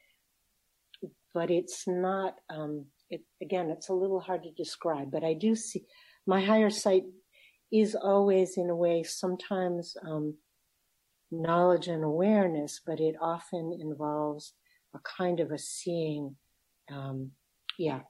but 1.33 1.49
it's 1.49 1.85
not, 1.87 2.33
um, 2.49 2.87
it, 3.09 3.21
again, 3.41 3.69
it's 3.69 3.87
a 3.87 3.93
little 3.93 4.19
hard 4.19 4.43
to 4.43 4.51
describe, 4.51 5.09
but 5.09 5.23
I 5.23 5.33
do 5.33 5.55
see 5.55 5.85
my 6.27 6.43
higher 6.43 6.69
sight 6.69 7.03
is 7.71 7.95
always 7.95 8.57
in 8.57 8.69
a 8.69 8.75
way 8.75 9.03
sometimes, 9.03 9.95
um, 10.05 10.35
knowledge 11.31 11.87
and 11.87 12.03
awareness, 12.03 12.81
but 12.85 12.99
it 12.99 13.15
often 13.21 13.77
involves 13.79 14.53
a 14.95 14.99
kind 14.99 15.39
of 15.39 15.51
a 15.51 15.57
seeing. 15.57 16.35
Um, 16.91 17.31
yeah. 17.77 18.01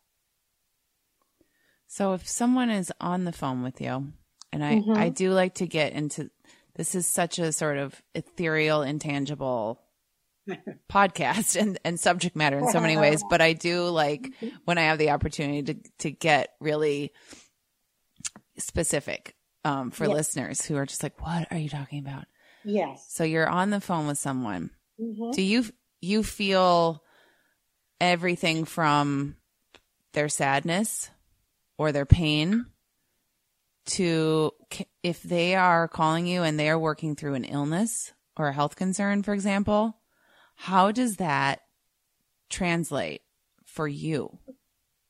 So 1.88 2.14
if 2.14 2.28
someone 2.28 2.70
is 2.70 2.91
on 3.01 3.26
the 3.26 3.32
phone 3.32 3.64
with 3.64 3.82
you, 3.82 4.14
and 4.51 4.64
I, 4.64 4.76
mm-hmm. 4.76 4.97
I 4.97 5.10
do 5.10 5.32
like 5.32 5.55
to 5.55 5.68
get 5.68 5.93
into 5.93 6.30
this 6.76 6.95
is 6.95 7.05
such 7.05 7.39
a 7.39 7.51
sort 7.51 7.78
of 7.78 8.01
ethereal, 8.16 8.84
intangible 8.84 9.82
podcast 10.91 11.60
and, 11.60 11.78
and 11.84 11.99
subject 11.99 12.36
matter 12.36 12.57
in 12.57 12.70
so 12.70 12.80
many 12.80 12.95
ways, 12.95 13.24
but 13.30 13.41
I 13.41 13.53
do 13.53 13.89
like 13.89 14.22
mm-hmm. 14.22 14.55
when 14.66 14.78
I 14.78 14.84
have 14.84 14.97
the 14.97 15.10
opportunity 15.10 15.62
to, 15.74 15.89
to 15.99 16.12
get 16.12 16.53
really 16.60 17.12
specific 18.57 19.36
um, 19.64 19.91
for 19.91 20.05
yes. 20.05 20.14
listeners 20.14 20.66
who 20.66 20.76
are 20.76 20.86
just 20.86 21.03
like, 21.03 21.22
what 21.22 21.47
are 21.51 21.57
you 21.57 21.70
talking 21.70 21.99
about? 21.99 22.26
Yes. 22.64 23.05
So 23.10 23.24
you're 23.24 23.49
on 23.49 23.70
the 23.70 23.82
phone 23.82 24.07
with 24.07 24.18
someone. 24.18 24.72
Mm-hmm. 24.99 25.32
Do 25.32 25.41
you 25.41 25.66
you 26.01 26.24
feel 26.24 27.03
everything 27.99 28.66
from 28.66 29.36
their 30.14 30.30
sadness 30.30 31.10
or 31.78 31.91
their 31.91 32.05
pain 32.05 32.66
to 33.86 34.51
if 35.03 35.24
they 35.24 35.55
are 35.55 35.88
calling 35.88 36.28
you 36.28 36.43
and 36.43 36.60
they 36.60 36.70
are 36.70 36.80
working 36.80 37.16
through 37.16 37.34
an 37.34 37.45
illness 37.45 38.14
or 38.38 38.47
a 38.47 38.53
health 38.53 38.76
concern, 38.76 39.24
for 39.24 39.34
example, 39.34 39.97
how 40.55 40.91
does 40.91 41.18
that 41.18 41.62
translate 42.49 43.22
for 43.66 43.88
you? 43.88 44.38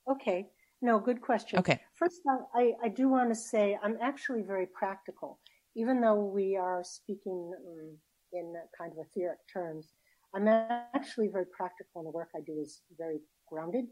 Okay. 0.09 0.49
No, 0.81 0.99
good 0.99 1.21
question. 1.21 1.59
Okay. 1.59 1.79
First, 1.95 2.21
I, 2.55 2.71
I 2.83 2.87
do 2.87 3.09
want 3.09 3.29
to 3.29 3.35
say 3.35 3.77
I'm 3.83 3.97
actually 4.01 4.43
very 4.43 4.67
practical. 4.67 5.39
Even 5.75 6.01
though 6.01 6.23
we 6.25 6.55
are 6.55 6.83
speaking 6.83 7.51
um, 7.67 7.97
in 8.33 8.53
kind 8.77 8.91
of 8.91 9.05
etheric 9.05 9.39
terms, 9.51 9.93
I'm 10.33 10.47
actually 10.47 11.27
very 11.27 11.45
practical, 11.45 12.01
and 12.01 12.07
the 12.07 12.11
work 12.11 12.29
I 12.35 12.39
do 12.45 12.59
is 12.61 12.81
very 12.97 13.19
grounded. 13.47 13.85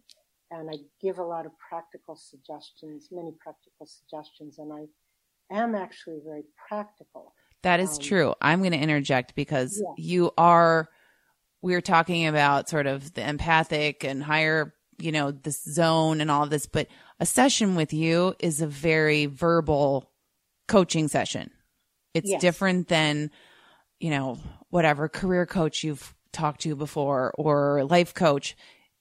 And 0.49 0.69
I 0.69 0.75
give 1.01 1.17
a 1.17 1.23
lot 1.23 1.45
of 1.45 1.51
practical 1.57 2.15
suggestions, 2.15 3.09
many 3.11 3.33
practical 3.43 3.85
suggestions, 3.85 4.59
and 4.59 4.71
I 4.71 4.85
am 5.53 5.75
actually 5.75 6.19
very 6.25 6.43
practical. 6.69 7.33
That 7.63 7.81
is 7.81 7.97
um, 7.97 7.99
true. 7.99 8.33
I'm 8.41 8.59
going 8.59 8.71
to 8.71 8.77
interject 8.77 9.35
because 9.35 9.81
yeah. 9.83 9.93
you 9.97 10.31
are, 10.37 10.87
we're 11.61 11.81
talking 11.81 12.27
about 12.27 12.69
sort 12.69 12.87
of 12.87 13.13
the 13.13 13.27
empathic 13.27 14.05
and 14.05 14.23
higher 14.23 14.73
you 14.97 15.11
know, 15.11 15.31
this 15.31 15.63
zone 15.63 16.21
and 16.21 16.31
all 16.31 16.43
of 16.43 16.49
this, 16.49 16.65
but 16.65 16.87
a 17.19 17.25
session 17.25 17.75
with 17.75 17.93
you 17.93 18.35
is 18.39 18.61
a 18.61 18.67
very 18.67 19.25
verbal 19.25 20.09
coaching 20.67 21.07
session. 21.07 21.51
It's 22.13 22.29
yes. 22.29 22.41
different 22.41 22.87
than, 22.87 23.31
you 23.99 24.09
know, 24.09 24.39
whatever 24.69 25.07
career 25.07 25.45
coach 25.45 25.83
you've 25.83 26.13
talked 26.31 26.61
to 26.61 26.75
before 26.75 27.33
or 27.37 27.83
life 27.85 28.13
coach, 28.13 28.55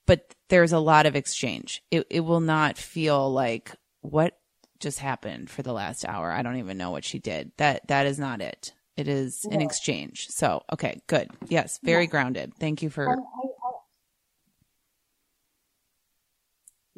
but 0.05 0.35
there's 0.49 0.71
a 0.71 0.79
lot 0.79 1.05
of 1.05 1.15
exchange. 1.15 1.83
It, 1.91 2.07
it 2.09 2.19
will 2.21 2.39
not 2.39 2.77
feel 2.77 3.31
like 3.31 3.75
what 4.01 4.37
just 4.79 4.99
happened 4.99 5.49
for 5.49 5.63
the 5.63 5.73
last 5.73 6.05
hour. 6.05 6.31
I 6.31 6.43
don't 6.43 6.57
even 6.57 6.77
know 6.77 6.91
what 6.91 7.03
she 7.03 7.19
did. 7.19 7.51
That, 7.57 7.87
that 7.87 8.05
is 8.05 8.19
not 8.19 8.41
it. 8.41 8.73
It 8.95 9.07
is 9.07 9.45
an 9.51 9.61
exchange. 9.61 10.27
So, 10.29 10.63
okay, 10.73 11.01
good. 11.05 11.29
Yes, 11.49 11.79
very 11.83 12.05
yeah. 12.05 12.09
grounded. 12.09 12.53
Thank 12.59 12.81
you 12.81 12.89
for. 12.89 13.07
I, 13.07 13.13
I, 13.13 13.46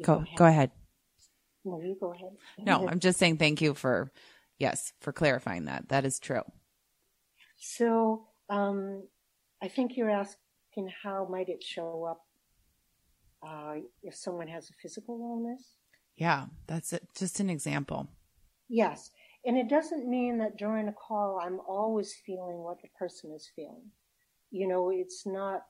go 0.02 0.16
go 0.16 0.20
ahead. 0.22 0.36
go 0.36 0.44
ahead. 0.46 0.70
No, 1.64 1.80
you 1.80 1.96
go 2.00 2.12
ahead. 2.12 2.30
no, 2.58 2.88
I'm 2.88 3.00
just 3.00 3.18
saying 3.18 3.36
thank 3.36 3.60
you 3.60 3.74
for 3.74 4.12
yes 4.58 4.92
for 5.00 5.12
clarifying 5.12 5.66
that. 5.66 5.88
That 5.88 6.04
is 6.04 6.18
true. 6.18 6.42
So 7.58 8.28
um, 8.48 9.04
I 9.62 9.68
think 9.68 9.96
you're 9.96 10.10
asking 10.10 10.90
how 11.02 11.26
might 11.30 11.48
it 11.48 11.62
show 11.62 12.04
up 12.04 12.20
uh, 13.46 13.80
if 14.02 14.14
someone 14.14 14.48
has 14.48 14.70
a 14.70 14.72
physical 14.82 15.20
illness. 15.20 15.76
Yeah, 16.16 16.46
that's 16.66 16.92
it. 16.92 17.06
just 17.16 17.40
an 17.40 17.50
example. 17.50 18.08
Yes, 18.68 19.10
and 19.44 19.56
it 19.56 19.68
doesn't 19.68 20.08
mean 20.08 20.38
that 20.38 20.56
during 20.56 20.88
a 20.88 20.92
call 20.92 21.40
I'm 21.42 21.60
always 21.66 22.14
feeling 22.24 22.58
what 22.58 22.80
the 22.82 22.88
person 22.98 23.32
is 23.34 23.50
feeling. 23.54 23.90
You 24.50 24.68
know, 24.68 24.90
it's 24.90 25.26
not. 25.26 25.62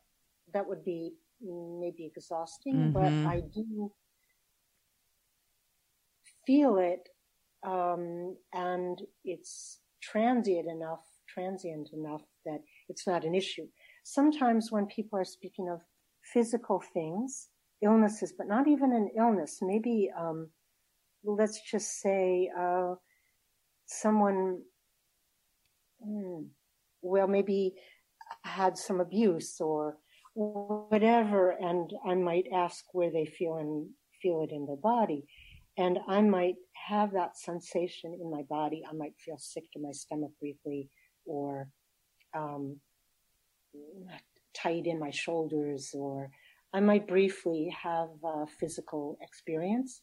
That 0.52 0.66
would 0.66 0.84
be 0.84 1.12
maybe 1.40 2.06
exhausting, 2.06 2.74
mm-hmm. 2.74 2.92
but 2.92 3.12
I 3.28 3.42
do 3.54 3.92
feel 6.50 6.78
it, 6.78 7.08
um, 7.64 8.36
and 8.52 8.98
it's 9.24 9.78
transient 10.02 10.68
enough, 10.68 11.04
transient 11.32 11.90
enough 11.92 12.22
that 12.44 12.58
it's 12.88 13.06
not 13.06 13.24
an 13.24 13.36
issue. 13.36 13.66
Sometimes 14.02 14.72
when 14.72 14.86
people 14.86 15.16
are 15.16 15.24
speaking 15.24 15.68
of 15.68 15.80
physical 16.32 16.82
things, 16.92 17.48
illnesses, 17.82 18.32
but 18.36 18.48
not 18.48 18.66
even 18.66 18.92
an 18.92 19.10
illness, 19.16 19.58
maybe, 19.62 20.10
um, 20.18 20.48
let's 21.22 21.60
just 21.70 22.00
say, 22.00 22.50
uh, 22.58 22.94
someone, 23.86 24.60
hmm, 26.02 26.42
well, 27.00 27.28
maybe 27.28 27.74
had 28.42 28.76
some 28.76 29.00
abuse 29.00 29.60
or 29.60 29.98
whatever, 30.34 31.50
and 31.50 31.92
I 32.04 32.14
might 32.14 32.46
ask 32.52 32.84
where 32.92 33.12
they 33.12 33.26
feel 33.26 33.56
and 33.56 33.88
feel 34.20 34.42
it 34.42 34.52
in 34.52 34.66
their 34.66 34.76
body. 34.76 35.26
And 35.76 35.98
I 36.08 36.20
might 36.20 36.56
have 36.88 37.12
that 37.12 37.38
sensation 37.38 38.18
in 38.20 38.30
my 38.30 38.42
body. 38.42 38.82
I 38.88 38.94
might 38.94 39.14
feel 39.24 39.38
sick 39.38 39.64
to 39.72 39.80
my 39.80 39.92
stomach 39.92 40.32
briefly 40.40 40.88
or 41.24 41.68
um, 42.34 42.76
tight 44.54 44.86
in 44.86 44.98
my 44.98 45.10
shoulders, 45.10 45.94
or 45.94 46.30
I 46.72 46.80
might 46.80 47.06
briefly 47.06 47.74
have 47.82 48.08
a 48.24 48.46
physical 48.46 49.18
experience 49.20 50.00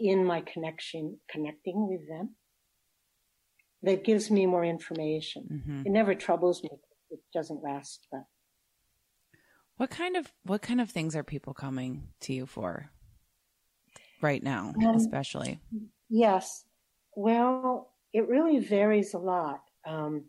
in 0.00 0.24
my 0.24 0.40
connection, 0.40 1.18
connecting 1.30 1.88
with 1.88 2.08
them. 2.08 2.36
That 3.82 4.04
gives 4.04 4.30
me 4.30 4.44
more 4.46 4.64
information. 4.64 5.48
Mm-hmm. 5.50 5.82
It 5.86 5.90
never 5.90 6.14
troubles 6.14 6.62
me. 6.62 6.70
It 7.10 7.20
doesn't 7.32 7.62
last, 7.62 8.06
but. 8.12 8.24
What 9.76 9.88
kind 9.88 10.16
of 10.16 10.30
what 10.44 10.60
kind 10.60 10.80
of 10.80 10.90
things 10.90 11.16
are 11.16 11.24
people 11.24 11.54
coming 11.54 12.08
to 12.20 12.34
you 12.34 12.44
for? 12.44 12.90
Right 14.22 14.42
now, 14.42 14.74
um, 14.76 14.94
especially? 14.96 15.60
Yes. 16.08 16.64
Well, 17.16 17.92
it 18.12 18.28
really 18.28 18.58
varies 18.58 19.14
a 19.14 19.18
lot. 19.18 19.60
Um, 19.86 20.24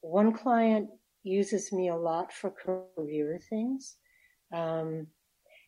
one 0.00 0.32
client 0.32 0.90
uses 1.22 1.72
me 1.72 1.88
a 1.88 1.96
lot 1.96 2.32
for 2.32 2.50
career 2.50 3.40
things, 3.50 3.96
um, 4.52 5.06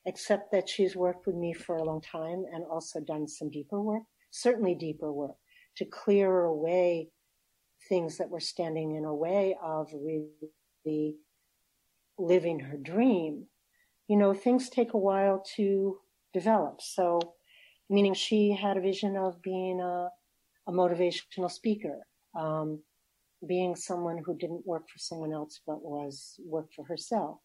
except 0.07 0.53
that 0.53 0.69
she's 0.69 0.97
worked 0.97 1.27
with 1.27 1.37
me 1.37 1.53
for 1.53 1.77
a 1.77 1.85
long 1.85 2.01
time 2.01 2.45
and 2.53 2.65
also 2.65 3.01
done 3.01 3.27
some 3.27 3.51
deeper 3.51 3.81
work, 3.81 4.05
certainly 4.31 4.75
deeper 4.75 5.13
work, 5.13 5.37
to 5.77 5.85
clear 5.85 6.45
away 6.45 7.11
things 7.89 8.19
that 8.19 8.31
were 8.31 8.41
standing 8.41 8.97
in 8.97 9.05
a 9.05 9.15
way 9.15 9.57
of 9.63 9.93
really 9.93 11.17
living 12.19 12.61
her 12.61 12.77
dream. 12.77 13.47
You 14.09 14.17
know, 14.17 14.35
things 14.35 14.69
take 14.69 14.95
a 14.95 14.99
while 14.99 15.43
to 15.57 15.99
develop. 16.33 16.81
So 16.81 17.35
meaning 17.91 18.15
she 18.15 18.57
had 18.61 18.77
a 18.77 18.81
vision 18.81 19.17
of 19.17 19.43
being 19.43 19.81
a, 19.81 20.09
a 20.69 20.73
motivational 20.73 21.51
speaker, 21.51 22.07
um, 22.39 22.81
being 23.47 23.77
someone 23.77 24.19
who 24.25 24.37
didn't 24.37 24.67
work 24.67 24.83
for 24.83 24.99
someone 24.99 25.33
else 25.33 25.61
but 25.67 25.83
was 25.83 26.35
worked 26.45 26.75
for 26.75 26.85
herself. 26.85 27.39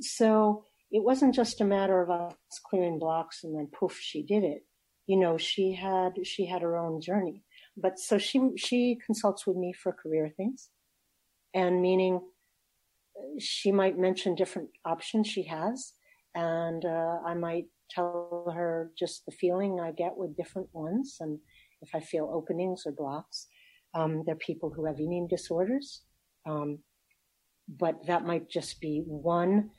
So 0.00 0.66
it 0.90 1.02
wasn't 1.02 1.34
just 1.34 1.60
a 1.60 1.64
matter 1.64 2.00
of 2.02 2.10
us 2.10 2.34
clearing 2.68 2.98
blocks 2.98 3.44
and 3.44 3.56
then 3.56 3.68
poof, 3.78 3.98
she 4.00 4.22
did 4.22 4.44
it. 4.44 4.62
You 5.06 5.18
know, 5.18 5.38
she 5.38 5.72
had 5.72 6.12
she 6.24 6.46
had 6.46 6.62
her 6.62 6.76
own 6.76 7.00
journey. 7.00 7.42
But 7.76 7.98
so 7.98 8.18
she 8.18 8.40
she 8.56 8.98
consults 9.04 9.46
with 9.46 9.56
me 9.56 9.72
for 9.72 9.92
career 9.92 10.32
things, 10.36 10.68
and 11.54 11.80
meaning 11.80 12.20
she 13.38 13.72
might 13.72 13.98
mention 13.98 14.34
different 14.34 14.68
options 14.84 15.26
she 15.26 15.44
has, 15.44 15.92
and 16.34 16.84
uh, 16.84 17.18
I 17.26 17.34
might 17.34 17.66
tell 17.90 18.52
her 18.54 18.90
just 18.98 19.24
the 19.26 19.32
feeling 19.32 19.80
I 19.80 19.92
get 19.92 20.16
with 20.16 20.36
different 20.36 20.68
ones 20.72 21.16
and 21.20 21.38
if 21.80 21.90
I 21.94 22.00
feel 22.00 22.30
openings 22.32 22.84
or 22.86 22.92
blocks. 22.92 23.46
Um, 23.94 24.22
there 24.26 24.34
are 24.34 24.38
people 24.38 24.70
who 24.70 24.84
have 24.84 25.00
eating 25.00 25.26
disorders, 25.28 26.02
um, 26.46 26.78
but 27.68 28.06
that 28.06 28.26
might 28.26 28.48
just 28.50 28.80
be 28.80 29.02
one 29.06 29.70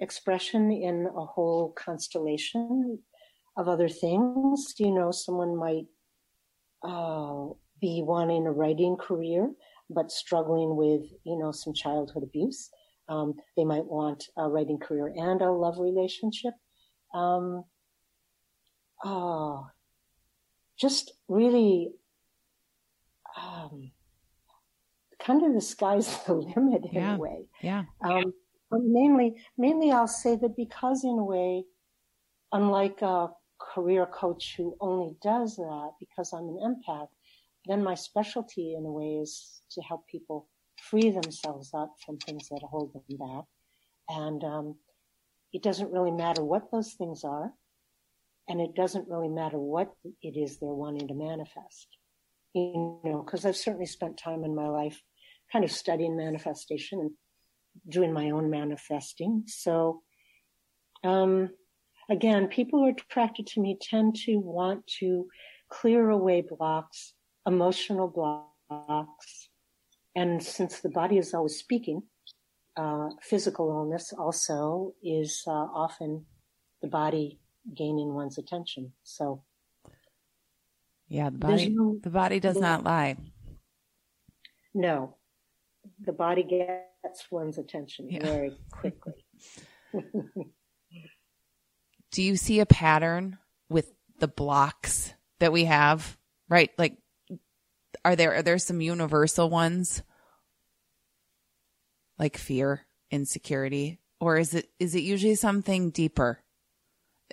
expression 0.00 0.70
in 0.70 1.08
a 1.16 1.24
whole 1.24 1.72
constellation 1.72 2.98
of 3.56 3.68
other 3.68 3.88
things. 3.88 4.74
You 4.78 4.92
know, 4.92 5.10
someone 5.10 5.56
might 5.56 5.86
uh, 6.82 7.46
be 7.80 8.02
wanting 8.04 8.46
a 8.46 8.52
writing 8.52 8.96
career, 8.96 9.50
but 9.90 10.12
struggling 10.12 10.76
with, 10.76 11.02
you 11.24 11.38
know, 11.38 11.52
some 11.52 11.74
childhood 11.74 12.22
abuse. 12.22 12.70
Um, 13.08 13.34
they 13.56 13.64
might 13.64 13.84
want 13.84 14.24
a 14.36 14.48
writing 14.48 14.78
career 14.78 15.12
and 15.16 15.40
a 15.40 15.50
love 15.50 15.78
relationship 15.78 16.54
um, 17.16 17.64
oh, 19.04 19.66
just 20.78 21.12
really 21.28 21.92
um, 23.40 23.90
kind 25.22 25.44
of 25.44 25.54
the 25.54 25.60
sky's 25.60 26.06
the 26.26 26.34
limit 26.34 26.84
in 26.84 26.94
yeah. 26.94 27.14
a 27.14 27.18
way. 27.18 27.46
Yeah. 27.62 27.84
Um, 28.02 28.32
but 28.70 28.82
mainly, 28.82 29.36
mainly 29.56 29.92
I'll 29.92 30.08
say 30.08 30.36
that 30.36 30.56
because 30.56 31.04
in 31.04 31.18
a 31.18 31.24
way, 31.24 31.64
unlike 32.52 33.00
a 33.02 33.28
career 33.58 34.06
coach 34.06 34.54
who 34.56 34.76
only 34.80 35.16
does 35.22 35.56
that 35.56 35.90
because 36.00 36.32
I'm 36.32 36.48
an 36.48 36.58
empath, 36.88 37.08
then 37.66 37.82
my 37.82 37.94
specialty 37.94 38.74
in 38.74 38.84
a 38.84 38.90
way 38.90 39.18
is 39.22 39.62
to 39.72 39.80
help 39.82 40.06
people 40.06 40.48
free 40.90 41.10
themselves 41.10 41.70
up 41.74 41.94
from 42.04 42.18
things 42.18 42.48
that 42.48 42.60
hold 42.62 42.92
them 42.92 43.16
back. 43.18 43.44
And 44.08 44.44
um, 44.44 44.76
it 45.52 45.62
doesn't 45.62 45.92
really 45.92 46.10
matter 46.10 46.44
what 46.44 46.70
those 46.70 46.94
things 46.94 47.24
are, 47.24 47.52
and 48.48 48.60
it 48.60 48.74
doesn't 48.74 49.08
really 49.08 49.28
matter 49.28 49.58
what 49.58 49.92
it 50.22 50.36
is 50.36 50.58
they're 50.58 50.68
wanting 50.70 51.08
to 51.08 51.14
manifest. 51.14 51.88
You 52.54 53.00
know, 53.04 53.22
because 53.24 53.44
I've 53.44 53.56
certainly 53.56 53.86
spent 53.86 54.18
time 54.18 54.44
in 54.44 54.54
my 54.54 54.68
life 54.68 55.00
kind 55.52 55.64
of 55.64 55.70
studying 55.70 56.16
manifestation 56.16 57.00
and 57.00 57.10
doing 57.88 58.12
my 58.12 58.30
own 58.30 58.50
manifesting. 58.50 59.44
So, 59.46 60.02
um, 61.04 61.50
again, 62.08 62.48
people 62.48 62.78
who 62.78 62.86
are 62.86 62.90
attracted 62.90 63.46
to 63.48 63.60
me 63.60 63.78
tend 63.80 64.16
to 64.24 64.36
want 64.36 64.86
to 65.00 65.26
clear 65.70 66.08
away 66.10 66.42
blocks, 66.48 67.14
emotional 67.46 68.08
blocks. 68.08 69.48
And 70.14 70.42
since 70.42 70.80
the 70.80 70.88
body 70.88 71.18
is 71.18 71.34
always 71.34 71.56
speaking, 71.56 72.02
uh, 72.76 73.08
physical 73.22 73.70
illness 73.70 74.12
also 74.16 74.94
is 75.02 75.42
uh, 75.46 75.50
often 75.50 76.26
the 76.82 76.88
body 76.88 77.40
gaining 77.74 78.12
one's 78.14 78.38
attention. 78.38 78.92
So, 79.02 79.42
yeah, 81.08 81.30
the 81.30 81.38
body 81.38 81.70
no, 81.70 81.98
the 82.02 82.10
body 82.10 82.40
does 82.40 82.58
not 82.58 82.84
lie. 82.84 83.16
No, 84.74 85.16
the 86.04 86.12
body 86.12 86.42
gets 86.42 87.30
one's 87.30 87.58
attention 87.58 88.10
yeah. 88.10 88.24
very 88.24 88.56
quickly. 88.70 89.24
Do 92.12 92.22
you 92.22 92.36
see 92.36 92.60
a 92.60 92.66
pattern 92.66 93.38
with 93.68 93.92
the 94.18 94.28
blocks 94.28 95.12
that 95.38 95.52
we 95.52 95.64
have? 95.64 96.16
Right, 96.48 96.70
like 96.78 96.98
are 98.04 98.16
there 98.16 98.34
are 98.36 98.42
there 98.42 98.58
some 98.58 98.80
universal 98.80 99.50
ones? 99.50 100.02
Like 102.18 102.36
fear, 102.36 102.86
insecurity, 103.10 103.98
or 104.20 104.38
is 104.38 104.54
it 104.54 104.70
is 104.78 104.94
it 104.94 105.02
usually 105.02 105.34
something 105.34 105.90
deeper, 105.90 106.40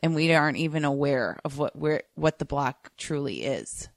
and 0.01 0.15
we 0.15 0.33
aren't 0.33 0.57
even 0.57 0.85
aware 0.85 1.39
of 1.45 1.57
what 1.57 1.75
we're 1.75 2.03
what 2.15 2.39
the 2.39 2.45
block 2.45 2.91
truly 2.97 3.43
is? 3.43 3.89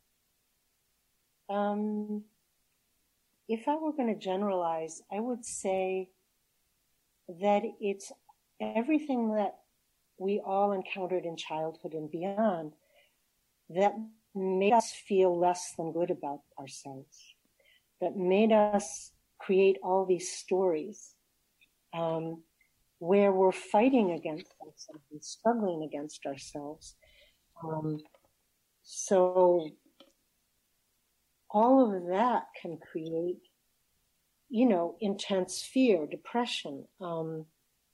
Um, 1.48 2.24
if 3.48 3.68
I 3.68 3.76
were 3.76 3.92
going 3.92 4.12
to 4.12 4.20
generalize, 4.20 5.02
I 5.12 5.20
would 5.20 5.44
say 5.44 6.08
that 7.28 7.62
it's 7.80 8.12
everything 8.60 9.34
that 9.34 9.56
we 10.18 10.40
all 10.44 10.72
encountered 10.72 11.24
in 11.24 11.36
childhood 11.36 11.92
and 11.92 12.10
beyond 12.10 12.72
that 13.70 13.94
made 14.34 14.72
us 14.72 14.92
feel 14.92 15.38
less 15.38 15.72
than 15.76 15.92
good 15.92 16.10
about 16.10 16.40
ourselves, 16.58 17.34
that 18.00 18.16
made 18.16 18.52
us 18.52 19.12
create 19.46 19.76
all 19.82 20.04
these 20.04 20.32
stories 20.32 21.14
um, 21.96 22.42
where 22.98 23.30
we're 23.30 23.52
fighting 23.52 24.10
against 24.12 24.52
ourselves 24.60 25.04
and 25.12 25.22
struggling 25.22 25.84
against 25.84 26.26
ourselves. 26.26 26.96
Um, 27.62 27.98
so 28.82 29.70
all 31.50 31.94
of 31.94 32.08
that 32.08 32.44
can 32.60 32.78
create, 32.78 33.40
you 34.48 34.66
know, 34.66 34.96
intense 35.00 35.62
fear, 35.62 36.06
depression. 36.06 36.84
Um, 37.00 37.46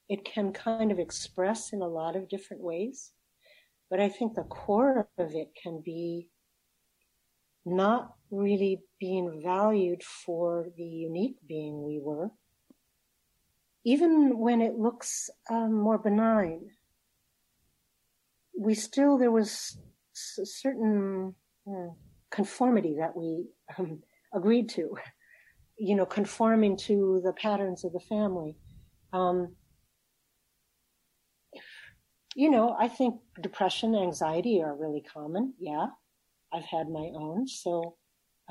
it 0.09 0.25
can 0.25 0.53
kind 0.53 0.91
of 0.91 0.99
express 0.99 1.73
in 1.73 1.83
a 1.83 1.89
lot 1.89 2.17
of 2.17 2.29
different 2.29 2.63
ways, 2.63 3.13
but 3.91 4.01
I 4.01 4.09
think 4.09 4.35
the 4.35 4.43
core 4.43 5.09
of 5.19 5.35
it 5.35 5.51
can 5.63 5.83
be 5.85 6.29
not 7.65 8.15
really 8.33 8.81
being 8.99 9.41
valued 9.45 10.03
for 10.03 10.67
the 10.77 10.83
unique 10.83 11.37
being 11.47 11.85
we 11.85 12.01
were, 12.01 12.31
even 13.85 14.39
when 14.39 14.61
it 14.61 14.79
looks 14.79 15.31
um, 15.51 15.75
more 15.75 15.99
benign. 15.99 16.71
We 18.59 18.75
still, 18.75 19.19
there 19.19 19.31
was 19.31 19.79
a 20.41 20.47
certain 20.47 21.35
uh, 21.69 21.91
conformity 22.31 22.97
that 22.99 23.17
we 23.17 23.45
um, 23.79 24.03
agreed 24.35 24.69
to, 24.71 24.97
you 25.79 25.95
know, 25.95 26.07
conforming 26.07 26.77
to 26.89 27.21
the 27.25 27.33
patterns 27.33 27.85
of 27.85 27.93
the 27.93 28.01
family. 28.01 28.57
Um, 29.13 29.57
you 32.35 32.51
know, 32.51 32.75
I 32.79 32.89
think 32.89 33.17
depression, 33.43 33.95
anxiety 33.95 34.63
are 34.63 34.75
really 34.75 35.03
common. 35.03 35.53
Yeah. 35.61 35.89
I've 36.53 36.65
had 36.65 36.89
my 36.89 37.11
own. 37.15 37.47
So 37.49 37.97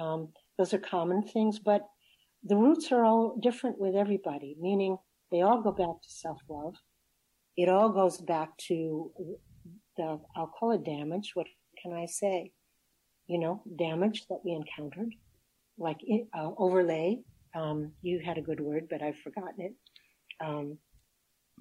um, 0.02 0.30
those 0.58 0.74
are 0.74 0.80
common 0.80 1.24
things, 1.24 1.60
but 1.60 1.88
the 2.44 2.56
roots 2.56 2.92
are 2.92 3.06
all 3.06 3.38
different 3.42 3.80
with 3.80 3.96
everybody, 3.96 4.56
meaning 4.60 4.98
they 5.32 5.42
all 5.42 5.62
go 5.62 5.72
back 5.72 6.02
to 6.02 6.10
self 6.10 6.40
love. 6.50 6.76
It 7.56 7.70
all 7.70 7.90
goes 7.90 8.20
back 8.20 8.58
to 8.70 9.12
the, 9.98 10.20
I'll 10.36 10.48
call 10.48 10.72
it 10.72 10.84
damage. 10.84 11.32
What 11.34 11.48
can 11.82 11.94
I 11.94 12.06
say? 12.06 12.52
You 13.28 13.40
know, 13.40 13.64
damage 13.78 14.26
that 14.30 14.40
we 14.44 14.52
encountered, 14.52 15.14
like 15.78 15.98
uh, 16.38 16.52
overlay. 16.58 17.20
Um, 17.54 17.92
you 18.02 18.22
had 18.26 18.38
a 18.38 18.42
good 18.42 18.60
word, 18.60 18.88
but 18.90 19.02
I've 19.02 19.20
forgotten 19.20 19.60
it. 19.60 19.74
Um, 20.44 20.78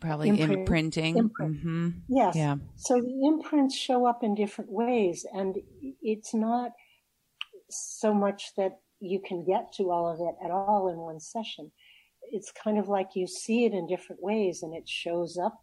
Probably 0.01 0.30
imprint, 0.30 0.53
imprinting. 0.53 1.18
Imprint. 1.18 1.57
Mm-hmm. 1.59 1.88
Yes. 2.09 2.34
Yeah. 2.34 2.57
So 2.76 3.01
the 3.01 3.26
imprints 3.26 3.76
show 3.76 4.07
up 4.07 4.22
in 4.22 4.34
different 4.34 4.70
ways, 4.70 5.26
and 5.32 5.57
it's 6.01 6.32
not 6.32 6.70
so 7.71 8.12
much 8.14 8.53
that 8.57 8.79
you 9.01 9.21
can 9.21 9.45
get 9.45 9.73
to 9.75 9.91
all 9.91 10.09
of 10.09 10.21
it 10.21 10.45
at 10.45 10.51
all 10.51 10.89
in 10.89 10.99
one 10.99 11.21
session. 11.21 11.71
It's 12.33 12.53
kind 12.53 12.79
of 12.79 12.89
like 12.89 13.11
you 13.14 13.27
see 13.27 13.64
it 13.64 13.73
in 13.73 13.87
different 13.87 14.23
ways, 14.23 14.62
and 14.62 14.75
it 14.75 14.89
shows 14.89 15.39
up 15.39 15.59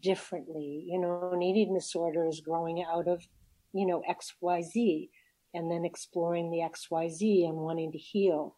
differently. 0.00 0.84
You 0.88 1.00
know, 1.00 1.30
an 1.32 1.42
eating 1.42 1.74
disorder 1.74 2.26
is 2.26 2.40
growing 2.40 2.84
out 2.84 3.08
of, 3.08 3.22
you 3.72 3.86
know, 3.86 4.02
X, 4.08 4.34
Y, 4.40 4.62
Z, 4.62 5.10
and 5.54 5.70
then 5.70 5.84
exploring 5.84 6.50
the 6.50 6.62
X, 6.62 6.90
Y, 6.90 7.08
Z 7.08 7.44
and 7.46 7.56
wanting 7.56 7.92
to 7.92 7.98
heal 7.98 8.56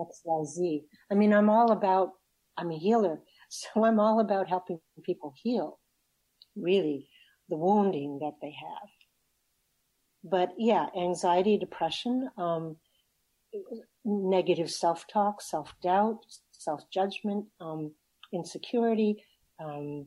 X, 0.00 0.20
Y, 0.24 0.44
Z. 0.44 0.84
I 1.10 1.14
mean, 1.14 1.32
I'm 1.32 1.48
all 1.50 1.72
about. 1.72 2.10
I'm 2.56 2.70
a 2.70 2.78
healer 2.78 3.18
so 3.48 3.84
I'm 3.84 4.00
all 4.00 4.20
about 4.20 4.48
helping 4.48 4.80
people 5.04 5.34
heal, 5.42 5.78
really, 6.56 7.08
the 7.48 7.56
wounding 7.56 8.18
that 8.20 8.34
they 8.42 8.50
have. 8.52 8.88
But 10.24 10.54
yeah, 10.56 10.86
anxiety, 10.96 11.58
depression, 11.58 12.30
um, 12.38 12.76
negative 14.04 14.70
self 14.70 15.06
talk, 15.06 15.42
self 15.42 15.74
doubt, 15.82 16.20
self 16.50 16.88
judgment, 16.90 17.46
um, 17.60 17.92
insecurity, 18.32 19.22
um, 19.62 20.06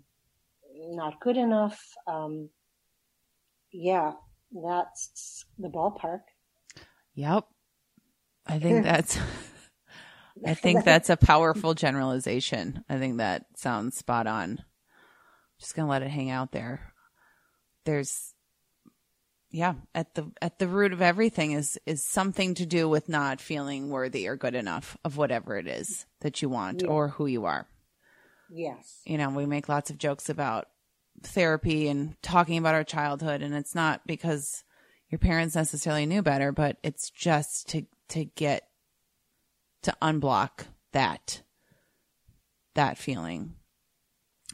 not 0.75 1.19
good 1.21 1.37
enough. 1.37 1.79
Um, 2.07 2.49
yeah, 3.71 4.13
that's 4.51 5.45
the 5.59 5.69
ballpark. 5.69 6.21
Yep. 7.13 7.45
I 8.45 8.59
think 8.59 8.83
that's 8.83 9.19
I 10.45 10.53
think 10.53 10.83
that's 10.83 11.09
a 11.09 11.17
powerful 11.17 11.73
generalization. 11.73 12.83
I 12.89 12.97
think 12.97 13.17
that 13.17 13.45
sounds 13.55 13.97
spot 13.97 14.27
on. 14.27 14.63
Just 15.59 15.75
gonna 15.75 15.89
let 15.89 16.03
it 16.03 16.09
hang 16.09 16.29
out 16.29 16.51
there. 16.51 16.93
There's 17.85 18.33
yeah, 19.49 19.75
at 19.95 20.15
the 20.15 20.31
at 20.41 20.59
the 20.59 20.67
root 20.67 20.93
of 20.93 21.01
everything 21.01 21.53
is 21.53 21.79
is 21.85 22.03
something 22.03 22.53
to 22.55 22.65
do 22.65 22.89
with 22.89 23.07
not 23.07 23.39
feeling 23.39 23.89
worthy 23.89 24.27
or 24.27 24.35
good 24.35 24.55
enough 24.55 24.97
of 25.05 25.17
whatever 25.17 25.57
it 25.57 25.67
is 25.67 26.05
that 26.21 26.41
you 26.41 26.49
want 26.49 26.81
yeah. 26.81 26.89
or 26.89 27.09
who 27.09 27.27
you 27.27 27.45
are. 27.45 27.67
Yes. 28.49 29.01
You 29.05 29.17
know, 29.17 29.29
we 29.29 29.45
make 29.45 29.69
lots 29.69 29.89
of 29.89 29.97
jokes 29.97 30.29
about 30.29 30.67
therapy 31.23 31.87
and 31.87 32.21
talking 32.21 32.57
about 32.57 32.75
our 32.75 32.83
childhood 32.83 33.41
and 33.41 33.55
it's 33.55 33.73
not 33.73 34.05
because 34.05 34.63
your 35.09 35.19
parents 35.19 35.55
necessarily 35.55 36.05
knew 36.05 36.21
better, 36.21 36.51
but 36.51 36.77
it's 36.83 37.09
just 37.09 37.69
to 37.69 37.83
to 38.09 38.25
get 38.25 38.67
to 39.83 39.95
unblock 40.01 40.65
that 40.91 41.41
that 42.75 42.97
feeling 42.97 43.55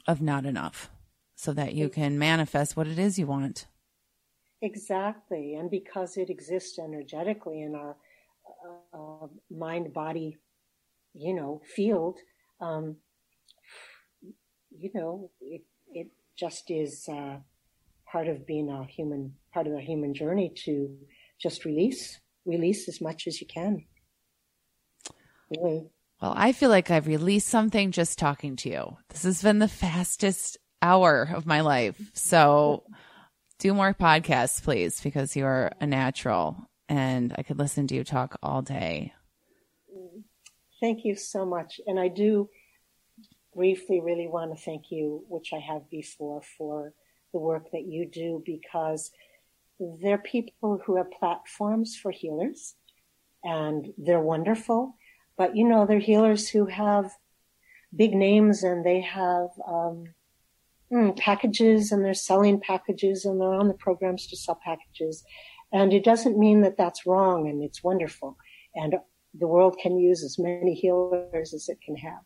of 0.07 0.21
not 0.21 0.45
enough 0.45 0.89
so 1.35 1.51
that 1.53 1.73
you 1.73 1.89
can 1.89 2.17
manifest 2.17 2.77
what 2.77 2.87
it 2.87 2.99
is 2.99 3.17
you 3.17 3.27
want. 3.27 3.67
Exactly. 4.63 5.55
And 5.55 5.69
because 5.69 6.17
it 6.17 6.29
exists 6.29 6.79
energetically 6.79 7.61
in 7.61 7.75
our 7.75 7.95
uh, 8.93 9.27
mind 9.51 9.93
body, 9.93 10.37
you 11.13 11.33
know, 11.33 11.61
field, 11.75 12.17
um, 12.59 12.95
you 14.71 14.89
know, 14.95 15.29
it, 15.41 15.61
it 15.93 16.07
just 16.37 16.71
is 16.71 17.07
uh, 17.07 17.37
part 18.11 18.27
of 18.27 18.47
being 18.47 18.69
a 18.69 18.85
human, 18.85 19.35
part 19.53 19.67
of 19.67 19.73
the 19.73 19.81
human 19.81 20.13
journey 20.13 20.51
to 20.65 20.97
just 21.39 21.65
release, 21.65 22.19
release 22.45 22.87
as 22.87 23.01
much 23.01 23.27
as 23.27 23.41
you 23.41 23.47
can 23.47 23.85
Really. 25.49 25.85
Well, 26.21 26.33
I 26.35 26.51
feel 26.53 26.69
like 26.69 26.89
I've 26.89 27.07
released 27.07 27.47
something 27.49 27.91
just 27.91 28.17
talking 28.17 28.55
to 28.57 28.69
you. 28.69 28.97
This 29.09 29.23
has 29.23 29.41
been 29.41 29.59
the 29.59 29.67
fastest 29.67 30.57
hour 30.81 31.29
of 31.33 31.45
my 31.45 31.61
life. 31.61 31.99
So 32.13 32.83
do 33.63 33.73
more 33.73 33.93
podcasts, 33.93 34.61
please, 34.61 34.99
because 34.99 35.37
you're 35.37 35.71
a 35.79 35.87
natural 35.87 36.67
and 36.89 37.33
I 37.37 37.43
could 37.43 37.57
listen 37.57 37.87
to 37.87 37.95
you 37.95 38.03
talk 38.03 38.37
all 38.43 38.61
day. 38.61 39.13
Thank 40.81 41.05
you 41.05 41.15
so 41.15 41.45
much. 41.45 41.79
And 41.87 41.97
I 41.97 42.09
do 42.09 42.49
briefly 43.55 44.01
really 44.01 44.27
want 44.27 44.51
to 44.51 44.61
thank 44.61 44.91
you, 44.91 45.23
which 45.29 45.53
I 45.53 45.59
have 45.59 45.89
before, 45.89 46.41
for 46.57 46.93
the 47.31 47.39
work 47.39 47.71
that 47.71 47.85
you 47.87 48.05
do 48.05 48.43
because 48.45 49.11
there 49.79 50.15
are 50.15 50.17
people 50.17 50.81
who 50.85 50.97
have 50.97 51.09
platforms 51.11 51.95
for 51.95 52.11
healers 52.11 52.75
and 53.45 53.93
they're 53.97 54.19
wonderful. 54.19 54.97
But 55.37 55.55
you 55.55 55.69
know, 55.69 55.85
they're 55.85 55.99
healers 55.99 56.49
who 56.49 56.65
have 56.65 57.13
big 57.95 58.13
names 58.13 58.63
and 58.63 58.85
they 58.85 58.99
have 58.99 59.47
um, 59.65 60.03
mm, 60.93 61.17
packages 61.17 61.91
and 61.91 62.05
they're 62.05 62.13
selling 62.13 62.59
packages 62.59 63.25
and 63.25 63.39
they're 63.39 63.53
on 63.53 63.67
the 63.67 63.73
programs 63.73 64.27
to 64.27 64.37
sell 64.37 64.59
packages. 64.63 65.23
And 65.71 65.91
it 65.91 66.03
doesn't 66.03 66.37
mean 66.37 66.61
that 66.61 66.77
that's 66.77 67.05
wrong 67.05 67.47
and 67.49 67.63
it's 67.63 67.83
wonderful. 67.83 68.37
And 68.75 68.95
the 69.33 69.47
world 69.47 69.77
can 69.81 69.97
use 69.97 70.23
as 70.23 70.37
many 70.37 70.75
healers 70.75 71.53
as 71.53 71.67
it 71.67 71.79
can 71.81 71.95
have. 71.97 72.19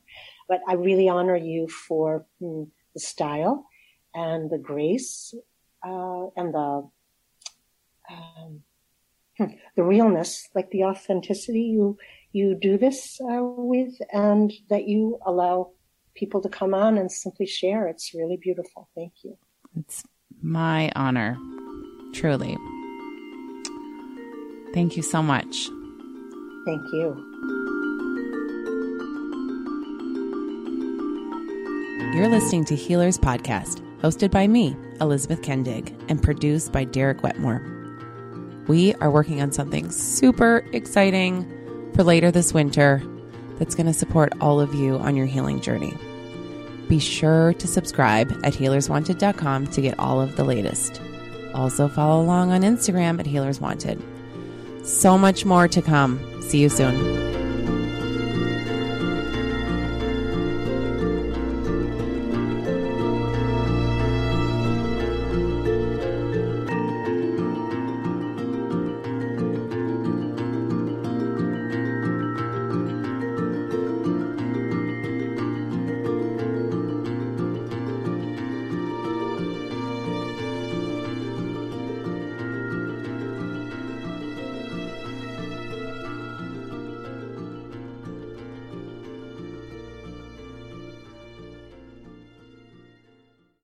But 0.49 0.59
I 0.67 0.73
really 0.73 1.07
honor 1.07 1.37
you 1.37 1.67
for 1.67 2.25
mm, 2.41 2.67
the 2.93 2.99
style 2.99 3.65
and 4.13 4.49
the 4.49 4.57
grace 4.57 5.33
uh, 5.85 6.27
and 6.35 6.53
the 6.53 6.89
um, 8.09 8.61
hmm, 9.37 9.45
the 9.75 9.83
realness, 9.83 10.47
like 10.55 10.71
the 10.71 10.85
authenticity 10.85 11.61
you 11.61 11.97
you 12.31 12.55
do 12.55 12.77
this 12.77 13.19
uh, 13.21 13.41
with, 13.41 13.93
and 14.11 14.51
that 14.69 14.87
you 14.87 15.19
allow 15.25 15.71
people 16.17 16.41
to 16.41 16.49
come 16.49 16.73
on 16.73 16.97
and 16.97 17.11
simply 17.11 17.45
share. 17.45 17.87
It's 17.87 18.13
really 18.13 18.37
beautiful. 18.37 18.89
Thank 18.95 19.13
you. 19.23 19.37
It's 19.79 20.03
my 20.41 20.91
honor, 20.95 21.37
truly. 22.13 22.57
Thank 24.73 24.97
you 24.97 25.03
so 25.03 25.21
much. 25.21 25.69
Thank 26.65 26.81
you. 26.91 27.23
You're 32.13 32.29
listening 32.29 32.65
to 32.65 32.75
Healers 32.75 33.17
Podcast, 33.19 33.81
hosted 34.01 34.31
by 34.31 34.47
me, 34.47 34.75
Elizabeth 34.99 35.41
Kendig, 35.41 35.93
and 36.09 36.21
produced 36.21 36.71
by 36.71 36.83
Derek 36.83 37.21
Wetmore. 37.21 37.61
We 38.67 38.95
are 38.95 39.11
working 39.11 39.41
on 39.41 39.51
something 39.51 39.91
super 39.91 40.65
exciting 40.73 41.45
for 41.93 42.03
later 42.03 42.31
this 42.31 42.53
winter 42.53 43.01
that's 43.59 43.75
going 43.75 43.87
to 43.87 43.93
support 43.93 44.33
all 44.41 44.59
of 44.59 44.73
you 44.73 44.97
on 44.97 45.15
your 45.15 45.25
healing 45.25 45.61
journey. 45.61 45.93
Be 46.87 46.99
sure 46.99 47.53
to 47.53 47.67
subscribe 47.67 48.31
at 48.43 48.53
healerswanted.com 48.53 49.67
to 49.67 49.81
get 49.81 49.99
all 49.99 50.21
of 50.21 50.35
the 50.35 50.43
latest. 50.43 51.01
Also, 51.53 51.87
follow 51.87 52.21
along 52.21 52.51
on 52.51 52.61
Instagram 52.61 53.19
at 53.19 53.25
Healers 53.25 53.59
Wanted. 53.59 54.01
So 54.83 55.17
much 55.17 55.43
more 55.43 55.67
to 55.67 55.81
come. 55.81 56.19
See 56.41 56.59
you 56.59 56.69
soon. 56.69 57.26